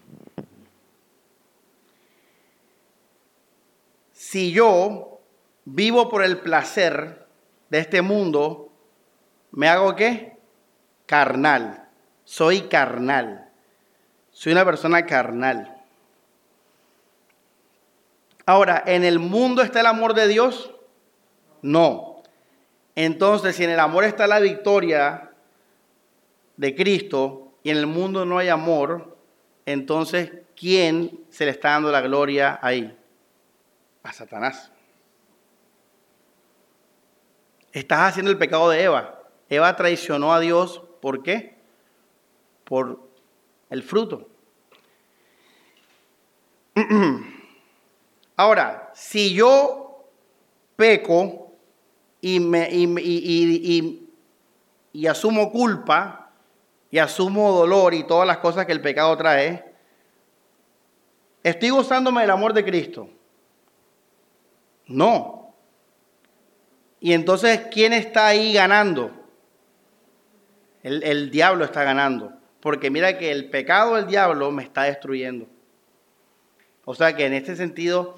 Si 4.12 4.52
yo 4.52 5.18
vivo 5.64 6.10
por 6.10 6.22
el 6.22 6.38
placer 6.40 7.26
de 7.70 7.78
este 7.78 8.02
mundo, 8.02 8.70
¿me 9.50 9.66
hago 9.66 9.96
qué? 9.96 10.36
carnal. 11.06 11.79
Soy 12.30 12.68
carnal. 12.68 13.50
Soy 14.30 14.52
una 14.52 14.64
persona 14.64 15.04
carnal. 15.04 15.82
Ahora, 18.46 18.84
¿en 18.86 19.02
el 19.02 19.18
mundo 19.18 19.62
está 19.62 19.80
el 19.80 19.86
amor 19.86 20.14
de 20.14 20.28
Dios? 20.28 20.72
No. 21.60 22.22
Entonces, 22.94 23.56
si 23.56 23.64
en 23.64 23.70
el 23.70 23.80
amor 23.80 24.04
está 24.04 24.28
la 24.28 24.38
victoria 24.38 25.32
de 26.56 26.76
Cristo 26.76 27.52
y 27.64 27.70
en 27.70 27.78
el 27.78 27.88
mundo 27.88 28.24
no 28.24 28.38
hay 28.38 28.48
amor, 28.48 29.18
entonces, 29.66 30.30
¿quién 30.54 31.24
se 31.30 31.46
le 31.46 31.50
está 31.50 31.70
dando 31.70 31.90
la 31.90 32.00
gloria 32.00 32.60
ahí? 32.62 32.96
A 34.04 34.12
Satanás. 34.12 34.70
Estás 37.72 38.10
haciendo 38.10 38.30
el 38.30 38.38
pecado 38.38 38.70
de 38.70 38.84
Eva. 38.84 39.20
Eva 39.48 39.74
traicionó 39.74 40.32
a 40.32 40.38
Dios 40.38 40.80
¿Por 41.00 41.24
qué? 41.24 41.59
Por 42.70 43.00
el 43.68 43.82
fruto. 43.82 44.28
Ahora, 48.36 48.92
si 48.94 49.34
yo 49.34 50.04
peco 50.76 51.52
y, 52.20 52.38
me, 52.38 52.68
y, 52.70 54.06
asumo 55.08 55.50
culpa 55.50 56.30
y 56.92 56.98
asumo 56.98 57.50
dolor 57.50 57.92
y 57.92 58.04
todas 58.04 58.24
las 58.24 58.38
cosas 58.38 58.66
que 58.66 58.72
el 58.72 58.80
pecado 58.80 59.16
trae, 59.16 59.74
¿estoy 61.42 61.70
gozándome 61.70 62.20
del 62.20 62.30
amor 62.30 62.52
de 62.52 62.64
Cristo? 62.64 63.10
No. 64.86 65.54
Y 67.00 67.14
entonces, 67.14 67.62
¿quién 67.72 67.94
está 67.94 68.28
ahí 68.28 68.52
ganando? 68.52 69.10
El, 70.82 71.30
diablo 71.30 71.64
está 71.64 71.84
ganando. 71.84 72.39
Porque 72.60 72.90
mira 72.90 73.18
que 73.18 73.30
el 73.30 73.48
pecado 73.50 73.96
del 73.96 74.06
diablo 74.06 74.50
me 74.50 74.62
está 74.62 74.84
destruyendo. 74.84 75.46
O 76.84 76.94
sea 76.94 77.14
que 77.14 77.26
en 77.26 77.32
este 77.32 77.56
sentido, 77.56 78.16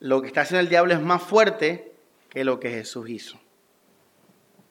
lo 0.00 0.20
que 0.22 0.28
está 0.28 0.42
haciendo 0.42 0.60
el 0.60 0.68
diablo 0.68 0.94
es 0.94 1.00
más 1.00 1.22
fuerte 1.22 1.92
que 2.28 2.44
lo 2.44 2.58
que 2.60 2.70
Jesús 2.70 3.08
hizo. 3.08 3.38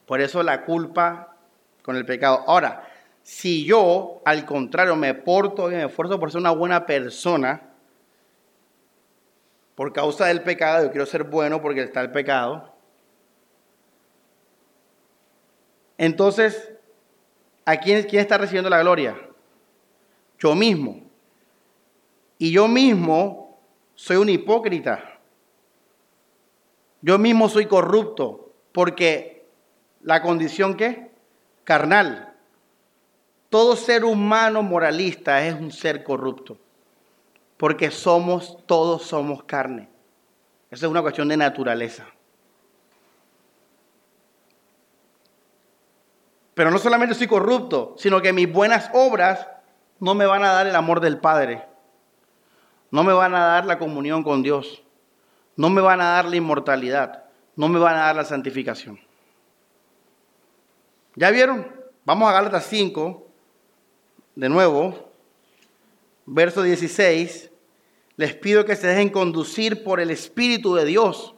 Por 0.05 0.22
eso 0.22 0.43
la 0.43 0.66
culpa 0.66 1.38
con 1.82 1.95
el 1.95 2.05
pecado. 2.05 2.43
Ahora, 2.47 2.89
si 3.24 3.66
yo, 3.66 4.22
al 4.26 4.45
contrario, 4.45 4.95
me 4.95 5.13
porto 5.13 5.72
y 5.72 5.76
me 5.76 5.86
esfuerzo 5.86 6.20
por 6.20 6.32
ser 6.32 6.41
una 6.41 6.51
buena 6.51 6.86
persona, 6.86 7.61
por 9.76 9.91
causa 9.93 10.28
del 10.28 10.41
pecado, 10.41 10.86
yo 10.86 10.91
quiero 10.91 11.05
ser 11.05 11.24
bueno 11.24 11.61
porque 11.61 11.82
está 11.82 12.01
el 12.01 12.11
pecado, 12.11 12.72
entonces 15.97 16.75
¿A 17.66 17.78
quién, 17.78 18.03
quién 18.03 18.22
está 18.22 18.38
recibiendo 18.38 18.70
la 18.70 18.80
gloria? 18.82 19.20
Yo 20.39 20.53
mismo. 20.53 21.01
Y 22.38 22.51
yo 22.51 22.68
mismo 22.68 23.59
soy 23.95 24.18
un 24.18 24.30
hipócrita. 24.30 25.20
Yo 27.01 27.18
mismo 27.18 27.49
soy 27.49 27.66
corrupto 27.66 28.51
porque 28.72 29.45
la 30.01 30.22
condición 30.22 30.76
que 30.76 31.11
carnal. 31.63 32.34
Todo 33.49 33.76
ser 33.76 34.05
humano 34.05 34.63
moralista 34.63 35.45
es 35.45 35.53
un 35.53 35.72
ser 35.72 36.03
corrupto. 36.03 36.57
Porque 37.57 37.89
somos, 37.89 38.57
todos 38.66 39.03
somos 39.03 39.43
carne. 39.43 39.89
Esa 40.70 40.86
es 40.86 40.91
una 40.91 41.01
cuestión 41.01 41.28
de 41.28 41.38
naturaleza. 41.38 42.05
Pero 46.56 46.72
no 46.72 46.80
solamente 46.80 47.14
soy 47.14 47.28
corrupto, 47.28 47.93
sino 47.97 48.22
que 48.22 48.34
mis 48.34 48.51
buenas 48.51 48.89
obras 48.93 49.47
no 49.99 50.16
me 50.16 50.26
van 50.26 50.43
a 50.43 50.53
dar 50.53 50.66
el 50.66 50.76
amor 50.76 51.01
del 51.01 51.20
Padre. 51.20 51.64
No 52.89 53.03
me 53.03 53.14
van 53.14 53.36
a 53.36 53.45
dar 53.45 53.66
la 53.66 53.78
comunión 53.78 54.24
con 54.24 54.41
Dios. 54.41 54.82
no 55.58 55.70
me 55.70 55.82
van 55.82 56.01
a 56.01 56.12
dar 56.12 56.26
la 56.26 56.36
inmortalidad, 56.36 57.24
no 57.56 57.70
me 57.70 57.80
van 57.80 57.95
a 57.95 58.08
dar 58.08 58.16
la 58.16 58.26
santificación. 58.26 58.99
¿Ya 61.16 61.32
vieron? 61.32 61.66
Vamos 62.03 62.30
a 62.30 62.34
Gálatas 62.34 62.66
5, 62.66 63.26
de 64.36 64.49
nuevo, 64.49 65.12
verso 66.26 66.62
16. 66.62 67.51
Les 68.18 68.36
pido 68.36 68.66
que 68.66 68.76
se 68.76 68.88
dejen 68.88 69.10
conducir 69.10 69.84
por 69.84 70.01
el 70.01 70.12
Espíritu 70.12 70.76
de 70.76 70.84
Dios. 70.84 71.35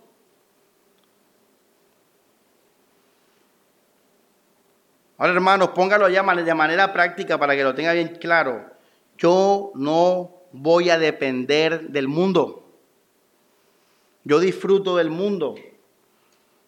Ahora, 5.17 5.33
hermanos, 5.33 5.69
póngalo 5.69 6.05
allá 6.05 6.21
de 6.21 6.53
manera 6.53 6.93
práctica 6.93 7.39
para 7.39 7.55
que 7.55 7.63
lo 7.63 7.73
tenga 7.73 7.93
bien 7.93 8.17
claro. 8.19 8.69
Yo 9.17 9.71
no 9.75 10.31
voy 10.51 10.89
a 10.89 10.99
depender 10.99 11.89
del 11.89 12.07
mundo. 12.07 12.63
Yo 14.23 14.39
disfruto 14.39 14.97
del 14.97 15.09
mundo, 15.09 15.55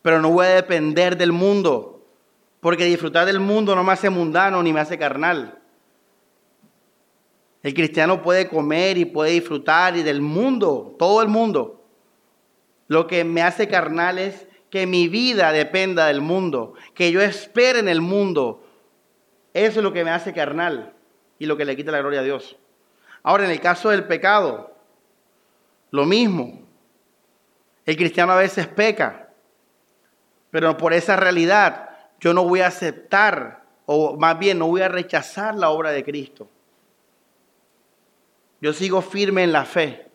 pero 0.01 0.21
no 0.21 0.31
voy 0.31 0.47
a 0.47 0.55
depender 0.55 1.17
del 1.17 1.31
mundo, 1.31 2.05
porque 2.61 2.85
disfrutar 2.85 3.25
del 3.25 3.39
mundo 3.39 3.75
no 3.75 3.83
me 3.83 3.91
hace 3.91 4.09
mundano 4.09 4.63
ni 4.63 4.73
me 4.73 4.79
hace 4.79 4.97
carnal. 4.97 5.59
El 7.61 7.73
cristiano 7.73 8.21
puede 8.21 8.47
comer 8.47 8.97
y 8.97 9.05
puede 9.05 9.31
disfrutar 9.31 9.97
y 9.97 10.03
del 10.03 10.21
mundo, 10.21 10.95
todo 10.97 11.21
el 11.21 11.27
mundo. 11.27 11.83
Lo 12.87 13.05
que 13.05 13.25
me 13.25 13.41
hace 13.41 13.67
carnal 13.67 14.17
es 14.17 14.47
que 14.69 14.85
mi 14.85 15.07
vida 15.07 15.51
dependa 15.51 16.07
del 16.07 16.21
mundo, 16.21 16.73
que 16.93 17.11
yo 17.11 17.21
espere 17.21 17.79
en 17.79 17.89
el 17.89 18.01
mundo. 18.01 18.63
Eso 19.53 19.79
es 19.79 19.83
lo 19.83 19.93
que 19.93 20.03
me 20.03 20.11
hace 20.11 20.33
carnal 20.33 20.93
y 21.39 21.45
lo 21.45 21.57
que 21.57 21.65
le 21.65 21.75
quita 21.75 21.91
la 21.91 21.99
gloria 21.99 22.19
a 22.19 22.23
Dios. 22.23 22.57
Ahora, 23.23 23.45
en 23.45 23.51
el 23.51 23.59
caso 23.59 23.89
del 23.89 24.05
pecado, 24.05 24.75
lo 25.91 26.05
mismo. 26.05 26.61
El 27.85 27.97
cristiano 27.97 28.33
a 28.33 28.37
veces 28.37 28.67
peca, 28.67 29.29
pero 30.51 30.77
por 30.77 30.93
esa 30.93 31.15
realidad 31.15 31.89
yo 32.19 32.33
no 32.33 32.43
voy 32.43 32.61
a 32.61 32.67
aceptar, 32.67 33.63
o 33.85 34.15
más 34.17 34.37
bien 34.37 34.59
no 34.59 34.67
voy 34.67 34.81
a 34.81 34.89
rechazar 34.89 35.55
la 35.55 35.69
obra 35.69 35.91
de 35.91 36.03
Cristo. 36.03 36.47
Yo 38.61 38.73
sigo 38.73 39.01
firme 39.01 39.43
en 39.43 39.51
la 39.51 39.65
fe. 39.65 40.08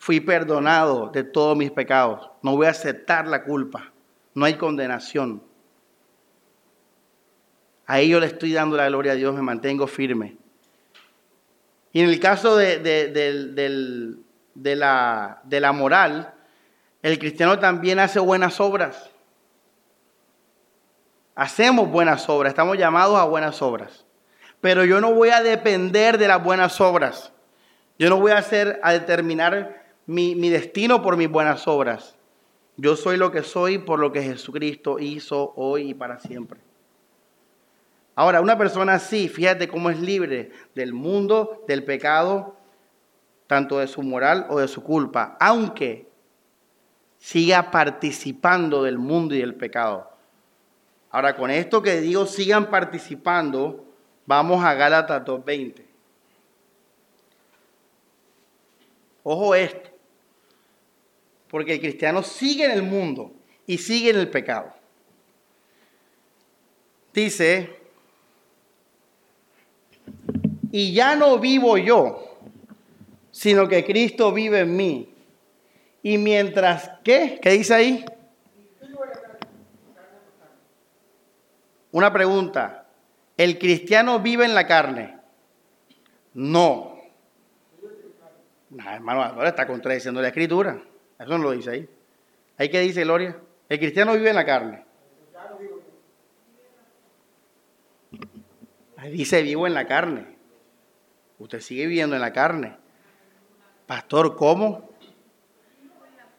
Fui 0.00 0.18
perdonado 0.18 1.10
de 1.10 1.24
todos 1.24 1.54
mis 1.58 1.70
pecados. 1.70 2.30
No 2.40 2.56
voy 2.56 2.66
a 2.66 2.70
aceptar 2.70 3.28
la 3.28 3.44
culpa. 3.44 3.92
No 4.34 4.46
hay 4.46 4.54
condenación. 4.54 5.42
A 7.84 8.00
ello 8.00 8.18
le 8.18 8.24
estoy 8.24 8.54
dando 8.54 8.78
la 8.78 8.88
gloria 8.88 9.12
a 9.12 9.14
Dios, 9.16 9.34
me 9.34 9.42
mantengo 9.42 9.86
firme. 9.86 10.38
Y 11.92 12.00
en 12.00 12.08
el 12.08 12.18
caso 12.18 12.56
de, 12.56 12.78
de, 12.78 14.74
la, 14.74 15.42
de 15.44 15.60
la 15.60 15.72
moral, 15.72 16.32
el 17.02 17.18
cristiano 17.18 17.58
también 17.58 17.98
hace 17.98 18.20
buenas 18.20 18.58
obras. 18.58 19.10
Hacemos 21.34 21.90
buenas 21.90 22.26
obras, 22.30 22.52
estamos 22.52 22.78
llamados 22.78 23.18
a 23.18 23.24
buenas 23.24 23.60
obras. 23.60 24.06
Pero 24.62 24.82
yo 24.86 24.98
no 25.02 25.12
voy 25.12 25.28
a 25.28 25.42
depender 25.42 26.16
de 26.16 26.26
las 26.26 26.42
buenas 26.42 26.80
obras. 26.80 27.34
Yo 27.98 28.08
no 28.08 28.18
voy 28.18 28.32
a 28.32 28.38
hacer, 28.38 28.80
a 28.82 28.92
determinar 28.94 29.79
mi, 30.10 30.50
destino 30.50 31.02
por 31.02 31.16
mis 31.16 31.30
buenas 31.30 31.68
obras. 31.68 32.16
Yo 32.76 32.96
soy 32.96 33.16
lo 33.16 33.30
que 33.30 33.44
soy 33.44 33.78
por 33.78 34.00
lo 34.00 34.10
que 34.10 34.22
Jesucristo 34.22 34.98
hizo 34.98 35.52
hoy 35.54 35.90
y 35.90 35.94
para 35.94 36.18
siempre. 36.18 36.60
Ahora, 38.16 38.40
una 38.40 38.58
persona 38.58 38.94
así, 38.94 39.28
fíjate 39.28 39.68
cómo 39.68 39.88
es 39.88 40.00
libre 40.00 40.50
del 40.74 40.92
mundo, 40.92 41.64
del 41.68 41.84
pecado, 41.84 42.56
tanto 43.46 43.78
de 43.78 43.86
su 43.86 44.02
moral 44.02 44.46
o 44.50 44.58
de 44.58 44.66
su 44.66 44.82
culpa, 44.82 45.36
aunque 45.38 46.08
siga 47.18 47.70
participando 47.70 48.82
del 48.82 48.98
mundo 48.98 49.34
y 49.36 49.38
del 49.38 49.54
pecado. 49.54 50.10
Ahora, 51.10 51.36
con 51.36 51.50
esto 51.50 51.82
que 51.82 52.00
digo, 52.00 52.26
sigan 52.26 52.68
participando, 52.68 53.84
vamos 54.26 54.64
a 54.64 54.74
Gálatas 54.74 55.24
2.20. 55.24 55.84
Ojo 59.22 59.54
esto, 59.54 59.89
porque 61.50 61.74
el 61.74 61.80
cristiano 61.80 62.22
sigue 62.22 62.64
en 62.64 62.70
el 62.70 62.82
mundo 62.82 63.32
y 63.66 63.78
sigue 63.78 64.10
en 64.10 64.18
el 64.18 64.30
pecado. 64.30 64.72
Dice, 67.12 67.76
y 70.70 70.92
ya 70.92 71.16
no 71.16 71.38
vivo 71.38 71.76
yo, 71.76 72.38
sino 73.32 73.68
que 73.68 73.84
Cristo 73.84 74.32
vive 74.32 74.60
en 74.60 74.76
mí. 74.76 75.12
Y 76.02 76.18
mientras, 76.18 76.90
¿qué? 77.02 77.40
¿Qué 77.42 77.50
dice 77.50 77.74
ahí? 77.74 78.04
Una 81.90 82.12
pregunta. 82.12 82.86
¿El 83.36 83.58
cristiano 83.58 84.20
vive 84.20 84.44
en 84.44 84.54
la 84.54 84.66
carne? 84.66 85.18
No. 86.34 87.00
hermano, 88.70 89.24
ahora 89.24 89.48
está 89.48 89.66
contradiciendo 89.66 90.22
la 90.22 90.28
escritura. 90.28 90.80
Eso 91.20 91.36
no 91.36 91.44
lo 91.44 91.50
dice 91.52 91.70
ahí. 91.70 91.88
¿Ahí 92.56 92.70
qué 92.70 92.80
dice 92.80 93.04
Gloria? 93.04 93.36
El 93.68 93.78
cristiano 93.78 94.14
vive 94.14 94.30
en 94.30 94.36
la 94.36 94.46
carne. 94.46 94.84
Ahí 98.96 99.12
dice 99.12 99.42
vivo 99.42 99.66
en 99.66 99.74
la 99.74 99.86
carne. 99.86 100.26
Usted 101.38 101.60
sigue 101.60 101.86
viviendo 101.86 102.16
en 102.16 102.22
la 102.22 102.32
carne. 102.32 102.76
Pastor, 103.86 104.34
¿cómo? 104.36 104.90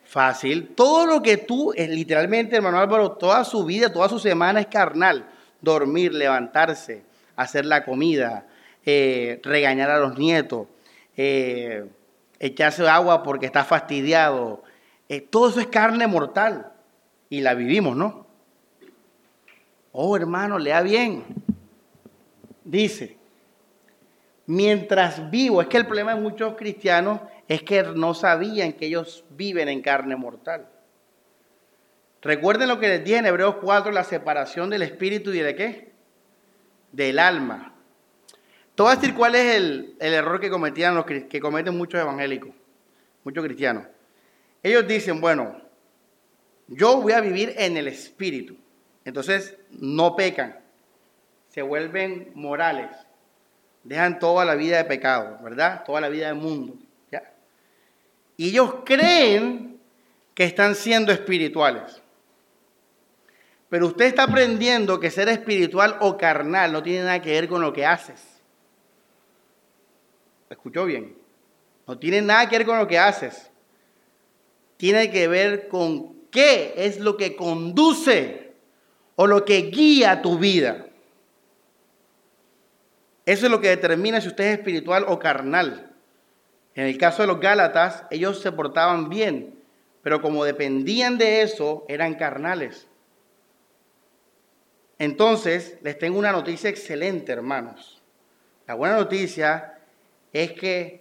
Fácil. 0.04 0.70
Todo 0.76 1.06
lo 1.06 1.22
que 1.22 1.38
tú, 1.38 1.74
es 1.76 1.90
literalmente, 1.90 2.56
hermano 2.56 2.80
Álvaro, 2.80 3.14
toda 3.14 3.44
su 3.44 3.64
vida, 3.64 3.94
toda 3.94 4.10
su 4.10 4.20
semana 4.20 4.60
es 4.60 4.68
carnal. 4.68 5.30
Dormir, 5.62 6.14
levantarse, 6.14 7.04
hacer 7.36 7.66
la 7.66 7.86
comida, 7.86 8.48
eh, 8.86 9.40
regañar 9.44 9.90
a 9.92 10.00
los 10.00 10.18
nietos, 10.18 10.68
eh, 11.16 11.86
echarse 12.40 12.88
agua 12.88 13.24
porque 13.24 13.46
está 13.46 13.64
fastidiado. 13.64 14.64
Eh, 15.12 15.20
todo 15.20 15.50
eso 15.50 15.60
es 15.60 15.68
carne 15.68 16.08
mortal. 16.08 16.72
Y 17.30 17.42
la 17.42 17.54
vivimos, 17.54 17.98
¿no? 17.98 18.26
Oh, 19.92 20.16
hermano, 20.16 20.58
lea 20.58 20.82
bien. 20.82 21.26
Dice, 22.64 23.18
mientras 24.46 25.30
vivo, 25.30 25.62
es 25.62 25.68
que 25.68 25.76
el 25.76 25.86
problema 25.86 26.16
de 26.16 26.22
muchos 26.22 26.56
cristianos 26.56 27.20
es 27.50 27.62
que 27.62 27.84
no 27.84 28.14
sabían 28.14 28.72
que 28.72 28.86
ellos 28.86 29.26
viven 29.32 29.68
en 29.68 29.82
carne 29.82 30.16
mortal. 30.16 30.70
Recuerden 32.22 32.70
lo 32.70 32.80
que 32.80 32.88
les 32.88 33.04
dije 33.04 33.18
en 33.18 33.26
Hebreos 33.26 33.56
4, 33.62 33.92
la 33.92 34.06
separación 34.06 34.70
del 34.70 34.84
espíritu 34.84 35.34
y 35.34 35.40
de 35.40 35.56
qué? 35.56 35.92
Del 36.94 37.20
alma. 37.20 37.76
Te 38.76 38.82
voy 38.82 38.94
a 38.94 38.96
decir 38.96 39.14
cuál 39.14 39.36
es 39.36 39.58
el, 39.58 39.98
error 40.00 40.40
que 40.40 40.50
cometían 40.50 40.96
los 40.96 41.06
que 41.06 41.40
cometen 41.42 41.78
muchos 41.78 42.00
evangélicos, 42.00 42.52
muchos 43.26 43.44
cristianos. 43.44 43.88
Ellos 44.64 44.88
dicen, 44.88 45.20
bueno, 45.20 45.60
yo 46.68 47.02
voy 47.02 47.14
a 47.14 47.22
vivir 47.22 47.54
en 47.58 47.78
el 47.78 47.88
espíritu. 47.88 48.56
Entonces 49.04 49.56
no 49.72 50.16
pecan, 50.16 50.60
se 51.50 51.62
vuelven 51.62 52.32
morales, 52.36 52.90
dejan 53.84 54.20
toda 54.20 54.46
la 54.46 54.56
vida 54.56 54.78
de 54.78 54.86
pecado, 54.86 55.40
¿verdad? 55.44 55.84
Toda 55.86 56.02
la 56.02 56.10
vida 56.10 56.28
del 56.28 56.36
mundo. 56.36 56.76
Y 58.38 58.50
ellos 58.50 58.78
creen 58.86 59.80
que 60.34 60.46
están 60.46 60.74
siendo 60.74 61.12
espirituales. 61.12 62.02
Pero 63.70 63.86
usted 63.86 64.06
está 64.06 64.24
aprendiendo 64.24 65.00
que 65.00 65.12
ser 65.12 65.30
espiritual 65.30 65.98
o 66.00 66.18
carnal 66.18 66.72
no 66.72 66.82
tiene 66.82 67.06
nada 67.06 67.22
que 67.22 67.32
ver 67.32 67.48
con 67.48 67.62
lo 67.62 67.72
que 67.72 67.86
haces. 67.86 68.42
¿Escuchó 70.50 70.86
bien? 70.86 71.16
No 71.86 72.00
tiene 72.00 72.22
nada 72.22 72.50
que 72.50 72.58
ver 72.58 72.66
con 72.66 72.80
lo 72.80 72.88
que 72.88 72.98
haces. 72.98 73.51
Tiene 74.82 75.12
que 75.12 75.28
ver 75.28 75.68
con 75.68 76.16
qué 76.32 76.74
es 76.76 77.00
lo 77.00 77.16
que 77.16 77.36
conduce 77.36 78.54
o 79.16 79.28
lo 79.28 79.46
que 79.46 79.70
guía 79.70 80.24
tu 80.24 80.40
vida. 80.40 80.88
Eso 83.28 83.46
es 83.46 83.52
lo 83.52 83.62
que 83.62 83.70
determina 83.70 84.20
si 84.20 84.30
usted 84.30 84.46
es 84.46 84.58
espiritual 84.58 85.06
o 85.08 85.20
carnal. 85.20 85.94
En 86.74 86.88
el 86.88 86.98
caso 86.98 87.22
de 87.22 87.28
los 87.28 87.40
Gálatas, 87.40 88.06
ellos 88.10 88.42
se 88.42 88.52
portaban 88.52 89.08
bien, 89.08 89.54
pero 90.02 90.20
como 90.20 90.46
dependían 90.46 91.20
de 91.20 91.44
eso, 91.44 91.86
eran 91.88 92.16
carnales. 92.16 92.88
Entonces, 94.98 95.78
les 95.84 96.00
tengo 96.00 96.18
una 96.18 96.32
noticia 96.32 96.72
excelente, 96.72 97.32
hermanos. 97.32 98.02
La 98.66 98.74
buena 98.74 98.96
noticia 98.96 99.78
es 100.34 100.54
que 100.54 101.01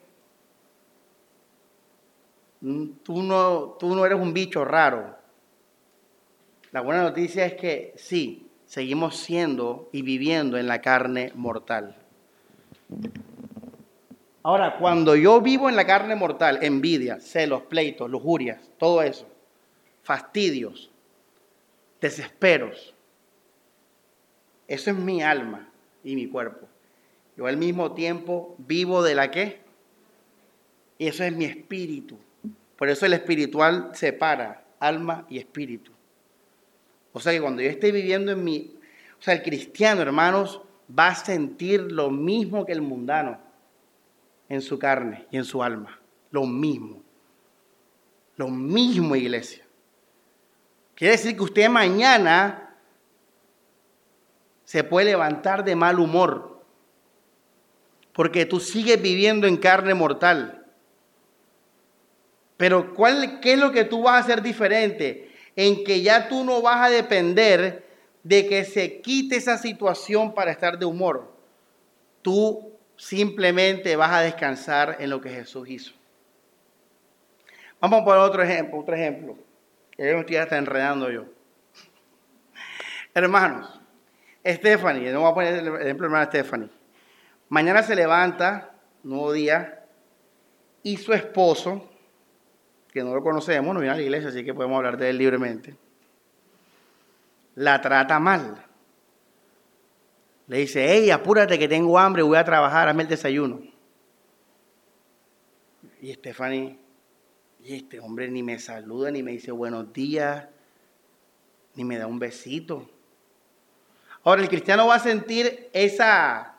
tú 2.60 3.22
no, 3.22 3.76
tú 3.78 3.94
no 3.94 4.04
eres 4.04 4.18
un 4.18 4.32
bicho 4.32 4.64
raro. 4.64 5.16
La 6.72 6.80
buena 6.82 7.02
noticia 7.02 7.44
es 7.46 7.54
que 7.54 7.92
sí, 7.96 8.46
seguimos 8.66 9.16
siendo 9.16 9.88
y 9.92 10.02
viviendo 10.02 10.56
en 10.58 10.68
la 10.68 10.80
carne 10.80 11.32
mortal. 11.34 11.96
Ahora, 14.42 14.78
cuando 14.78 15.16
yo 15.16 15.40
vivo 15.40 15.68
en 15.68 15.76
la 15.76 15.86
carne 15.86 16.14
mortal, 16.14 16.60
envidia, 16.62 17.20
celos, 17.20 17.62
pleitos, 17.62 18.10
lujurias, 18.10 18.60
todo 18.78 19.02
eso, 19.02 19.26
fastidios, 20.02 20.90
desesperos, 22.00 22.94
eso 24.66 24.90
es 24.90 24.96
mi 24.96 25.22
alma 25.22 25.68
y 26.04 26.14
mi 26.14 26.28
cuerpo. 26.28 26.68
Yo 27.36 27.46
al 27.46 27.56
mismo 27.56 27.92
tiempo 27.92 28.54
vivo 28.58 29.02
de 29.02 29.14
la 29.14 29.30
qué? 29.30 29.60
Y 30.96 31.08
eso 31.08 31.24
es 31.24 31.32
mi 31.32 31.44
espíritu. 31.44 32.18
Por 32.80 32.88
eso 32.88 33.04
el 33.04 33.12
espiritual 33.12 33.90
separa 33.92 34.64
alma 34.78 35.26
y 35.28 35.36
espíritu. 35.36 35.92
O 37.12 37.20
sea 37.20 37.30
que 37.30 37.40
cuando 37.42 37.60
yo 37.60 37.68
esté 37.68 37.92
viviendo 37.92 38.32
en 38.32 38.42
mi... 38.42 38.74
O 39.18 39.22
sea, 39.22 39.34
el 39.34 39.42
cristiano, 39.42 40.00
hermanos, 40.00 40.62
va 40.98 41.08
a 41.08 41.14
sentir 41.14 41.92
lo 41.92 42.10
mismo 42.10 42.64
que 42.64 42.72
el 42.72 42.80
mundano 42.80 43.38
en 44.48 44.62
su 44.62 44.78
carne 44.78 45.26
y 45.30 45.36
en 45.36 45.44
su 45.44 45.62
alma. 45.62 46.00
Lo 46.30 46.46
mismo. 46.46 47.02
Lo 48.36 48.48
mismo, 48.48 49.14
iglesia. 49.14 49.62
Quiere 50.94 51.18
decir 51.18 51.36
que 51.36 51.42
usted 51.42 51.68
mañana 51.68 52.78
se 54.64 54.84
puede 54.84 55.10
levantar 55.10 55.64
de 55.64 55.76
mal 55.76 55.98
humor 55.98 56.62
porque 58.14 58.46
tú 58.46 58.58
sigues 58.58 59.02
viviendo 59.02 59.46
en 59.46 59.58
carne 59.58 59.92
mortal. 59.92 60.59
Pero 62.60 62.92
¿cuál, 62.92 63.40
¿qué 63.40 63.54
es 63.54 63.58
lo 63.58 63.72
que 63.72 63.84
tú 63.84 64.02
vas 64.02 64.16
a 64.16 64.18
hacer 64.18 64.42
diferente? 64.42 65.30
En 65.56 65.82
que 65.82 66.02
ya 66.02 66.28
tú 66.28 66.44
no 66.44 66.60
vas 66.60 66.76
a 66.86 66.90
depender 66.90 67.86
de 68.22 68.46
que 68.46 68.66
se 68.66 69.00
quite 69.00 69.36
esa 69.36 69.56
situación 69.56 70.34
para 70.34 70.50
estar 70.50 70.78
de 70.78 70.84
humor. 70.84 71.34
Tú 72.20 72.70
simplemente 72.98 73.96
vas 73.96 74.12
a 74.12 74.20
descansar 74.20 74.98
en 75.00 75.08
lo 75.08 75.22
que 75.22 75.30
Jesús 75.30 75.70
hizo. 75.70 75.94
Vamos 77.80 78.02
a 78.02 78.04
poner 78.04 78.20
otro 78.20 78.42
ejemplo. 78.42 78.80
Otro 78.80 78.94
ejemplo. 78.94 79.38
Ya 79.96 80.04
me 80.04 80.20
estoy 80.20 80.36
hasta 80.36 80.58
enredando 80.58 81.10
yo. 81.10 81.24
Hermanos, 83.14 83.80
Stephanie, 84.46 85.10
no 85.12 85.20
voy 85.20 85.30
a 85.30 85.34
poner 85.34 85.54
el 85.54 85.76
ejemplo 85.80 86.08
hermana 86.08 86.26
Stephanie. 86.26 86.68
Mañana 87.48 87.82
se 87.82 87.94
levanta, 87.94 88.72
nuevo 89.02 89.32
día, 89.32 89.82
y 90.82 90.98
su 90.98 91.14
esposo, 91.14 91.89
que 92.90 93.02
no 93.02 93.14
lo 93.14 93.22
conocemos, 93.22 93.74
no 93.74 93.80
viene 93.80 93.92
a 93.92 93.96
la 93.96 94.02
iglesia, 94.02 94.28
así 94.28 94.44
que 94.44 94.54
podemos 94.54 94.76
hablar 94.76 94.96
de 94.96 95.10
él 95.10 95.18
libremente, 95.18 95.76
la 97.54 97.80
trata 97.80 98.18
mal. 98.18 98.64
Le 100.46 100.58
dice, 100.58 100.84
hey, 100.90 101.10
apúrate 101.10 101.58
que 101.58 101.68
tengo 101.68 101.98
hambre, 101.98 102.22
voy 102.22 102.36
a 102.36 102.44
trabajar, 102.44 102.88
hazme 102.88 103.04
el 103.04 103.08
desayuno. 103.08 103.60
Y 106.00 106.12
Stephanie, 106.14 106.78
y 107.62 107.76
este 107.76 108.00
hombre 108.00 108.28
ni 108.28 108.42
me 108.42 108.58
saluda, 108.58 109.10
ni 109.10 109.22
me 109.22 109.32
dice 109.32 109.52
buenos 109.52 109.92
días, 109.92 110.48
ni 111.74 111.84
me 111.84 111.98
da 111.98 112.06
un 112.06 112.18
besito. 112.18 112.88
Ahora, 114.24 114.42
el 114.42 114.48
cristiano 114.48 114.86
va 114.86 114.96
a 114.96 115.00
sentir 115.00 115.68
esa, 115.72 116.56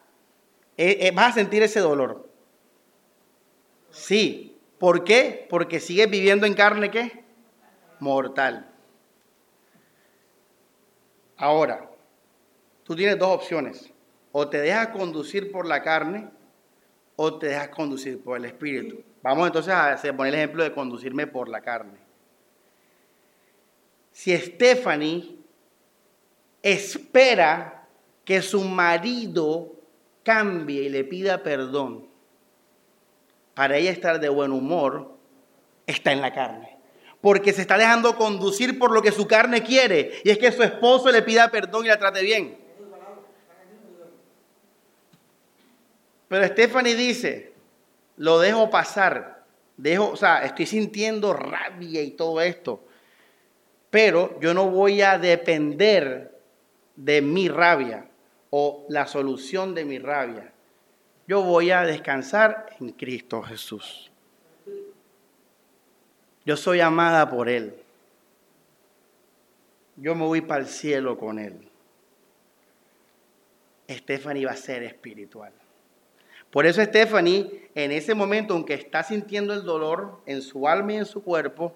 eh, 0.78 0.98
eh, 1.02 1.12
va 1.12 1.28
a 1.28 1.34
sentir 1.34 1.62
ese 1.64 1.80
dolor. 1.80 2.30
Sí. 3.92 4.51
¿Por 4.82 5.04
qué? 5.04 5.46
Porque 5.48 5.80
sigue 5.80 6.08
viviendo 6.08 6.48
en 6.48 6.56
carne, 6.56 6.90
¿qué? 6.90 7.24
Mortal. 8.00 8.68
Ahora, 11.38 11.88
tú 12.84 12.96
tienes 12.96 13.20
dos 13.20 13.30
opciones. 13.30 13.94
O 14.32 14.50
te 14.50 14.60
dejas 14.60 14.88
conducir 14.88 15.52
por 15.52 15.68
la 15.68 15.84
carne 15.84 16.32
o 17.16 17.38
te 17.38 17.50
dejas 17.50 17.68
conducir 17.70 18.24
por 18.24 18.38
el 18.38 18.46
espíritu. 18.46 19.04
Vamos 19.22 19.46
entonces 19.46 19.72
a 19.72 20.18
poner 20.18 20.34
el 20.34 20.40
ejemplo 20.40 20.64
de 20.64 20.74
conducirme 20.74 21.28
por 21.28 21.48
la 21.48 21.62
carne. 21.62 22.00
Si 24.12 24.36
Stephanie 24.36 25.38
espera 26.64 27.88
que 28.26 28.42
su 28.42 28.62
marido 28.64 29.74
cambie 30.24 30.82
y 30.82 30.90
le 30.90 31.04
pida 31.04 31.44
perdón 31.44 32.11
para 33.54 33.78
ella 33.78 33.92
estar 33.92 34.20
de 34.20 34.30
buen 34.30 34.52
humor, 34.52 35.18
está 35.86 36.12
en 36.12 36.22
la 36.22 36.34
carne 36.34 36.82
porque 37.22 37.54
se 37.54 37.62
está 37.62 37.78
dejando 37.78 38.18
conducir 38.18 38.80
por 38.80 38.92
lo 38.92 39.02
que 39.02 39.12
su 39.12 39.28
carne 39.28 39.64
quiere, 39.64 40.20
y 40.24 40.32
es 40.32 40.40
que 40.40 40.52
su 40.52 40.64
esposo 40.64 41.12
le 41.12 41.22
pida 41.22 41.50
perdón 41.50 41.86
y 41.86 41.88
la 41.88 42.00
trate 42.00 42.22
bien. 42.24 42.58
Pero 46.28 46.48
Stephanie 46.48 46.96
dice, 46.96 47.54
lo 48.18 48.40
dejo 48.40 48.70
pasar, 48.70 49.44
dejo, 49.78 50.10
o 50.10 50.16
sea, 50.16 50.44
estoy 50.44 50.66
sintiendo 50.66 51.34
rabia 51.34 52.02
y 52.02 52.12
todo 52.12 52.42
esto, 52.42 52.84
pero 53.90 54.40
yo 54.40 54.54
no 54.54 54.70
voy 54.70 55.02
a 55.02 55.18
depender 55.20 56.40
de 56.96 57.22
mi 57.22 57.50
rabia 57.50 58.08
o 58.50 58.86
la 58.90 59.06
solución 59.06 59.76
de 59.76 59.86
mi 59.86 60.00
rabia. 60.00 60.51
Yo 61.32 61.44
voy 61.44 61.72
a 61.72 61.84
descansar 61.84 62.66
en 62.82 62.90
Cristo 62.90 63.42
Jesús. 63.42 64.12
Yo 66.46 66.58
soy 66.58 66.82
amada 66.82 67.30
por 67.30 67.48
Él. 67.48 67.74
Yo 69.96 70.14
me 70.14 70.26
voy 70.26 70.42
para 70.42 70.60
el 70.60 70.68
cielo 70.68 71.18
con 71.18 71.40
Él. 71.40 71.70
Stephanie 73.90 74.46
va 74.46 74.52
a 74.52 74.58
ser 74.58 74.84
espiritual. 74.84 75.54
Por 76.50 76.66
eso 76.66 76.84
Stephanie, 76.84 77.70
en 77.76 77.94
ese 77.94 78.14
momento, 78.14 78.54
aunque 78.54 78.74
está 78.74 79.02
sintiendo 79.02 79.54
el 79.54 79.64
dolor 79.64 80.20
en 80.26 80.42
su 80.42 80.68
alma 80.68 80.92
y 80.92 80.98
en 80.98 81.06
su 81.06 81.24
cuerpo, 81.24 81.74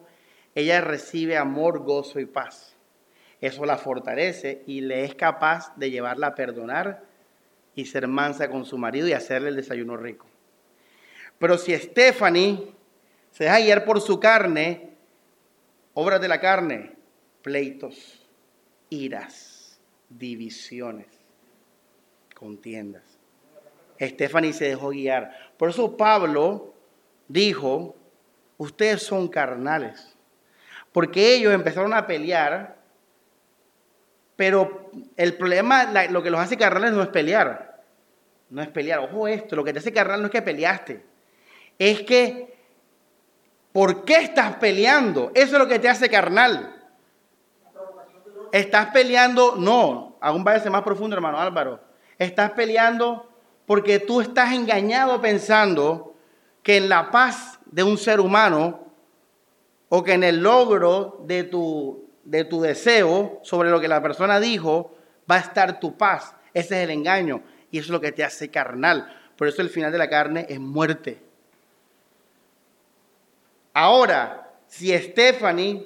ella 0.54 0.82
recibe 0.82 1.38
amor, 1.38 1.80
gozo 1.80 2.20
y 2.20 2.26
paz. 2.26 2.76
Eso 3.40 3.64
la 3.64 3.78
fortalece 3.78 4.64
y 4.68 4.82
le 4.82 5.06
es 5.06 5.16
capaz 5.16 5.74
de 5.78 5.92
llevarla 5.92 6.28
a 6.28 6.36
perdonar 6.36 7.05
y 7.76 7.86
ser 7.86 8.08
mansa 8.08 8.50
con 8.50 8.66
su 8.66 8.78
marido 8.78 9.08
y 9.08 9.14
hacerle 9.14 9.50
el 9.50 9.56
desayuno 9.56 9.98
rico. 9.98 10.26
Pero 11.38 11.58
si 11.58 11.78
Stephanie 11.78 12.74
se 13.32 13.44
deja 13.44 13.60
guiar 13.60 13.86
por 13.86 14.00
su 14.00 14.20
carne, 14.20 14.96
obras 15.94 16.22
de 16.22 16.28
la 16.28 16.40
carne, 16.40 16.96
pleitos, 17.42 18.26
iras, 18.90 19.80
divisiones, 20.10 21.08
contiendas. 22.34 23.04
Stephanie 24.00 24.54
se 24.54 24.66
dejó 24.66 24.90
guiar. 24.90 25.54
Por 25.58 25.70
eso 25.70 25.98
Pablo 25.98 26.74
dijo, 27.28 27.96
ustedes 28.58 29.04
son 29.04 29.28
carnales. 29.28 30.16
Porque 30.92 31.36
ellos 31.36 31.54
empezaron 31.54 31.94
a 31.94 32.08
pelear, 32.08 32.75
pero 34.36 34.92
el 35.16 35.36
problema, 35.36 35.92
lo 36.10 36.22
que 36.22 36.30
los 36.30 36.40
hace 36.40 36.58
carnales 36.58 36.94
no 36.94 37.02
es 37.02 37.10
pelear. 37.10 37.84
No 38.50 38.62
es 38.62 38.70
pelear. 38.70 39.00
Ojo 39.00 39.28
esto, 39.28 39.56
lo 39.56 39.64
que 39.64 39.74
te 39.74 39.80
hace 39.80 39.94
carnal 39.94 40.22
no 40.22 40.28
es 40.28 40.32
que 40.32 40.42
peleaste. 40.42 41.04
Es 41.78 42.02
que 42.02 42.56
¿Por 43.76 44.06
qué 44.06 44.20
estás 44.20 44.56
peleando? 44.56 45.34
Eso 45.36 45.58
es 45.58 45.60
lo 45.60 45.68
que 45.68 45.80
te 45.80 45.90
hace 45.90 46.10
carnal. 46.10 46.82
Estás 48.54 48.86
peleando, 48.92 49.58
no, 49.58 50.16
aún 50.22 50.46
ser 50.46 50.72
más 50.72 50.84
profundo, 50.84 51.14
hermano 51.14 51.42
Álvaro. 51.42 51.82
Estás 52.18 52.52
peleando 52.52 53.30
porque 53.66 54.00
tú 54.00 54.22
estás 54.22 54.54
engañado 54.54 55.20
pensando 55.20 56.16
que 56.64 56.78
en 56.78 56.88
la 56.88 57.12
paz 57.12 57.60
de 57.66 57.84
un 57.84 57.98
ser 57.98 58.22
humano 58.22 58.80
o 59.90 60.02
que 60.06 60.14
en 60.14 60.24
el 60.24 60.42
logro 60.42 61.20
de 61.26 61.44
tu, 61.44 62.05
de 62.26 62.44
tu 62.44 62.62
deseo 62.62 63.40
sobre 63.44 63.70
lo 63.70 63.80
que 63.80 63.88
la 63.88 64.02
persona 64.02 64.40
dijo 64.40 64.96
va 65.30 65.36
a 65.36 65.40
estar 65.40 65.80
tu 65.80 65.98
paz. 65.98 66.36
Ese 66.54 66.78
es 66.78 66.84
el 66.84 66.90
engaño 66.90 67.42
y 67.72 67.80
eso 67.80 67.88
es 67.88 67.92
lo 67.92 68.02
que 68.02 68.12
te 68.12 68.24
hace 68.24 68.50
carnal. 68.50 69.14
Por 69.38 69.48
eso 69.48 69.62
el 69.62 69.70
final 69.70 69.92
de 69.92 69.98
la 69.98 70.10
carne 70.10 70.46
es 70.50 70.60
muerte. 70.60 71.22
Ahora, 73.74 74.54
si 74.68 74.98
Stephanie 74.98 75.86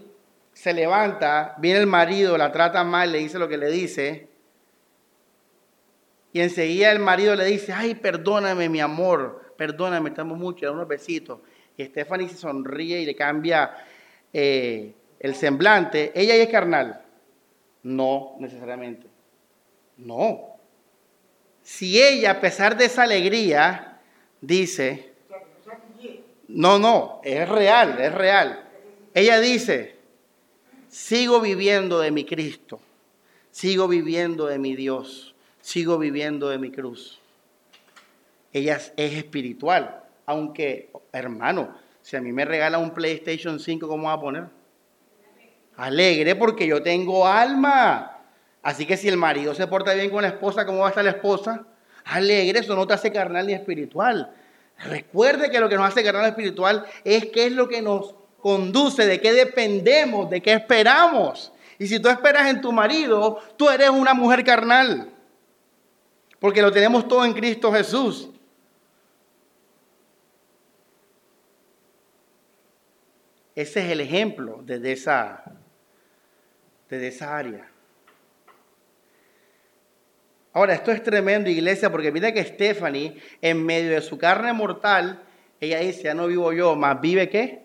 se 0.53 0.73
levanta, 0.73 1.55
viene 1.57 1.79
el 1.79 1.87
marido, 1.87 2.37
la 2.37 2.51
trata 2.51 2.83
mal, 2.83 3.11
le 3.11 3.19
dice 3.19 3.39
lo 3.39 3.47
que 3.47 3.57
le 3.57 3.69
dice, 3.71 4.29
y 6.31 6.41
enseguida 6.41 6.91
el 6.91 6.99
marido 6.99 7.35
le 7.35 7.45
dice, 7.45 7.73
ay, 7.73 7.95
perdóname 7.95 8.69
mi 8.69 8.79
amor, 8.79 9.53
perdóname, 9.57 10.09
estamos 10.09 10.37
mucho, 10.37 10.65
da 10.65 10.71
unos 10.71 10.87
besitos. 10.87 11.39
Y 11.75 11.85
Stephanie 11.85 12.29
se 12.29 12.37
sonríe 12.37 13.01
y 13.01 13.05
le 13.05 13.15
cambia 13.15 13.75
eh, 14.31 14.93
el 15.19 15.35
semblante. 15.35 16.11
¿Ella 16.15 16.35
es 16.35 16.49
carnal? 16.49 17.01
No, 17.83 18.35
necesariamente. 18.39 19.07
No. 19.97 20.55
Si 21.61 22.01
ella, 22.01 22.31
a 22.31 22.41
pesar 22.41 22.77
de 22.77 22.85
esa 22.85 23.03
alegría, 23.03 23.99
dice, 24.41 25.13
no, 26.47 26.79
no, 26.79 27.21
es 27.23 27.47
real, 27.47 27.99
es 27.99 28.13
real. 28.13 28.63
Ella 29.13 29.39
dice, 29.39 29.95
sigo 30.87 31.41
viviendo 31.41 31.99
de 31.99 32.11
mi 32.11 32.25
Cristo, 32.25 32.79
sigo 33.51 33.87
viviendo 33.87 34.47
de 34.47 34.57
mi 34.57 34.75
Dios, 34.75 35.35
sigo 35.61 35.97
viviendo 35.97 36.49
de 36.49 36.57
mi 36.57 36.71
cruz. 36.71 37.19
Ella 38.51 38.77
es 38.77 38.93
espiritual, 38.95 40.03
Aunque, 40.25 40.89
hermano, 41.11 41.75
si 42.01 42.15
a 42.15 42.21
mí 42.21 42.31
me 42.31 42.45
regala 42.45 42.77
un 42.77 42.91
PlayStation 42.91 43.59
5, 43.59 43.87
¿cómo 43.87 44.07
va 44.07 44.13
a 44.13 44.21
poner? 44.21 44.58
Alegre 45.79 46.35
porque 46.35 46.67
yo 46.67 46.83
tengo 46.83 47.25
alma. 47.25 48.17
Así 48.61 48.85
que 48.85 48.97
si 48.97 49.07
el 49.07 49.15
marido 49.15 49.55
se 49.55 49.65
porta 49.65 49.93
bien 49.93 50.09
con 50.09 50.21
la 50.21 50.27
esposa, 50.27 50.65
¿cómo 50.65 50.79
va 50.79 50.87
a 50.87 50.89
estar 50.89 51.05
la 51.05 51.11
esposa? 51.11 51.65
Alegre, 52.03 52.59
eso 52.59 52.75
no 52.75 52.85
te 52.85 52.93
hace 52.93 53.13
carnal 53.13 53.47
ni 53.47 53.53
espiritual. 53.53 54.33
Recuerde 54.77 55.49
que 55.49 55.61
lo 55.61 55.69
que 55.69 55.75
nos 55.75 55.87
hace 55.87 56.03
carnal 56.03 56.25
espiritual 56.25 56.85
es 57.05 57.27
qué 57.27 57.45
es 57.45 57.53
lo 57.53 57.69
que 57.69 57.81
nos 57.81 58.13
conduce, 58.41 59.05
de 59.05 59.21
qué 59.21 59.31
dependemos, 59.31 60.29
de 60.29 60.41
qué 60.41 60.51
esperamos. 60.51 61.53
Y 61.77 61.87
si 61.87 62.01
tú 62.01 62.09
esperas 62.09 62.49
en 62.49 62.59
tu 62.59 62.73
marido, 62.73 63.39
tú 63.55 63.69
eres 63.69 63.89
una 63.89 64.13
mujer 64.13 64.43
carnal. 64.43 65.09
Porque 66.39 66.61
lo 66.61 66.73
tenemos 66.73 67.07
todo 67.07 67.23
en 67.23 67.31
Cristo 67.31 67.71
Jesús. 67.71 68.29
Ese 73.55 73.85
es 73.85 73.91
el 73.91 74.01
ejemplo 74.01 74.59
desde 74.63 74.91
esa, 74.91 75.43
desde 76.89 77.07
esa 77.07 77.37
área. 77.37 77.69
Ahora, 80.51 80.73
esto 80.73 80.91
es 80.91 81.03
tremendo, 81.03 81.49
iglesia, 81.49 81.91
porque 81.91 82.11
mira 82.11 82.31
que 82.31 82.43
Stephanie, 82.43 83.15
en 83.41 83.63
medio 83.63 83.91
de 83.91 84.01
su 84.01 84.17
carne 84.17 84.51
mortal, 84.51 85.23
ella 85.59 85.79
dice, 85.79 86.03
ya 86.03 86.13
no 86.13 86.27
vivo 86.27 86.51
yo, 86.53 86.75
más 86.75 86.99
vive 86.99 87.29
qué? 87.29 87.63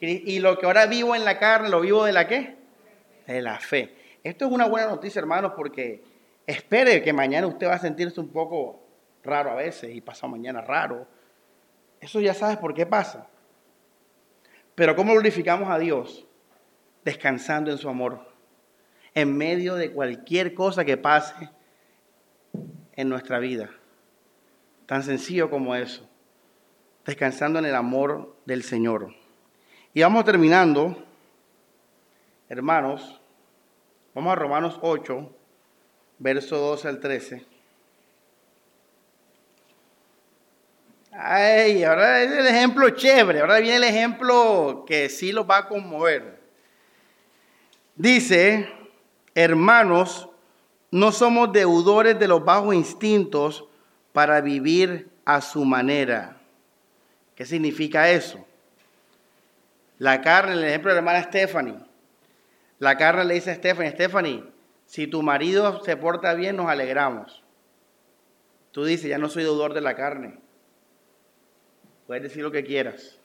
Y 0.00 0.38
lo 0.38 0.58
que 0.58 0.66
ahora 0.66 0.86
vivo 0.86 1.16
en 1.16 1.24
la 1.24 1.38
carne, 1.38 1.68
lo 1.68 1.80
vivo 1.80 2.04
de 2.04 2.12
la 2.12 2.28
qué? 2.28 2.56
De 3.26 3.40
la 3.40 3.58
fe. 3.58 3.96
Esto 4.22 4.46
es 4.46 4.52
una 4.52 4.66
buena 4.66 4.88
noticia, 4.88 5.18
hermanos, 5.18 5.52
porque 5.56 6.04
espere 6.46 7.02
que 7.02 7.12
mañana 7.12 7.46
usted 7.46 7.66
va 7.66 7.74
a 7.74 7.78
sentirse 7.78 8.20
un 8.20 8.28
poco 8.28 8.80
raro 9.24 9.50
a 9.50 9.54
veces 9.54 9.94
y 9.94 10.00
pasado 10.00 10.28
mañana 10.28 10.60
raro. 10.60 11.06
Eso 12.00 12.20
ya 12.20 12.34
sabes 12.34 12.58
por 12.58 12.74
qué 12.74 12.86
pasa. 12.86 13.26
Pero 14.74 14.94
¿cómo 14.94 15.12
glorificamos 15.12 15.68
a 15.70 15.78
Dios? 15.78 16.26
Descansando 17.04 17.70
en 17.70 17.78
su 17.78 17.88
amor. 17.88 18.27
En 19.18 19.36
medio 19.36 19.74
de 19.74 19.90
cualquier 19.90 20.54
cosa 20.54 20.84
que 20.84 20.96
pase 20.96 21.50
en 22.94 23.08
nuestra 23.08 23.40
vida. 23.40 23.68
Tan 24.86 25.02
sencillo 25.02 25.50
como 25.50 25.74
eso. 25.74 26.08
Descansando 27.04 27.58
en 27.58 27.64
el 27.64 27.74
amor 27.74 28.36
del 28.46 28.62
Señor. 28.62 29.12
Y 29.92 30.02
vamos 30.02 30.24
terminando, 30.24 31.04
hermanos, 32.48 33.20
vamos 34.14 34.32
a 34.32 34.36
Romanos 34.36 34.78
8, 34.82 35.36
verso 36.20 36.56
12 36.56 36.86
al 36.86 37.00
13. 37.00 37.46
Ay, 41.10 41.82
ahora 41.82 42.22
es 42.22 42.30
el 42.30 42.46
ejemplo 42.46 42.90
chévere, 42.90 43.40
ahora 43.40 43.58
viene 43.58 43.78
el 43.78 43.84
ejemplo 43.84 44.84
que 44.86 45.08
sí 45.08 45.32
los 45.32 45.50
va 45.50 45.58
a 45.58 45.68
conmover. 45.68 46.38
Dice, 47.96 48.77
hermanos, 49.38 50.28
no 50.90 51.12
somos 51.12 51.52
deudores 51.52 52.18
de 52.18 52.26
los 52.26 52.44
bajos 52.44 52.74
instintos 52.74 53.64
para 54.12 54.40
vivir 54.40 55.10
a 55.24 55.40
su 55.40 55.64
manera. 55.64 56.38
¿Qué 57.36 57.46
significa 57.46 58.10
eso? 58.10 58.44
La 59.98 60.20
carne, 60.22 60.54
el 60.54 60.64
ejemplo 60.64 60.90
de 60.90 60.96
la 60.96 60.98
hermana 60.98 61.22
Stephanie. 61.22 61.78
La 62.80 62.96
carne 62.96 63.24
le 63.24 63.34
dice 63.34 63.52
a 63.52 63.54
Stephanie, 63.54 63.92
Stephanie, 63.92 64.44
si 64.86 65.06
tu 65.06 65.22
marido 65.22 65.84
se 65.84 65.96
porta 65.96 66.34
bien, 66.34 66.56
nos 66.56 66.68
alegramos. 66.68 67.44
Tú 68.72 68.84
dices, 68.84 69.08
ya 69.08 69.18
no 69.18 69.28
soy 69.28 69.44
deudor 69.44 69.72
de 69.72 69.82
la 69.82 69.94
carne. 69.94 70.38
Puedes 72.08 72.24
decir 72.24 72.42
lo 72.42 72.50
que 72.50 72.64
quieras. 72.64 73.20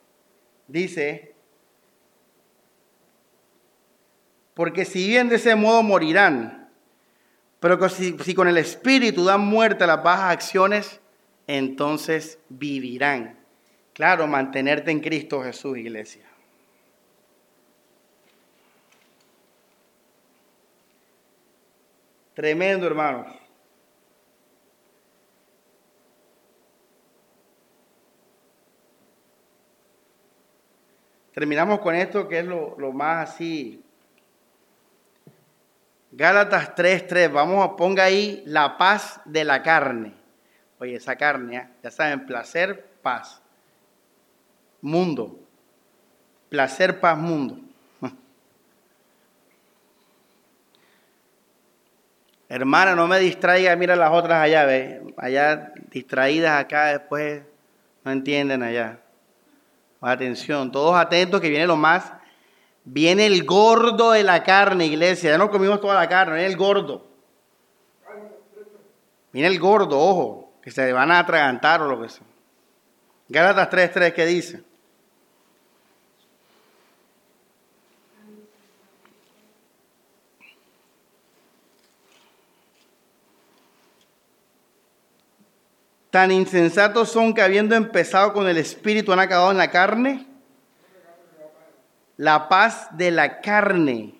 Dice, 0.68 1.33
porque 4.54 4.86
si 4.86 5.08
viven 5.08 5.30
de 5.30 5.36
ese 5.36 5.56
modo 5.56 5.84
morirán, 5.84 6.70
pero 7.60 7.90
si, 7.90 8.18
si 8.20 8.34
con 8.36 8.48
el 8.48 8.58
Espíritu 8.58 9.26
dan 9.26 9.42
muerte 9.42 9.84
a 9.84 9.88
las 9.88 10.04
bajas 10.04 10.32
acciones, 10.32 11.00
entonces 11.48 12.40
vivirán. 12.50 13.40
Claro, 13.94 14.28
mantenerte 14.28 14.92
en 14.92 15.00
Cristo 15.00 15.42
Jesús, 15.44 15.78
iglesia. 15.78 16.26
Tremendo, 22.34 22.88
hermanos. 22.88 23.28
Terminamos 31.34 31.80
con 31.80 31.96
esto 31.96 32.28
que 32.28 32.40
es 32.40 32.46
lo, 32.46 32.76
más 32.92 33.30
así. 33.30 33.83
Gálatas 36.16 36.76
3.3, 36.76 37.32
vamos 37.32 37.66
a 37.66 37.76
ponga 37.76 38.04
ahí 38.04 38.44
la 38.46 38.78
paz 38.78 39.20
de 39.26 39.44
la 39.44 39.64
carne. 39.64 40.14
Oye, 40.78 40.98
esa 40.98 41.16
carne, 41.16 41.58
¿eh? 41.58 41.68
ya 41.82 41.90
saben, 41.90 42.28
placer, 42.28 42.88
paz. 43.02 43.42
Mundo. 44.80 45.40
Placer, 46.50 47.00
paz, 47.00 47.18
mundo. 47.18 47.58
Hermana, 52.48 52.94
no 52.94 53.08
me 53.08 53.18
distraiga, 53.18 53.76
mira 53.76 53.96
las 53.96 54.12
otras 54.12 54.40
allá, 54.40 54.66
ve. 54.66 55.02
Allá 55.18 55.74
distraídas 55.90 56.62
acá, 56.62 56.90
después 56.90 57.42
no 58.04 58.12
entienden 58.12 58.62
allá. 58.62 59.00
Atención, 60.00 60.72
todos 60.72 60.96
atentos 60.96 61.42
que 61.42 61.50
viene 61.50 61.66
lo 61.66 61.76
más. 61.76 62.14
Viene 62.86 63.26
el 63.26 63.46
gordo 63.46 64.12
de 64.12 64.24
la 64.24 64.44
carne, 64.44 64.86
iglesia. 64.86 65.32
Ya 65.32 65.38
no 65.38 65.50
comimos 65.50 65.80
toda 65.80 65.96
la 65.96 66.10
carne, 66.10 66.36
viene 66.36 66.50
el 66.50 66.58
gordo. 66.58 67.06
Viene 69.32 69.48
el 69.48 69.60
gordo, 69.60 70.00
ojo, 70.00 70.54
que 70.62 70.70
se 70.70 70.92
van 70.94 71.12
a 71.12 71.20
atragantar 71.20 71.82
o 71.82 71.88
lo 71.88 72.02
que 72.02 72.10
sea. 72.10 72.26
Gálatas 73.30 73.70
3.3, 73.70 74.14
¿qué 74.14 74.26
dice? 74.26 74.64
Tan 86.12 86.32
insensatos 86.32 87.10
son 87.10 87.34
que 87.34 87.42
habiendo 87.42 87.74
empezado 87.74 88.34
con 88.34 88.48
el 88.48 88.58
espíritu 88.58 89.12
han 89.12 89.20
acabado 89.20 89.50
en 89.50 89.58
la 89.58 89.72
carne. 89.72 90.33
La 92.18 92.48
paz 92.48 92.96
de 92.96 93.10
la 93.10 93.42
carne. 93.42 94.20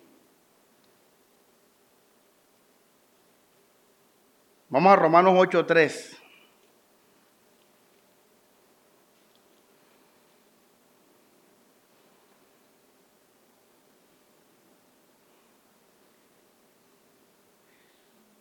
Vamos 4.68 4.92
a 4.92 4.96
Romanos 4.96 5.34
8.3. 5.34 6.18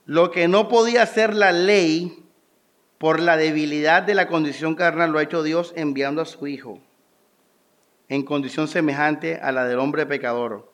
Lo 0.06 0.32
que 0.32 0.48
no 0.48 0.68
podía 0.68 1.04
hacer 1.04 1.36
la 1.36 1.52
ley 1.52 2.26
por 2.98 3.20
la 3.20 3.38
debilidad 3.38 4.02
de 4.02 4.16
la 4.16 4.28
condición 4.28 4.76
carnal 4.76 5.12
lo 5.12 5.20
ha 5.20 5.24
hecho 5.24 5.44
Dios 5.44 5.74
enviando 5.76 6.22
a 6.22 6.26
su 6.26 6.48
Hijo 6.48 6.80
en 8.14 8.22
condición 8.22 8.68
semejante 8.68 9.40
a 9.42 9.52
la 9.52 9.66
del 9.66 9.80
hombre 9.80 10.06
pecador, 10.06 10.72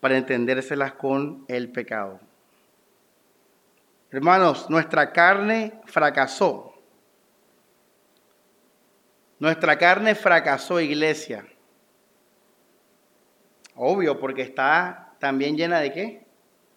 para 0.00 0.18
entendérselas 0.18 0.94
con 0.94 1.44
el 1.46 1.70
pecado. 1.70 2.18
Hermanos, 4.10 4.68
nuestra 4.68 5.12
carne 5.12 5.80
fracasó. 5.84 6.74
Nuestra 9.38 9.78
carne 9.78 10.16
fracasó, 10.16 10.80
iglesia. 10.80 11.46
Obvio, 13.76 14.18
porque 14.18 14.42
está 14.42 15.14
también 15.20 15.56
llena 15.56 15.78
de 15.78 15.92
qué? 15.92 16.26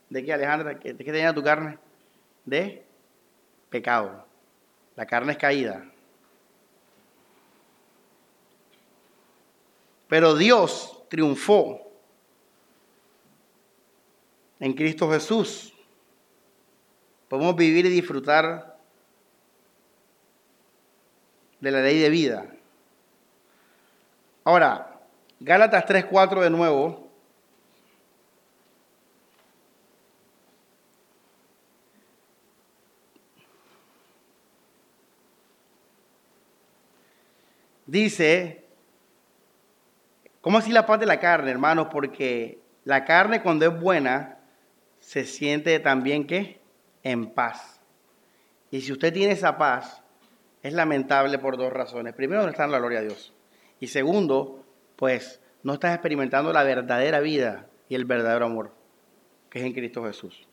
¿De 0.07 0.23
qué, 0.23 0.33
Alejandra? 0.33 0.75
¿De 0.75 0.95
qué 0.95 1.11
llena 1.11 1.33
tu 1.33 1.41
carne? 1.41 1.79
De 2.45 2.85
pecado. 3.71 4.27
La 4.95 5.07
carne 5.07 5.31
es 5.31 5.39
caída. 5.39 5.83
Pero 10.13 10.35
Dios 10.35 11.01
triunfó 11.09 11.91
en 14.59 14.73
Cristo 14.73 15.09
Jesús. 15.09 15.73
Podemos 17.27 17.55
vivir 17.55 17.87
y 17.87 17.89
disfrutar 17.89 18.77
de 21.59 21.71
la 21.71 21.81
ley 21.81 21.97
de 21.97 22.09
vida. 22.11 22.45
Ahora, 24.43 25.01
Gálatas 25.39 25.83
3.4 25.85 26.41
de 26.41 26.49
nuevo. 26.51 27.09
dice, 37.87 38.62
¿cómo 40.43 40.59
así 40.59 40.71
la 40.71 40.85
paz 40.85 40.99
de 40.99 41.07
la 41.07 41.19
carne, 41.19 41.49
hermanos? 41.49 41.87
Porque 41.91 42.59
la 42.83 43.05
carne 43.05 43.41
cuando 43.41 43.65
es 43.65 43.79
buena 43.79 44.37
se 44.99 45.25
siente 45.25 45.79
también 45.79 46.27
que 46.27 46.61
en 47.01 47.31
paz. 47.31 47.79
Y 48.69 48.81
si 48.81 48.91
usted 48.91 49.11
tiene 49.11 49.33
esa 49.33 49.57
paz, 49.57 50.03
es 50.61 50.73
lamentable 50.73 51.39
por 51.39 51.57
dos 51.57 51.73
razones. 51.73 52.13
Primero, 52.13 52.43
no 52.43 52.49
está 52.49 52.65
en 52.65 52.71
la 52.71 52.79
gloria 52.79 52.99
de 52.99 53.07
Dios. 53.07 53.33
Y 53.79 53.87
segundo, 53.87 54.63
pues 54.95 55.41
no 55.63 55.73
estás 55.73 55.93
experimentando 55.93 56.53
la 56.53 56.63
verdadera 56.63 57.19
vida 57.19 57.67
y 57.89 57.95
el 57.95 58.05
verdadero 58.05 58.45
amor, 58.45 58.73
que 59.49 59.59
es 59.59 59.65
en 59.65 59.73
Cristo 59.73 60.03
Jesús. 60.05 60.47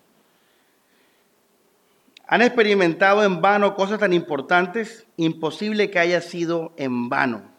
Han 2.26 2.42
experimentado 2.42 3.24
en 3.24 3.40
vano 3.40 3.74
cosas 3.74 3.98
tan 3.98 4.12
importantes, 4.12 5.06
imposible 5.16 5.90
que 5.90 5.98
haya 5.98 6.20
sido 6.20 6.72
en 6.76 7.08
vano. 7.08 7.49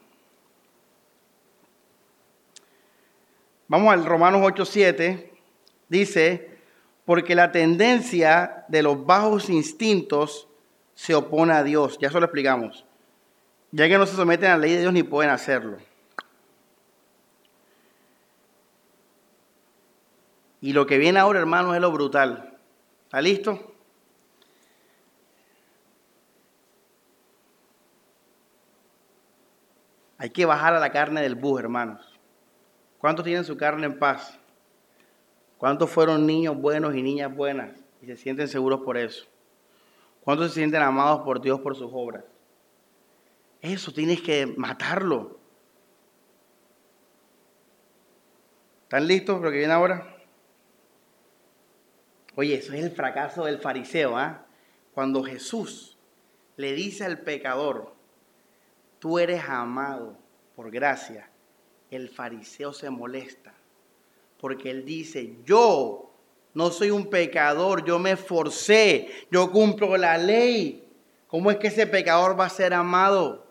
Vamos 3.72 3.93
al 3.93 4.03
Romanos 4.03 4.41
8:7. 4.41 5.32
Dice, 5.88 6.59
porque 7.05 7.36
la 7.36 7.53
tendencia 7.53 8.65
de 8.67 8.84
los 8.84 9.05
bajos 9.05 9.49
instintos 9.49 10.49
se 10.93 11.15
opone 11.15 11.53
a 11.53 11.63
Dios. 11.63 11.97
Ya 11.97 12.09
eso 12.09 12.19
lo 12.19 12.26
explicamos. 12.26 12.84
Ya 13.72 13.88
que 13.88 13.97
no 13.97 14.05
se 14.05 14.17
someten 14.17 14.49
a 14.49 14.57
la 14.57 14.63
ley 14.63 14.74
de 14.74 14.82
Dios 14.82 14.91
ni 14.91 15.03
pueden 15.03 15.32
hacerlo. 15.32 15.78
Y 20.59 20.74
lo 20.74 20.86
que 20.86 20.97
viene 20.97 21.19
ahora, 21.19 21.39
hermanos, 21.39 21.74
es 21.74 21.80
lo 21.80 21.93
brutal. 21.93 22.57
¿Está 23.05 23.22
listo? 23.22 23.74
Hay 30.17 30.30
que 30.30 30.43
bajar 30.43 30.76
a 30.76 30.80
la 30.82 30.91
carne 30.91 31.22
del 31.22 31.36
bus, 31.36 31.61
hermanos. 31.61 32.11
¿Cuántos 33.02 33.26
tienen 33.26 33.43
su 33.43 33.58
carne 33.58 33.88
en 33.88 33.97
paz? 33.97 34.38
¿Cuántos 35.58 35.89
fueron 35.89 36.28
niños 36.28 36.56
buenos 36.56 36.95
y 36.95 37.02
niñas 37.02 37.36
buenas 37.36 37.84
y 37.99 38.06
se 38.06 38.16
sienten 38.16 38.47
seguros 38.47 38.82
por 38.82 38.95
eso? 38.95 39.26
¿Cuántos 40.24 40.49
se 40.49 40.60
sienten 40.60 40.84
amados 40.84 41.22
por 41.22 41.41
Dios 41.41 41.60
por 41.62 41.76
sus 41.76 41.89
obras? 41.91 42.24
Eso 43.60 43.91
tienes 43.91 44.22
que 44.22 44.45
matarlo. 44.45 45.39
¿Están 48.84 49.08
listos 49.08 49.38
para 49.38 49.45
lo 49.45 49.52
que 49.52 49.58
viene 49.58 49.74
ahora? 49.74 50.16
Oye, 52.36 52.54
eso 52.54 52.72
es 52.74 52.84
el 52.84 52.91
fracaso 52.91 53.45
del 53.45 53.58
fariseo, 53.58 54.16
¿ah? 54.16 54.45
Cuando 54.93 55.24
Jesús 55.24 55.97
le 56.56 56.74
dice 56.74 57.04
al 57.06 57.22
pecador, 57.22 57.95
tú 58.99 59.18
eres 59.18 59.43
amado 59.49 60.20
por 60.56 60.70
gracia, 60.70 61.31
el 61.92 62.10
fariseo 62.10 62.74
se 62.74 62.89
molesta, 62.89 63.54
porque 64.39 64.72
él 64.72 64.86
dice, 64.86 65.36
yo 65.46 66.12
no 66.54 66.72
soy 66.72 66.89
un 66.89 67.10
pecador, 67.10 67.86
yo 67.86 68.00
me 68.00 68.12
esforcé, 68.12 69.10
yo 69.30 69.52
cumplo 69.52 69.96
la 69.98 70.18
ley. 70.18 70.88
¿Cómo 71.28 71.52
es 71.52 71.58
que 71.58 71.68
ese 71.68 71.86
pecador 71.86 72.39
va 72.39 72.46
a 72.46 72.50
ser 72.50 72.74
amado? 72.74 73.46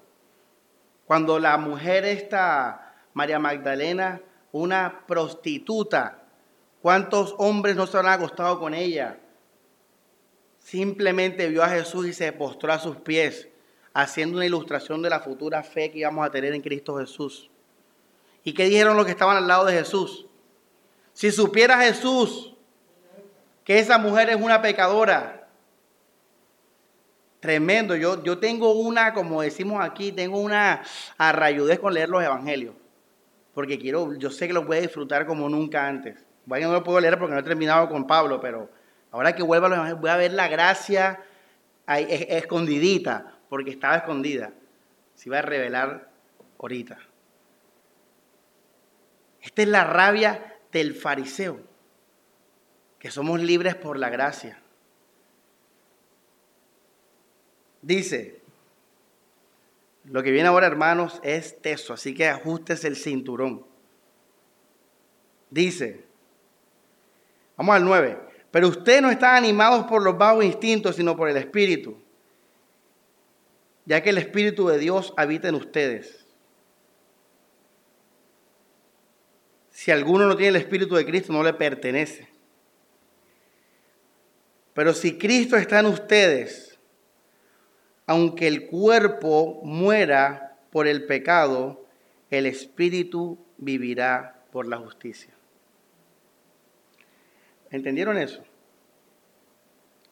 Cuando 1.07 1.39
la 1.39 1.57
mujer 1.57 2.05
esta, 2.05 2.95
María 3.15 3.39
Magdalena, 3.39 4.21
una 4.53 5.05
prostituta, 5.07 6.21
¿Cuántos 6.81 7.35
hombres 7.37 7.77
no 7.77 7.87
se 7.87 7.99
han 7.99 8.07
acostado 8.07 8.59
con 8.59 8.73
ella? 8.73 9.19
Simplemente 10.59 11.49
vio 11.49 11.63
a 11.63 11.69
Jesús 11.69 12.07
y 12.07 12.15
se 12.15 12.33
postró 12.33 12.73
a 12.73 12.79
sus 12.79 12.97
pies, 12.97 13.49
haciendo 13.93 14.37
una 14.37 14.47
ilustración 14.47 15.03
de 15.03 15.11
la 15.11 15.21
futura 15.21 15.63
fe 15.63 15.91
que 15.91 15.99
íbamos 15.99 16.27
a 16.27 16.31
tener 16.31 16.55
en 16.55 16.63
Cristo 16.63 16.97
Jesús. 16.97 17.50
¿Y 18.45 18.55
qué 18.55 18.65
dijeron 18.65 18.97
los 18.97 19.05
que 19.05 19.13
estaban 19.13 19.37
al 19.37 19.47
lado 19.47 19.65
de 19.67 19.75
Jesús? 19.75 20.27
Si 21.13 21.31
supiera 21.31 21.79
Jesús 21.81 22.55
que 23.65 23.79
esa 23.79 23.99
mujer 23.99 24.31
es 24.31 24.37
una 24.37 24.63
pecadora, 24.63 25.41
tremendo. 27.41 27.97
Yo, 27.97 28.23
yo 28.23 28.39
tengo 28.39 28.73
una, 28.73 29.13
como 29.13 29.43
decimos 29.43 29.83
aquí, 29.83 30.13
tengo 30.13 30.39
una 30.39 30.83
arrayudez 31.19 31.79
con 31.79 31.95
leer 31.95 32.09
los 32.09 32.23
evangelios, 32.23 32.75
porque 33.55 33.79
quiero, 33.79 34.15
yo 34.15 34.31
sé 34.31 34.47
que 34.47 34.53
lo 34.53 34.65
voy 34.65 34.79
a 34.79 34.83
disfrutar 34.83 35.27
como 35.27 35.49
nunca 35.49 35.87
antes. 35.87 36.25
Bueno, 36.47 36.69
no 36.69 36.75
lo 36.75 36.85
puedo 36.85 37.01
leer 37.01 37.19
porque 37.19 37.35
no 37.35 37.41
he 37.41 37.45
terminado 37.45 37.89
con 37.89 38.07
Pablo, 38.07 38.41
pero 38.41 38.71
ahora 39.11 39.35
que 39.35 39.43
vuelva 39.43 39.67
a 39.67 39.71
los 39.71 40.01
voy 40.01 40.11
a 40.11 40.17
ver 40.17 40.33
la 40.33 40.49
gracia 40.49 41.21
escondidita, 41.87 43.39
porque 43.49 43.71
estaba 43.71 43.97
escondida. 43.97 44.53
Se 45.15 45.29
iba 45.29 45.39
a 45.39 45.43
revelar 45.43 46.09
ahorita. 46.59 46.99
Esta 49.43 49.63
es 49.63 49.69
la 49.69 49.85
rabia 49.85 50.59
del 50.73 50.95
fariseo, 50.95 51.61
que 52.99 53.11
somos 53.11 53.41
libres 53.41 53.75
por 53.75 53.99
la 53.99 54.11
gracia. 54.11 54.61
Dice, 57.83 58.43
lo 60.05 60.23
que 60.23 60.31
viene 60.31 60.49
ahora, 60.49 60.67
hermanos, 60.67 61.21
es 61.23 61.61
teso, 61.63 61.95
así 61.95 62.15
que 62.15 62.29
ajustes 62.29 62.85
el 62.85 62.97
cinturón. 62.97 63.65
Dice, 65.51 66.11
Vamos 67.61 67.77
al 67.77 67.85
9. 67.85 68.19
Pero 68.51 68.69
ustedes 68.69 69.03
no 69.03 69.11
están 69.11 69.37
animados 69.37 69.85
por 69.85 70.03
los 70.03 70.17
bajos 70.17 70.47
instintos, 70.47 70.97
sino 70.97 71.15
por 71.15 71.29
el 71.29 71.37
Espíritu, 71.37 71.95
ya 73.85 74.03
que 74.03 74.09
el 74.09 74.17
Espíritu 74.17 74.67
de 74.69 74.79
Dios 74.79 75.13
habita 75.19 75.51
en 75.51 75.57
ustedes. 75.57 76.27
Si 79.71 79.91
alguno 79.91 80.27
no 80.27 80.37
tiene 80.37 80.51
el 80.51 80.63
Espíritu 80.63 80.95
de 80.95 81.07
Cristo, 81.07 81.33
no 81.33 81.43
le 81.43 81.55
pertenece. 81.55 82.29
Pero 84.75 84.93
si 84.95 85.19
Cristo 85.19 85.57
está 85.57 85.81
en 85.81 85.87
ustedes, 85.87 86.79
aunque 88.07 88.47
el 88.47 88.67
cuerpo 88.67 89.61
muera 89.63 90.59
por 90.71 90.87
el 90.87 91.07
pecado, 91.07 91.87
el 92.31 92.47
Espíritu 92.47 93.39
vivirá 93.57 94.43
por 94.53 94.67
la 94.67 94.79
justicia. 94.79 95.33
¿Entendieron 97.71 98.19
eso? 98.19 98.43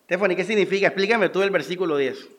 Stephanie, 0.05 0.37
¿qué 0.37 0.45
significa? 0.45 0.87
Explícame 0.87 1.29
tú 1.29 1.43
el 1.43 1.51
versículo 1.51 1.97
10. 1.97 2.38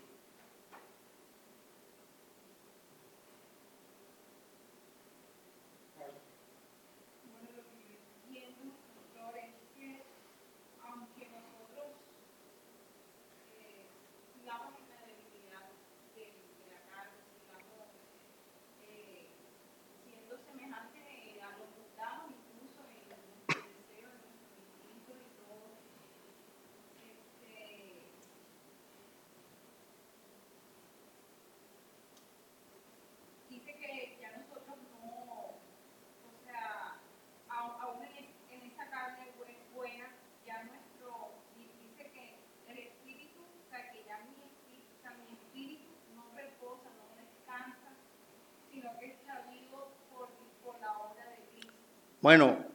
Bueno, 52.22 52.66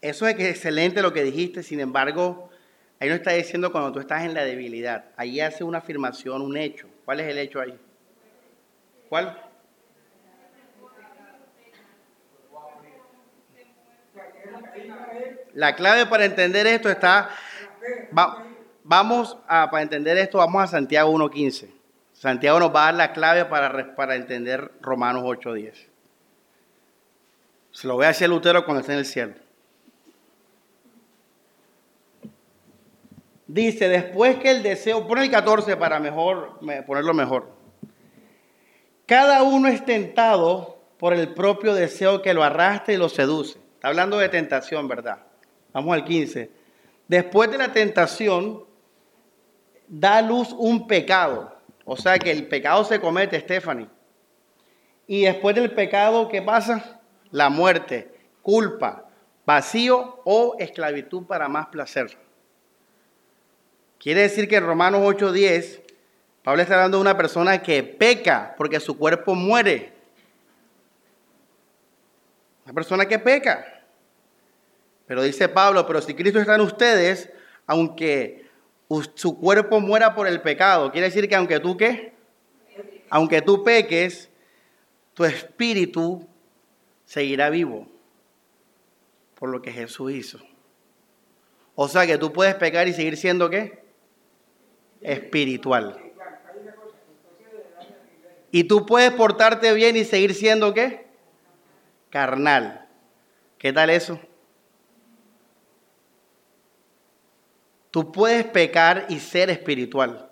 eso 0.00 0.26
es 0.28 0.38
excelente 0.38 1.02
lo 1.02 1.12
que 1.12 1.24
dijiste, 1.24 1.62
sin 1.62 1.80
embargo, 1.80 2.50
ahí 3.00 3.08
no 3.08 3.16
está 3.16 3.32
diciendo 3.32 3.72
cuando 3.72 3.92
tú 3.92 4.00
estás 4.00 4.24
en 4.24 4.34
la 4.34 4.44
debilidad. 4.44 5.06
Ahí 5.16 5.40
hace 5.40 5.64
una 5.64 5.78
afirmación, 5.78 6.40
un 6.40 6.56
hecho. 6.56 6.86
¿Cuál 7.04 7.20
es 7.20 7.28
el 7.28 7.38
hecho 7.38 7.60
ahí? 7.60 7.76
¿Cuál? 9.08 9.36
La 15.52 15.74
clave 15.74 16.06
para 16.06 16.24
entender 16.24 16.66
esto 16.68 16.88
está, 16.88 17.30
vamos 18.84 19.36
a, 19.48 19.68
para 19.68 19.82
entender 19.82 20.16
esto, 20.16 20.38
vamos 20.38 20.62
a 20.62 20.68
Santiago 20.68 21.12
1.15. 21.12 21.70
Santiago 22.12 22.60
nos 22.60 22.74
va 22.74 22.82
a 22.82 22.86
dar 22.86 22.94
la 22.94 23.12
clave 23.12 23.46
para, 23.46 23.96
para 23.96 24.14
entender 24.14 24.70
Romanos 24.80 25.24
8.10. 25.24 25.89
Se 27.72 27.86
lo 27.86 27.94
voy 27.94 28.04
a 28.04 28.08
decir 28.08 28.26
a 28.26 28.28
Lutero 28.28 28.64
cuando 28.64 28.80
esté 28.80 28.92
en 28.92 28.98
el 28.98 29.06
cielo. 29.06 29.34
Dice, 33.46 33.88
después 33.88 34.36
que 34.36 34.50
el 34.50 34.62
deseo, 34.62 35.08
pone 35.08 35.24
el 35.24 35.30
14 35.30 35.76
para 35.76 35.98
mejor, 35.98 36.58
ponerlo 36.86 37.14
mejor. 37.14 37.50
Cada 39.06 39.42
uno 39.42 39.66
es 39.66 39.84
tentado 39.84 40.78
por 40.98 41.14
el 41.14 41.34
propio 41.34 41.74
deseo 41.74 42.22
que 42.22 42.32
lo 42.32 42.44
arrastra 42.44 42.94
y 42.94 42.96
lo 42.96 43.08
seduce. 43.08 43.58
Está 43.74 43.88
hablando 43.88 44.18
de 44.18 44.28
tentación, 44.28 44.86
¿verdad? 44.86 45.18
Vamos 45.72 45.94
al 45.94 46.04
15. 46.04 46.50
Después 47.08 47.50
de 47.50 47.58
la 47.58 47.72
tentación, 47.72 48.64
da 49.88 50.18
a 50.18 50.22
luz 50.22 50.54
un 50.56 50.86
pecado. 50.86 51.52
O 51.84 51.96
sea 51.96 52.20
que 52.20 52.30
el 52.30 52.46
pecado 52.46 52.84
se 52.84 53.00
comete, 53.00 53.40
Stephanie. 53.40 53.88
Y 55.08 55.22
después 55.22 55.56
del 55.56 55.72
pecado, 55.72 56.28
¿qué 56.28 56.40
pasa? 56.40 56.99
La 57.32 57.48
muerte, 57.48 58.12
culpa, 58.42 59.08
vacío 59.46 60.20
o 60.24 60.56
esclavitud 60.58 61.24
para 61.24 61.48
más 61.48 61.66
placer. 61.66 62.16
Quiere 63.98 64.22
decir 64.22 64.48
que 64.48 64.56
en 64.56 64.66
Romanos 64.66 65.02
8:10, 65.02 65.82
Pablo 66.42 66.62
está 66.62 66.74
hablando 66.74 66.96
de 66.96 67.02
una 67.02 67.16
persona 67.16 67.62
que 67.62 67.82
peca 67.82 68.54
porque 68.56 68.80
su 68.80 68.96
cuerpo 68.96 69.34
muere. 69.34 69.92
Una 72.64 72.72
persona 72.72 73.06
que 73.06 73.18
peca. 73.18 73.84
Pero 75.06 75.22
dice 75.22 75.48
Pablo, 75.48 75.86
pero 75.86 76.00
si 76.00 76.14
Cristo 76.14 76.38
está 76.40 76.54
en 76.54 76.60
ustedes, 76.62 77.30
aunque 77.66 78.48
su 79.14 79.38
cuerpo 79.38 79.80
muera 79.80 80.14
por 80.14 80.26
el 80.26 80.40
pecado, 80.40 80.90
quiere 80.92 81.08
decir 81.08 81.28
que 81.28 81.34
aunque 81.34 81.60
tú 81.60 81.76
qué? 81.76 82.14
Aunque 83.10 83.42
tú 83.42 83.64
peques, 83.64 84.30
tu 85.14 85.24
espíritu 85.24 86.29
seguirá 87.10 87.50
vivo 87.50 87.88
por 89.34 89.48
lo 89.48 89.60
que 89.60 89.72
Jesús 89.72 90.12
hizo. 90.12 90.38
O 91.74 91.88
sea 91.88 92.06
que 92.06 92.18
tú 92.18 92.32
puedes 92.32 92.54
pecar 92.54 92.86
y 92.86 92.92
seguir 92.92 93.16
siendo 93.16 93.50
qué? 93.50 93.82
Espiritual. 95.00 95.98
Y 98.52 98.62
tú 98.62 98.86
puedes 98.86 99.10
portarte 99.10 99.74
bien 99.74 99.96
y 99.96 100.04
seguir 100.04 100.34
siendo 100.34 100.72
qué? 100.72 101.08
Carnal. 102.10 102.86
¿Qué 103.58 103.72
tal 103.72 103.90
eso? 103.90 104.20
Tú 107.90 108.12
puedes 108.12 108.44
pecar 108.44 109.06
y 109.08 109.18
ser 109.18 109.50
espiritual. 109.50 110.30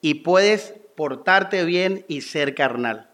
Y 0.00 0.14
puedes 0.22 0.74
portarte 0.94 1.64
bien 1.64 2.04
y 2.06 2.20
ser 2.20 2.54
carnal. 2.54 3.09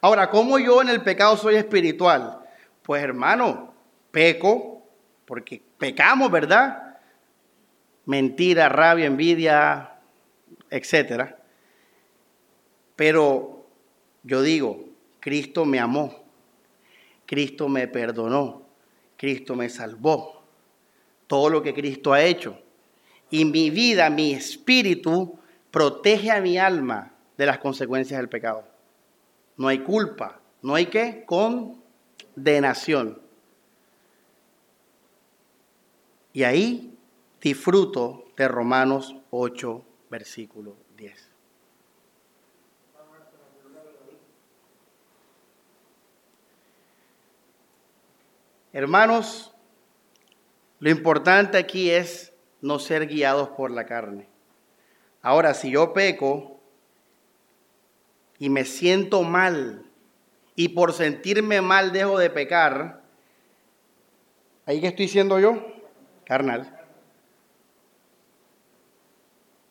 Ahora, 0.00 0.30
¿cómo 0.30 0.58
yo 0.58 0.80
en 0.80 0.90
el 0.90 1.02
pecado 1.02 1.36
soy 1.36 1.56
espiritual? 1.56 2.38
Pues 2.82 3.02
hermano, 3.02 3.74
peco, 4.12 4.86
porque 5.24 5.60
pecamos, 5.76 6.30
¿verdad? 6.30 6.98
Mentira, 8.06 8.68
rabia, 8.68 9.06
envidia, 9.06 9.98
etcétera. 10.70 11.38
Pero 12.94 13.66
yo 14.22 14.42
digo, 14.42 14.84
Cristo 15.18 15.64
me 15.64 15.80
amó, 15.80 16.24
Cristo 17.26 17.68
me 17.68 17.88
perdonó, 17.88 18.62
Cristo 19.16 19.56
me 19.56 19.68
salvó. 19.68 20.44
Todo 21.26 21.50
lo 21.50 21.60
que 21.60 21.74
Cristo 21.74 22.12
ha 22.12 22.22
hecho. 22.22 22.58
Y 23.30 23.44
mi 23.44 23.68
vida, 23.68 24.08
mi 24.10 24.32
espíritu, 24.32 25.38
protege 25.70 26.30
a 26.30 26.40
mi 26.40 26.56
alma 26.56 27.12
de 27.36 27.46
las 27.46 27.58
consecuencias 27.58 28.18
del 28.18 28.30
pecado 28.30 28.67
no 29.58 29.68
hay 29.68 29.80
culpa, 29.80 30.40
no 30.62 30.74
hay 30.74 30.86
qué, 30.86 31.26
condenación. 31.26 33.20
Y 36.32 36.44
ahí 36.44 36.96
disfruto 37.40 38.24
de 38.36 38.48
Romanos 38.48 39.16
8, 39.30 39.84
versículo 40.08 40.76
10. 40.96 41.30
Hermanos, 48.72 49.52
lo 50.78 50.90
importante 50.90 51.58
aquí 51.58 51.90
es 51.90 52.32
no 52.60 52.78
ser 52.78 53.08
guiados 53.08 53.48
por 53.48 53.72
la 53.72 53.86
carne. 53.86 54.28
Ahora, 55.20 55.54
si 55.54 55.72
yo 55.72 55.92
peco, 55.92 56.57
y 58.38 58.48
me 58.48 58.64
siento 58.64 59.22
mal 59.22 59.84
y 60.54 60.68
por 60.70 60.92
sentirme 60.92 61.60
mal 61.60 61.92
dejo 61.92 62.18
de 62.18 62.30
pecar, 62.30 63.02
¿ahí 64.66 64.80
qué 64.80 64.88
estoy 64.88 65.08
siendo 65.08 65.38
yo? 65.38 65.64
Carnal. 66.24 66.78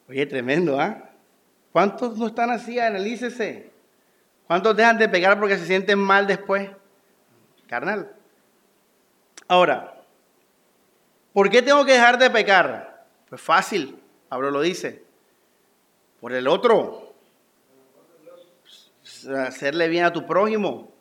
Oye, 0.09 0.25
tremendo, 0.25 0.79
¿ah? 0.79 1.09
¿Cuántos 1.71 2.17
no 2.17 2.27
están 2.27 2.49
así? 2.49 2.79
Analícese. 2.79 3.71
¿Cuántos 4.47 4.75
dejan 4.75 4.97
de 4.97 5.09
pecar 5.09 5.37
porque 5.39 5.57
se 5.57 5.65
sienten 5.65 5.99
mal 5.99 6.25
después? 6.25 6.69
Carnal. 7.67 8.15
Ahora, 9.49 10.01
¿por 11.33 11.49
qué 11.49 11.61
tengo 11.61 11.85
que 11.85 11.93
dejar 11.93 12.17
de 12.17 12.29
pecar? 12.29 13.05
Pues 13.29 13.41
fácil, 13.41 14.01
Pablo 14.29 14.51
lo 14.51 14.61
dice. 14.61 15.03
Por 16.21 16.33
el 16.33 16.47
otro, 16.47 17.06
hacerle 19.25 19.87
bien 19.87 20.05
a 20.05 20.13
tu 20.13 20.25
prójimo. 20.25 20.93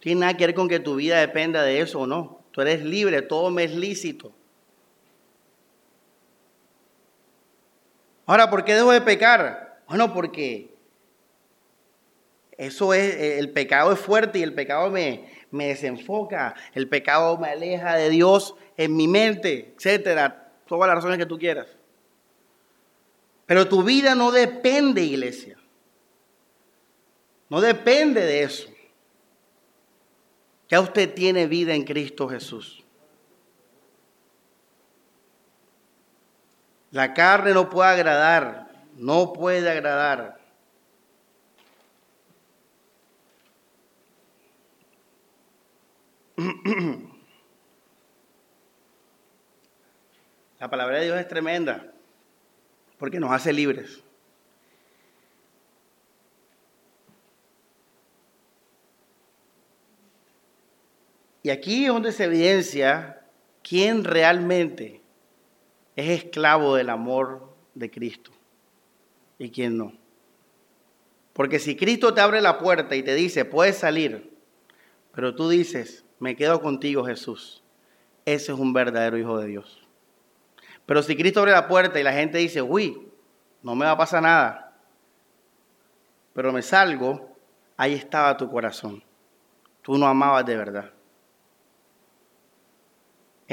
Tiene 0.00 0.20
nada 0.20 0.36
que 0.36 0.46
ver 0.46 0.54
con 0.54 0.68
que 0.68 0.80
tu 0.80 0.96
vida 0.96 1.18
dependa 1.18 1.62
de 1.62 1.80
eso 1.80 2.00
o 2.00 2.06
no. 2.06 2.42
Tú 2.50 2.60
eres 2.60 2.84
libre, 2.84 3.22
todo 3.22 3.50
me 3.50 3.64
es 3.64 3.74
lícito. 3.74 4.32
Ahora, 8.26 8.50
¿por 8.50 8.64
qué 8.64 8.74
dejo 8.74 8.92
de 8.92 9.00
pecar? 9.00 9.80
Bueno, 9.88 10.12
porque 10.12 10.74
eso 12.56 12.94
es, 12.94 13.38
el 13.38 13.50
pecado 13.50 13.92
es 13.92 13.98
fuerte 13.98 14.38
y 14.38 14.42
el 14.42 14.54
pecado 14.54 14.90
me, 14.90 15.28
me 15.50 15.68
desenfoca, 15.68 16.54
el 16.74 16.88
pecado 16.88 17.38
me 17.38 17.48
aleja 17.48 17.96
de 17.96 18.10
Dios 18.10 18.54
en 18.76 18.96
mi 18.96 19.08
mente, 19.08 19.74
etcétera, 19.76 20.52
todas 20.66 20.88
las 20.88 20.96
razones 20.96 21.18
que 21.18 21.26
tú 21.26 21.38
quieras. 21.38 21.66
Pero 23.46 23.68
tu 23.68 23.82
vida 23.82 24.14
no 24.14 24.32
depende, 24.32 25.02
iglesia, 25.02 25.56
no 27.54 27.60
depende 27.60 28.20
de 28.20 28.42
eso. 28.42 28.68
Ya 30.68 30.80
usted 30.80 31.14
tiene 31.14 31.46
vida 31.46 31.72
en 31.72 31.84
Cristo 31.84 32.28
Jesús. 32.28 32.82
La 36.90 37.14
carne 37.14 37.54
no 37.54 37.70
puede 37.70 37.90
agradar, 37.90 38.72
no 38.96 39.32
puede 39.32 39.70
agradar. 39.70 40.40
La 50.58 50.68
palabra 50.68 50.98
de 50.98 51.04
Dios 51.04 51.20
es 51.20 51.28
tremenda 51.28 51.92
porque 52.98 53.20
nos 53.20 53.30
hace 53.30 53.52
libres. 53.52 54.03
Y 61.44 61.50
aquí 61.50 61.84
es 61.84 61.92
donde 61.92 62.10
se 62.10 62.24
evidencia 62.24 63.20
quién 63.62 64.02
realmente 64.02 65.02
es 65.94 66.22
esclavo 66.22 66.74
del 66.74 66.88
amor 66.88 67.54
de 67.74 67.90
Cristo 67.90 68.30
y 69.38 69.50
quién 69.50 69.76
no. 69.76 69.92
Porque 71.34 71.58
si 71.58 71.76
Cristo 71.76 72.14
te 72.14 72.22
abre 72.22 72.40
la 72.40 72.56
puerta 72.58 72.96
y 72.96 73.02
te 73.02 73.14
dice, 73.14 73.44
puedes 73.44 73.76
salir, 73.76 74.32
pero 75.12 75.34
tú 75.34 75.50
dices, 75.50 76.06
me 76.18 76.34
quedo 76.34 76.62
contigo 76.62 77.04
Jesús, 77.04 77.62
ese 78.24 78.52
es 78.52 78.58
un 78.58 78.72
verdadero 78.72 79.18
hijo 79.18 79.38
de 79.38 79.48
Dios. 79.48 79.86
Pero 80.86 81.02
si 81.02 81.14
Cristo 81.14 81.40
abre 81.40 81.52
la 81.52 81.68
puerta 81.68 82.00
y 82.00 82.04
la 82.04 82.14
gente 82.14 82.38
dice, 82.38 82.62
uy, 82.62 83.06
no 83.62 83.74
me 83.74 83.84
va 83.84 83.90
a 83.90 83.98
pasar 83.98 84.22
nada, 84.22 84.78
pero 86.32 86.54
me 86.54 86.62
salgo, 86.62 87.36
ahí 87.76 87.92
estaba 87.92 88.34
tu 88.34 88.50
corazón. 88.50 89.04
Tú 89.82 89.98
no 89.98 90.06
amabas 90.06 90.46
de 90.46 90.56
verdad. 90.56 90.94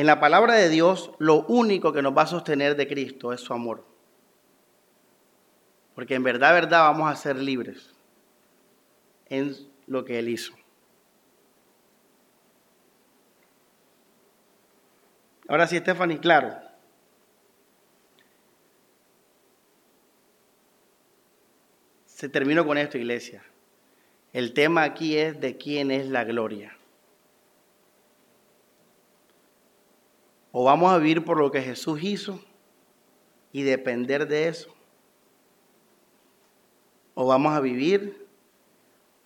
En 0.02 0.08
la 0.08 0.20
palabra 0.20 0.56
de 0.56 0.68
Dios, 0.68 1.12
lo 1.20 1.44
único 1.44 1.94
que 1.94 2.02
nos 2.02 2.18
va 2.18 2.24
a 2.24 2.26
sostener 2.26 2.76
de 2.76 2.88
Cristo 2.88 3.34
es 3.34 3.42
su 3.42 3.54
amor. 3.54 3.86
Porque 5.94 6.16
en 6.16 6.24
verdad, 6.24 6.56
verdad, 6.56 6.86
vamos 6.86 7.12
a 7.12 7.16
ser 7.16 7.36
libres 7.36 7.94
en 9.30 9.56
lo 9.86 10.04
que 10.04 10.18
Él 10.18 10.30
hizo. 10.30 10.54
Ahora 15.48 15.68
sí, 15.68 15.78
Stephanie, 15.78 16.20
claro. 16.20 16.52
Se 22.08 22.28
terminó 22.28 22.66
con 22.66 22.80
esto, 22.80 22.98
iglesia. 22.98 23.44
El 24.34 24.54
tema 24.56 24.82
aquí 24.82 25.16
es 25.16 25.40
de 25.40 25.58
quién 25.58 25.92
es 25.92 26.08
la 26.08 26.24
gloria. 26.24 26.76
O 30.52 30.64
vamos 30.64 30.92
a 30.92 30.98
vivir 30.98 31.24
por 31.24 31.38
lo 31.38 31.52
que 31.52 31.62
Jesús 31.62 32.04
hizo 32.04 32.40
y 33.52 33.64
depender 33.64 34.28
de 34.28 34.48
eso. 34.48 34.74
O 37.14 37.26
vamos 37.28 37.54
a 37.54 37.60
vivir 37.60 38.28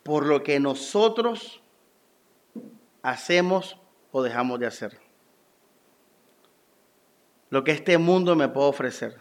por 0.03 0.25
lo 0.25 0.43
que 0.43 0.59
nosotros 0.59 1.61
hacemos 3.01 3.77
o 4.11 4.21
dejamos 4.21 4.59
de 4.59 4.67
hacer. 4.67 4.99
Lo 7.49 7.63
que 7.63 7.71
este 7.71 7.97
mundo 7.97 8.35
me 8.35 8.47
puede 8.47 8.67
ofrecer. 8.67 9.17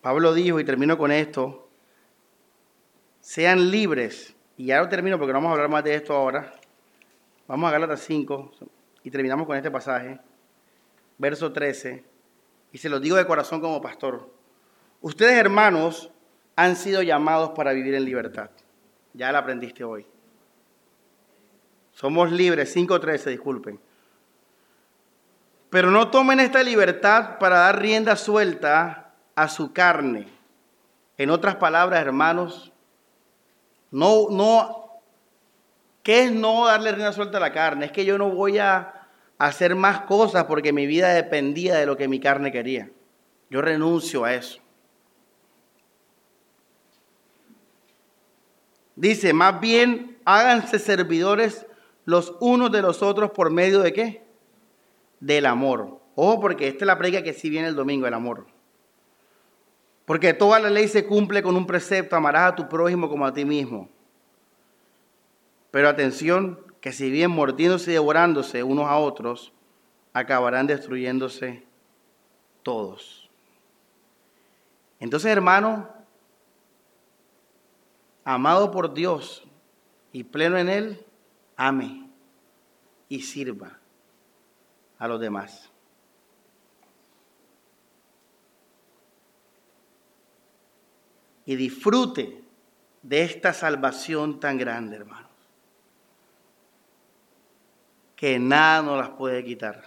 Pablo 0.00 0.32
dijo, 0.32 0.58
y 0.60 0.64
termino 0.64 0.96
con 0.96 1.12
esto, 1.12 1.68
sean 3.20 3.70
libres, 3.70 4.34
y 4.60 4.66
ya 4.66 4.78
lo 4.78 4.90
termino 4.90 5.16
porque 5.16 5.32
no 5.32 5.38
vamos 5.38 5.48
a 5.48 5.52
hablar 5.52 5.70
más 5.70 5.82
de 5.82 5.94
esto 5.94 6.14
ahora, 6.14 6.52
vamos 7.48 7.66
a 7.66 7.72
Gálatas 7.72 8.00
5 8.00 8.52
y 9.02 9.10
terminamos 9.10 9.46
con 9.46 9.56
este 9.56 9.70
pasaje, 9.70 10.20
verso 11.16 11.50
13, 11.50 12.04
y 12.70 12.76
se 12.76 12.90
lo 12.90 13.00
digo 13.00 13.16
de 13.16 13.24
corazón 13.24 13.62
como 13.62 13.80
pastor. 13.80 14.30
Ustedes 15.00 15.32
hermanos 15.32 16.10
han 16.56 16.76
sido 16.76 17.00
llamados 17.00 17.52
para 17.56 17.72
vivir 17.72 17.94
en 17.94 18.04
libertad. 18.04 18.50
Ya 19.14 19.32
lo 19.32 19.38
aprendiste 19.38 19.82
hoy. 19.82 20.04
Somos 21.92 22.30
libres, 22.30 22.76
5.13, 22.76 23.30
disculpen. 23.30 23.80
Pero 25.70 25.90
no 25.90 26.10
tomen 26.10 26.38
esta 26.38 26.62
libertad 26.62 27.38
para 27.38 27.60
dar 27.60 27.80
rienda 27.80 28.14
suelta 28.14 29.14
a 29.34 29.48
su 29.48 29.72
carne. 29.72 30.28
En 31.16 31.30
otras 31.30 31.56
palabras, 31.56 32.02
hermanos, 32.02 32.74
no, 33.90 34.28
no, 34.30 35.00
¿qué 36.02 36.24
es 36.24 36.32
no 36.32 36.66
darle 36.66 36.92
rienda 36.92 37.12
suelta 37.12 37.38
a 37.38 37.40
la 37.40 37.52
carne? 37.52 37.86
Es 37.86 37.92
que 37.92 38.04
yo 38.04 38.18
no 38.18 38.30
voy 38.30 38.58
a 38.58 39.08
hacer 39.38 39.74
más 39.74 40.02
cosas 40.02 40.44
porque 40.44 40.72
mi 40.72 40.86
vida 40.86 41.08
dependía 41.14 41.76
de 41.76 41.86
lo 41.86 41.96
que 41.96 42.08
mi 42.08 42.20
carne 42.20 42.52
quería. 42.52 42.90
Yo 43.48 43.60
renuncio 43.62 44.24
a 44.24 44.34
eso. 44.34 44.60
Dice, 48.94 49.32
más 49.32 49.60
bien 49.60 50.18
háganse 50.24 50.78
servidores 50.78 51.66
los 52.04 52.36
unos 52.40 52.70
de 52.70 52.82
los 52.82 53.02
otros 53.02 53.30
por 53.30 53.50
medio 53.50 53.80
de 53.80 53.92
qué? 53.92 54.24
Del 55.20 55.46
amor. 55.46 56.00
Ojo, 56.14 56.40
porque 56.40 56.68
esta 56.68 56.84
es 56.84 56.86
la 56.86 56.98
predica 56.98 57.22
que 57.22 57.32
sí 57.32 57.48
viene 57.48 57.68
el 57.68 57.74
domingo, 57.74 58.06
el 58.06 58.14
amor. 58.14 58.46
Porque 60.10 60.34
toda 60.34 60.58
la 60.58 60.70
ley 60.70 60.88
se 60.88 61.06
cumple 61.06 61.40
con 61.40 61.54
un 61.54 61.68
precepto, 61.68 62.16
amarás 62.16 62.50
a 62.50 62.56
tu 62.56 62.68
prójimo 62.68 63.08
como 63.08 63.24
a 63.24 63.32
ti 63.32 63.44
mismo. 63.44 63.88
Pero 65.70 65.88
atención, 65.88 66.58
que 66.80 66.90
si 66.90 67.12
bien 67.12 67.30
mordiéndose 67.30 67.92
y 67.92 67.94
devorándose 67.94 68.64
unos 68.64 68.88
a 68.88 68.96
otros, 68.96 69.52
acabarán 70.12 70.66
destruyéndose 70.66 71.64
todos. 72.64 73.30
Entonces, 74.98 75.30
hermano, 75.30 75.88
amado 78.24 78.72
por 78.72 78.92
Dios 78.92 79.44
y 80.10 80.24
pleno 80.24 80.58
en 80.58 80.70
Él, 80.70 81.06
ame 81.56 82.10
y 83.08 83.22
sirva 83.22 83.78
a 84.98 85.06
los 85.06 85.20
demás. 85.20 85.69
Y 91.46 91.56
disfrute 91.56 92.42
de 93.02 93.22
esta 93.22 93.52
salvación 93.52 94.40
tan 94.40 94.58
grande, 94.58 94.96
hermanos, 94.96 95.30
que 98.16 98.38
nada 98.38 98.82
nos 98.82 98.98
las 98.98 99.10
puede 99.10 99.42
quitar. 99.44 99.82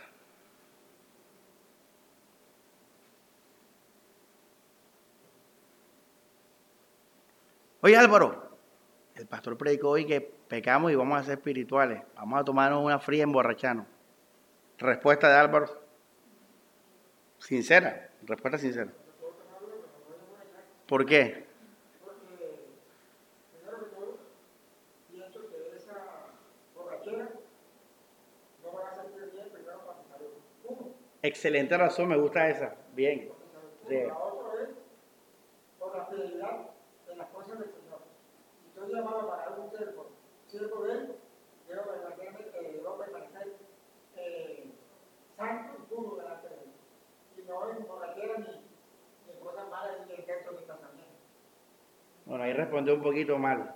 Oye 7.82 7.98
Álvaro, 7.98 8.58
el 9.16 9.28
pastor 9.28 9.58
predicó 9.58 9.90
hoy 9.90 10.06
que 10.06 10.22
pecamos 10.22 10.92
y 10.92 10.96
vamos 10.96 11.20
a 11.20 11.24
ser 11.24 11.38
espirituales. 11.38 12.02
Vamos 12.16 12.40
a 12.40 12.44
tomarnos 12.46 12.82
una 12.82 12.98
fría 12.98 13.24
emborrachano. 13.24 13.86
Respuesta 14.78 15.28
de 15.28 15.36
Álvaro. 15.36 15.82
Sincera, 17.40 18.10
respuesta 18.24 18.58
sincera. 18.58 18.92
¿Por 20.94 21.08
qué? 21.08 21.44
Excelente 31.24 31.76
razón, 31.76 32.10
me 32.10 32.18
gusta 32.18 32.48
esa. 32.48 32.76
Bien. 32.94 33.32
Sí. 33.88 33.96
estoy 38.68 38.94
llamado 38.94 39.30
para 39.30 39.50
un 39.50 39.72
siervo, 39.72 40.12
siervo 40.48 40.84
de 40.84 40.92
él, 40.92 41.16
quiero 41.66 41.86
verdaderamente 41.86 42.52
eh, 42.54 42.72
debo 42.72 43.00
permanecer 43.00 43.56
eh, 44.16 44.66
santo 45.36 45.74
y 45.80 45.96
puro 45.96 46.18
delante 46.18 46.50
de 46.50 46.54
él. 46.54 46.72
Y 47.36 47.42
no 47.50 47.68
emborrachera 47.72 48.38
ni, 48.38 48.74
ni 49.28 49.40
cosas 49.40 49.70
malas 49.70 50.06
ni 50.06 50.14
el 50.14 50.26
texto 50.26 50.52
ni 50.52 50.66
casamiento. 50.66 51.04
Bueno, 52.26 52.44
ahí 52.44 52.54
respondió 52.54 52.96
un 52.96 53.02
poquito 53.02 53.38
mal. 53.38 53.76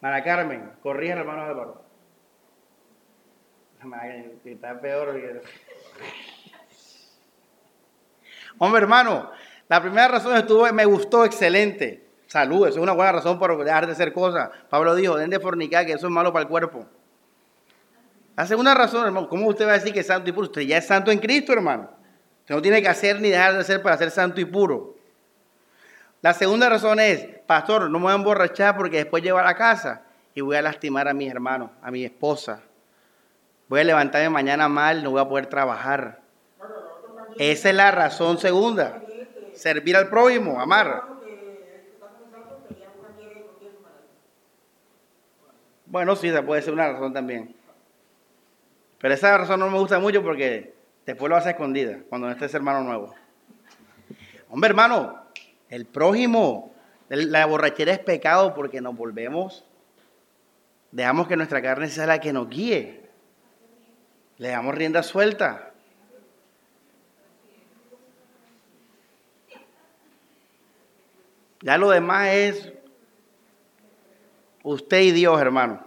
Mara 0.00 0.22
Carmen, 0.22 0.72
corrija 0.82 1.14
hermano 1.14 1.42
Álvaro. 1.42 1.82
Que 4.42 4.52
está 4.52 4.80
peor. 4.80 5.08
Hombre, 8.58 8.82
hermano, 8.82 9.30
la 9.68 9.80
primera 9.80 10.08
razón 10.08 10.36
estuvo, 10.36 10.70
me 10.72 10.84
gustó 10.84 11.24
excelente. 11.24 12.06
Salud, 12.26 12.66
eso 12.66 12.76
es 12.78 12.82
una 12.82 12.92
buena 12.92 13.12
razón 13.12 13.38
para 13.38 13.56
dejar 13.56 13.86
de 13.86 13.92
hacer 13.92 14.12
cosas. 14.12 14.50
Pablo 14.68 14.94
dijo, 14.94 15.16
den 15.16 15.30
de 15.30 15.40
fornicar, 15.40 15.86
que 15.86 15.92
eso 15.92 16.08
es 16.08 16.12
malo 16.12 16.32
para 16.32 16.42
el 16.42 16.48
cuerpo. 16.48 16.86
La 18.36 18.46
segunda 18.46 18.74
razón, 18.74 19.06
hermano, 19.06 19.28
¿cómo 19.28 19.48
usted 19.48 19.66
va 19.66 19.70
a 19.70 19.78
decir 19.78 19.92
que 19.92 20.00
es 20.00 20.06
santo 20.06 20.28
y 20.28 20.32
puro? 20.32 20.48
Usted 20.48 20.62
ya 20.62 20.78
es 20.78 20.86
santo 20.86 21.10
en 21.10 21.18
Cristo, 21.20 21.52
hermano. 21.52 21.90
Usted 22.40 22.54
no 22.54 22.62
tiene 22.62 22.82
que 22.82 22.88
hacer 22.88 23.20
ni 23.20 23.30
dejar 23.30 23.54
de 23.54 23.60
hacer 23.60 23.82
para 23.82 23.96
ser 23.96 24.10
santo 24.10 24.40
y 24.40 24.44
puro. 24.44 24.97
La 26.20 26.34
segunda 26.34 26.68
razón 26.68 26.98
es, 26.98 27.26
pastor, 27.46 27.90
no 27.90 27.98
me 27.98 28.04
voy 28.04 28.12
a 28.12 28.16
emborrachar 28.16 28.76
porque 28.76 28.98
después 28.98 29.22
llego 29.22 29.38
a 29.38 29.44
la 29.44 29.54
casa 29.54 30.02
y 30.34 30.40
voy 30.40 30.56
a 30.56 30.62
lastimar 30.62 31.06
a 31.06 31.14
mis 31.14 31.30
hermanos, 31.30 31.70
a 31.80 31.90
mi 31.90 32.04
esposa. 32.04 32.60
Voy 33.68 33.80
a 33.80 33.84
levantarme 33.84 34.28
mañana 34.30 34.68
mal, 34.68 35.04
no 35.04 35.10
voy 35.12 35.20
a 35.20 35.28
poder 35.28 35.46
trabajar. 35.46 36.20
Esa 37.36 37.68
es 37.68 37.74
la 37.74 37.90
razón 37.90 38.38
segunda. 38.38 39.00
Servir 39.54 39.96
al 39.96 40.08
prójimo, 40.08 40.60
amar. 40.60 41.04
Bueno, 45.86 46.16
sí, 46.16 46.28
esa 46.28 46.42
puede 46.42 46.62
ser 46.62 46.74
una 46.74 46.92
razón 46.92 47.12
también. 47.12 47.54
Pero 48.98 49.14
esa 49.14 49.38
razón 49.38 49.60
no 49.60 49.70
me 49.70 49.78
gusta 49.78 49.98
mucho 49.98 50.22
porque 50.22 50.74
después 51.06 51.30
lo 51.30 51.36
hace 51.36 51.50
escondida 51.50 51.98
cuando 52.08 52.26
no 52.26 52.32
estés 52.32 52.52
hermano 52.54 52.82
nuevo. 52.82 53.14
Hombre, 54.50 54.70
hermano, 54.70 55.17
el 55.68 55.86
prójimo, 55.86 56.72
la 57.08 57.46
borrachera 57.46 57.92
es 57.92 57.98
pecado 57.98 58.54
porque 58.54 58.80
nos 58.80 58.96
volvemos, 58.96 59.64
dejamos 60.90 61.28
que 61.28 61.36
nuestra 61.36 61.62
carne 61.62 61.88
sea 61.88 62.06
la 62.06 62.20
que 62.20 62.32
nos 62.32 62.48
guíe. 62.48 63.08
Le 64.38 64.48
damos 64.48 64.74
rienda 64.74 65.02
suelta. 65.02 65.72
Ya 71.60 71.76
lo 71.76 71.90
demás 71.90 72.28
es 72.28 72.72
Usted 74.70 75.00
y 75.00 75.12
Dios, 75.12 75.40
hermano. 75.40 75.82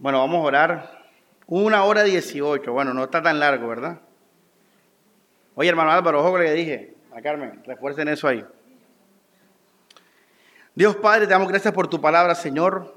Bueno, 0.00 0.18
vamos 0.18 0.38
a 0.38 0.46
orar. 0.48 1.04
Una 1.46 1.84
hora 1.84 2.02
dieciocho. 2.02 2.72
Bueno, 2.72 2.92
no 2.92 3.04
está 3.04 3.22
tan 3.22 3.38
largo, 3.38 3.68
¿verdad? 3.68 4.00
Oye, 5.54 5.68
hermano 5.68 5.92
Álvaro, 5.92 6.24
ojo 6.24 6.36
que 6.38 6.50
dije. 6.52 6.94
A 7.14 7.22
Carmen, 7.22 7.62
refuercen 7.64 8.08
eso 8.08 8.28
ahí. 8.28 8.44
Dios 10.74 10.96
Padre, 10.96 11.26
te 11.26 11.32
damos 11.32 11.48
gracias 11.48 11.72
por 11.74 11.88
tu 11.88 12.00
palabra, 12.00 12.34
Señor. 12.34 12.94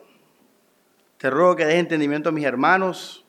Te 1.17 1.29
ruego 1.29 1.55
que 1.55 1.65
des 1.65 1.75
entendimiento 1.75 2.29
a 2.29 2.31
mis 2.31 2.45
hermanos. 2.45 3.25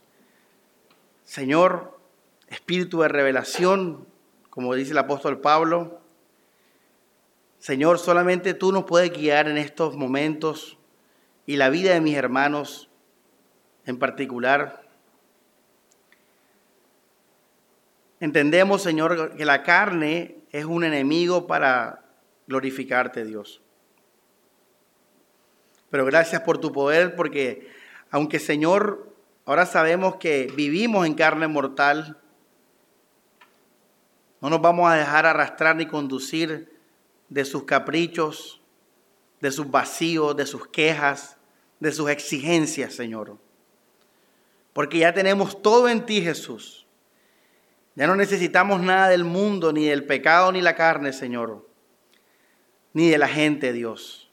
Señor, 1.25 1.99
espíritu 2.49 3.01
de 3.01 3.09
revelación, 3.09 4.07
como 4.51 4.75
dice 4.75 4.91
el 4.91 4.99
apóstol 4.99 5.41
Pablo, 5.41 6.01
Señor, 7.59 7.99
solamente 7.99 8.55
tú 8.55 8.73
nos 8.73 8.85
puedes 8.85 9.13
guiar 9.13 9.49
en 9.49 9.57
estos 9.57 9.97
momentos 9.97 10.79
y 11.47 11.57
la 11.57 11.71
vida 11.71 11.95
de 11.95 12.01
mis 12.01 12.17
hermanos 12.17 12.91
en 13.87 13.99
particular. 13.99 14.83
Entendemos, 18.21 18.83
Señor, 18.83 19.37
que 19.37 19.45
la 19.45 19.63
carne 19.63 20.42
es 20.53 20.65
un 20.65 20.85
enemigo 20.85 21.47
para 21.47 22.05
glorificarte, 22.47 23.25
Dios. 23.25 23.63
Pero 25.91 26.05
gracias 26.05 26.43
por 26.43 26.59
tu 26.59 26.73
poder, 26.73 27.17
porque 27.17 27.71
aunque, 28.11 28.39
Señor, 28.39 29.11
ahora 29.47 29.67
sabemos 29.67 30.17
que 30.17 30.53
vivimos 30.55 31.07
en 31.07 31.15
carne 31.15 31.49
mortal, 31.49 32.19
No 34.43 34.51
nos 34.51 34.61
vamos 34.61 34.91
a 34.91 34.97
dejar 34.97 35.25
arrastrar 35.25 35.77
ni 35.77 35.87
conducir 35.87 36.77
de 37.29 37.45
sus 37.45 37.63
caprichos, 37.63 38.61
de 39.41 39.53
sus 39.53 39.71
vacíos, 39.71 40.37
de 40.37 40.47
sus 40.47 40.67
quejas, 40.67 41.37
de 41.79 41.93
sus 41.93 42.11
exigencias, 42.11 42.93
Señor. 42.93 43.39
Porque 44.73 44.99
ya 44.99 45.15
tenemos 45.15 45.63
todo 45.63 45.89
en 45.89 46.05
ti, 46.05 46.21
Jesús. 46.21 46.82
Ya 47.95 48.07
no 48.07 48.17
necesitamos 48.17 48.81
nada 48.81 49.09
del 49.09 49.25
mundo, 49.25 49.73
ni 49.73 49.87
del 49.87 50.05
pecado, 50.05 50.51
ni 50.53 50.63
la 50.63 50.75
carne, 50.75 51.13
Señor. 51.13 51.69
Ni 52.95 53.11
de 53.11 53.19
la 53.19 53.29
gente, 53.29 53.73
Dios. 53.73 54.31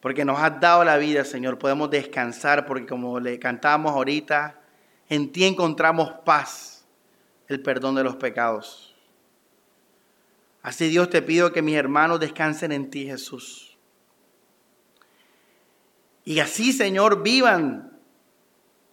Porque 0.00 0.24
nos 0.24 0.38
has 0.40 0.60
dado 0.60 0.84
la 0.84 0.96
vida, 0.98 1.24
Señor. 1.24 1.58
Podemos 1.58 1.90
descansar 1.90 2.66
porque 2.66 2.86
como 2.86 3.18
le 3.18 3.38
cantamos 3.38 3.92
ahorita, 3.92 4.60
en 5.08 5.32
ti 5.32 5.44
encontramos 5.44 6.12
paz 6.24 6.86
el 7.48 7.62
perdón 7.62 7.96
de 7.96 8.04
los 8.04 8.16
pecados. 8.16 8.94
Así 10.62 10.88
Dios 10.88 11.08
te 11.10 11.22
pido 11.22 11.52
que 11.52 11.62
mis 11.62 11.76
hermanos 11.76 12.20
descansen 12.20 12.72
en 12.72 12.90
ti, 12.90 13.06
Jesús. 13.06 13.78
Y 16.24 16.40
así, 16.40 16.72
Señor, 16.72 17.22
vivan 17.22 17.98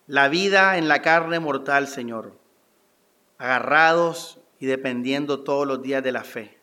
la 0.07 0.29
vida 0.29 0.77
en 0.77 0.87
la 0.87 1.01
carne 1.01 1.39
mortal, 1.39 1.87
Señor, 1.87 2.39
agarrados 3.37 4.39
y 4.59 4.65
dependiendo 4.65 5.41
todos 5.41 5.67
los 5.67 5.81
días 5.81 6.03
de 6.03 6.11
la 6.11 6.23
fe. 6.23 6.57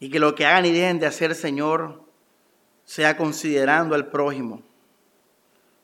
Y 0.00 0.10
que 0.10 0.20
lo 0.20 0.34
que 0.34 0.46
hagan 0.46 0.66
y 0.66 0.72
dejen 0.72 0.98
de 0.98 1.06
hacer, 1.06 1.34
Señor, 1.34 2.02
sea 2.84 3.16
considerando 3.16 3.94
al 3.94 4.08
prójimo, 4.08 4.62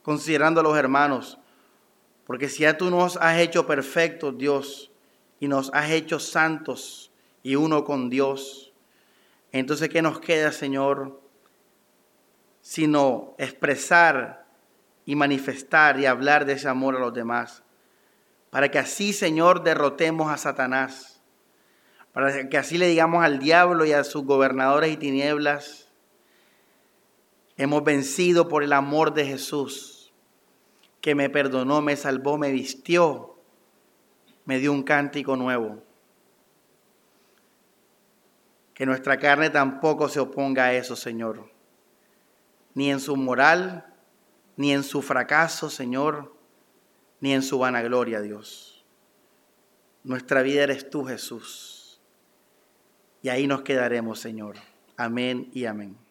considerando 0.02 0.60
a 0.60 0.62
los 0.62 0.76
hermanos, 0.76 1.38
porque 2.26 2.48
si 2.48 2.62
ya 2.62 2.78
tú 2.78 2.90
nos 2.90 3.16
has 3.18 3.38
hecho 3.38 3.66
perfectos, 3.66 4.38
Dios, 4.38 4.90
y 5.40 5.48
nos 5.48 5.70
has 5.74 5.90
hecho 5.90 6.18
santos 6.18 7.10
y 7.42 7.56
uno 7.56 7.84
con 7.84 8.08
Dios, 8.08 8.72
entonces 9.52 9.88
¿qué 9.88 10.00
nos 10.00 10.20
queda, 10.20 10.52
Señor? 10.52 11.20
Sino 12.62 13.34
expresar 13.38 14.46
y 15.04 15.16
manifestar 15.16 16.00
y 16.00 16.06
hablar 16.06 16.46
de 16.46 16.54
ese 16.54 16.68
amor 16.68 16.96
a 16.96 17.00
los 17.00 17.12
demás. 17.12 17.63
Para 18.54 18.70
que 18.70 18.78
así, 18.78 19.12
Señor, 19.12 19.64
derrotemos 19.64 20.30
a 20.30 20.36
Satanás. 20.36 21.20
Para 22.12 22.48
que 22.48 22.56
así 22.56 22.78
le 22.78 22.86
digamos 22.86 23.24
al 23.24 23.40
diablo 23.40 23.84
y 23.84 23.90
a 23.90 24.04
sus 24.04 24.24
gobernadores 24.24 24.92
y 24.92 24.96
tinieblas, 24.96 25.88
hemos 27.56 27.82
vencido 27.82 28.46
por 28.48 28.62
el 28.62 28.72
amor 28.72 29.12
de 29.12 29.26
Jesús 29.26 30.12
que 31.00 31.16
me 31.16 31.28
perdonó, 31.30 31.80
me 31.82 31.96
salvó, 31.96 32.38
me 32.38 32.52
vistió, 32.52 33.40
me 34.44 34.60
dio 34.60 34.70
un 34.70 34.84
cántico 34.84 35.34
nuevo. 35.34 35.82
Que 38.72 38.86
nuestra 38.86 39.18
carne 39.18 39.50
tampoco 39.50 40.08
se 40.08 40.20
oponga 40.20 40.66
a 40.66 40.74
eso, 40.74 40.94
Señor. 40.94 41.50
Ni 42.74 42.92
en 42.92 43.00
su 43.00 43.16
moral, 43.16 43.92
ni 44.56 44.72
en 44.72 44.84
su 44.84 45.02
fracaso, 45.02 45.70
Señor, 45.70 46.33
ni 47.20 47.32
en 47.32 47.42
su 47.42 47.58
vanagloria, 47.58 48.20
Dios. 48.20 48.84
Nuestra 50.02 50.42
vida 50.42 50.62
eres 50.62 50.90
tú, 50.90 51.04
Jesús. 51.04 52.00
Y 53.22 53.30
ahí 53.30 53.46
nos 53.46 53.62
quedaremos, 53.62 54.20
Señor. 54.20 54.56
Amén 54.96 55.50
y 55.52 55.64
amén. 55.64 56.03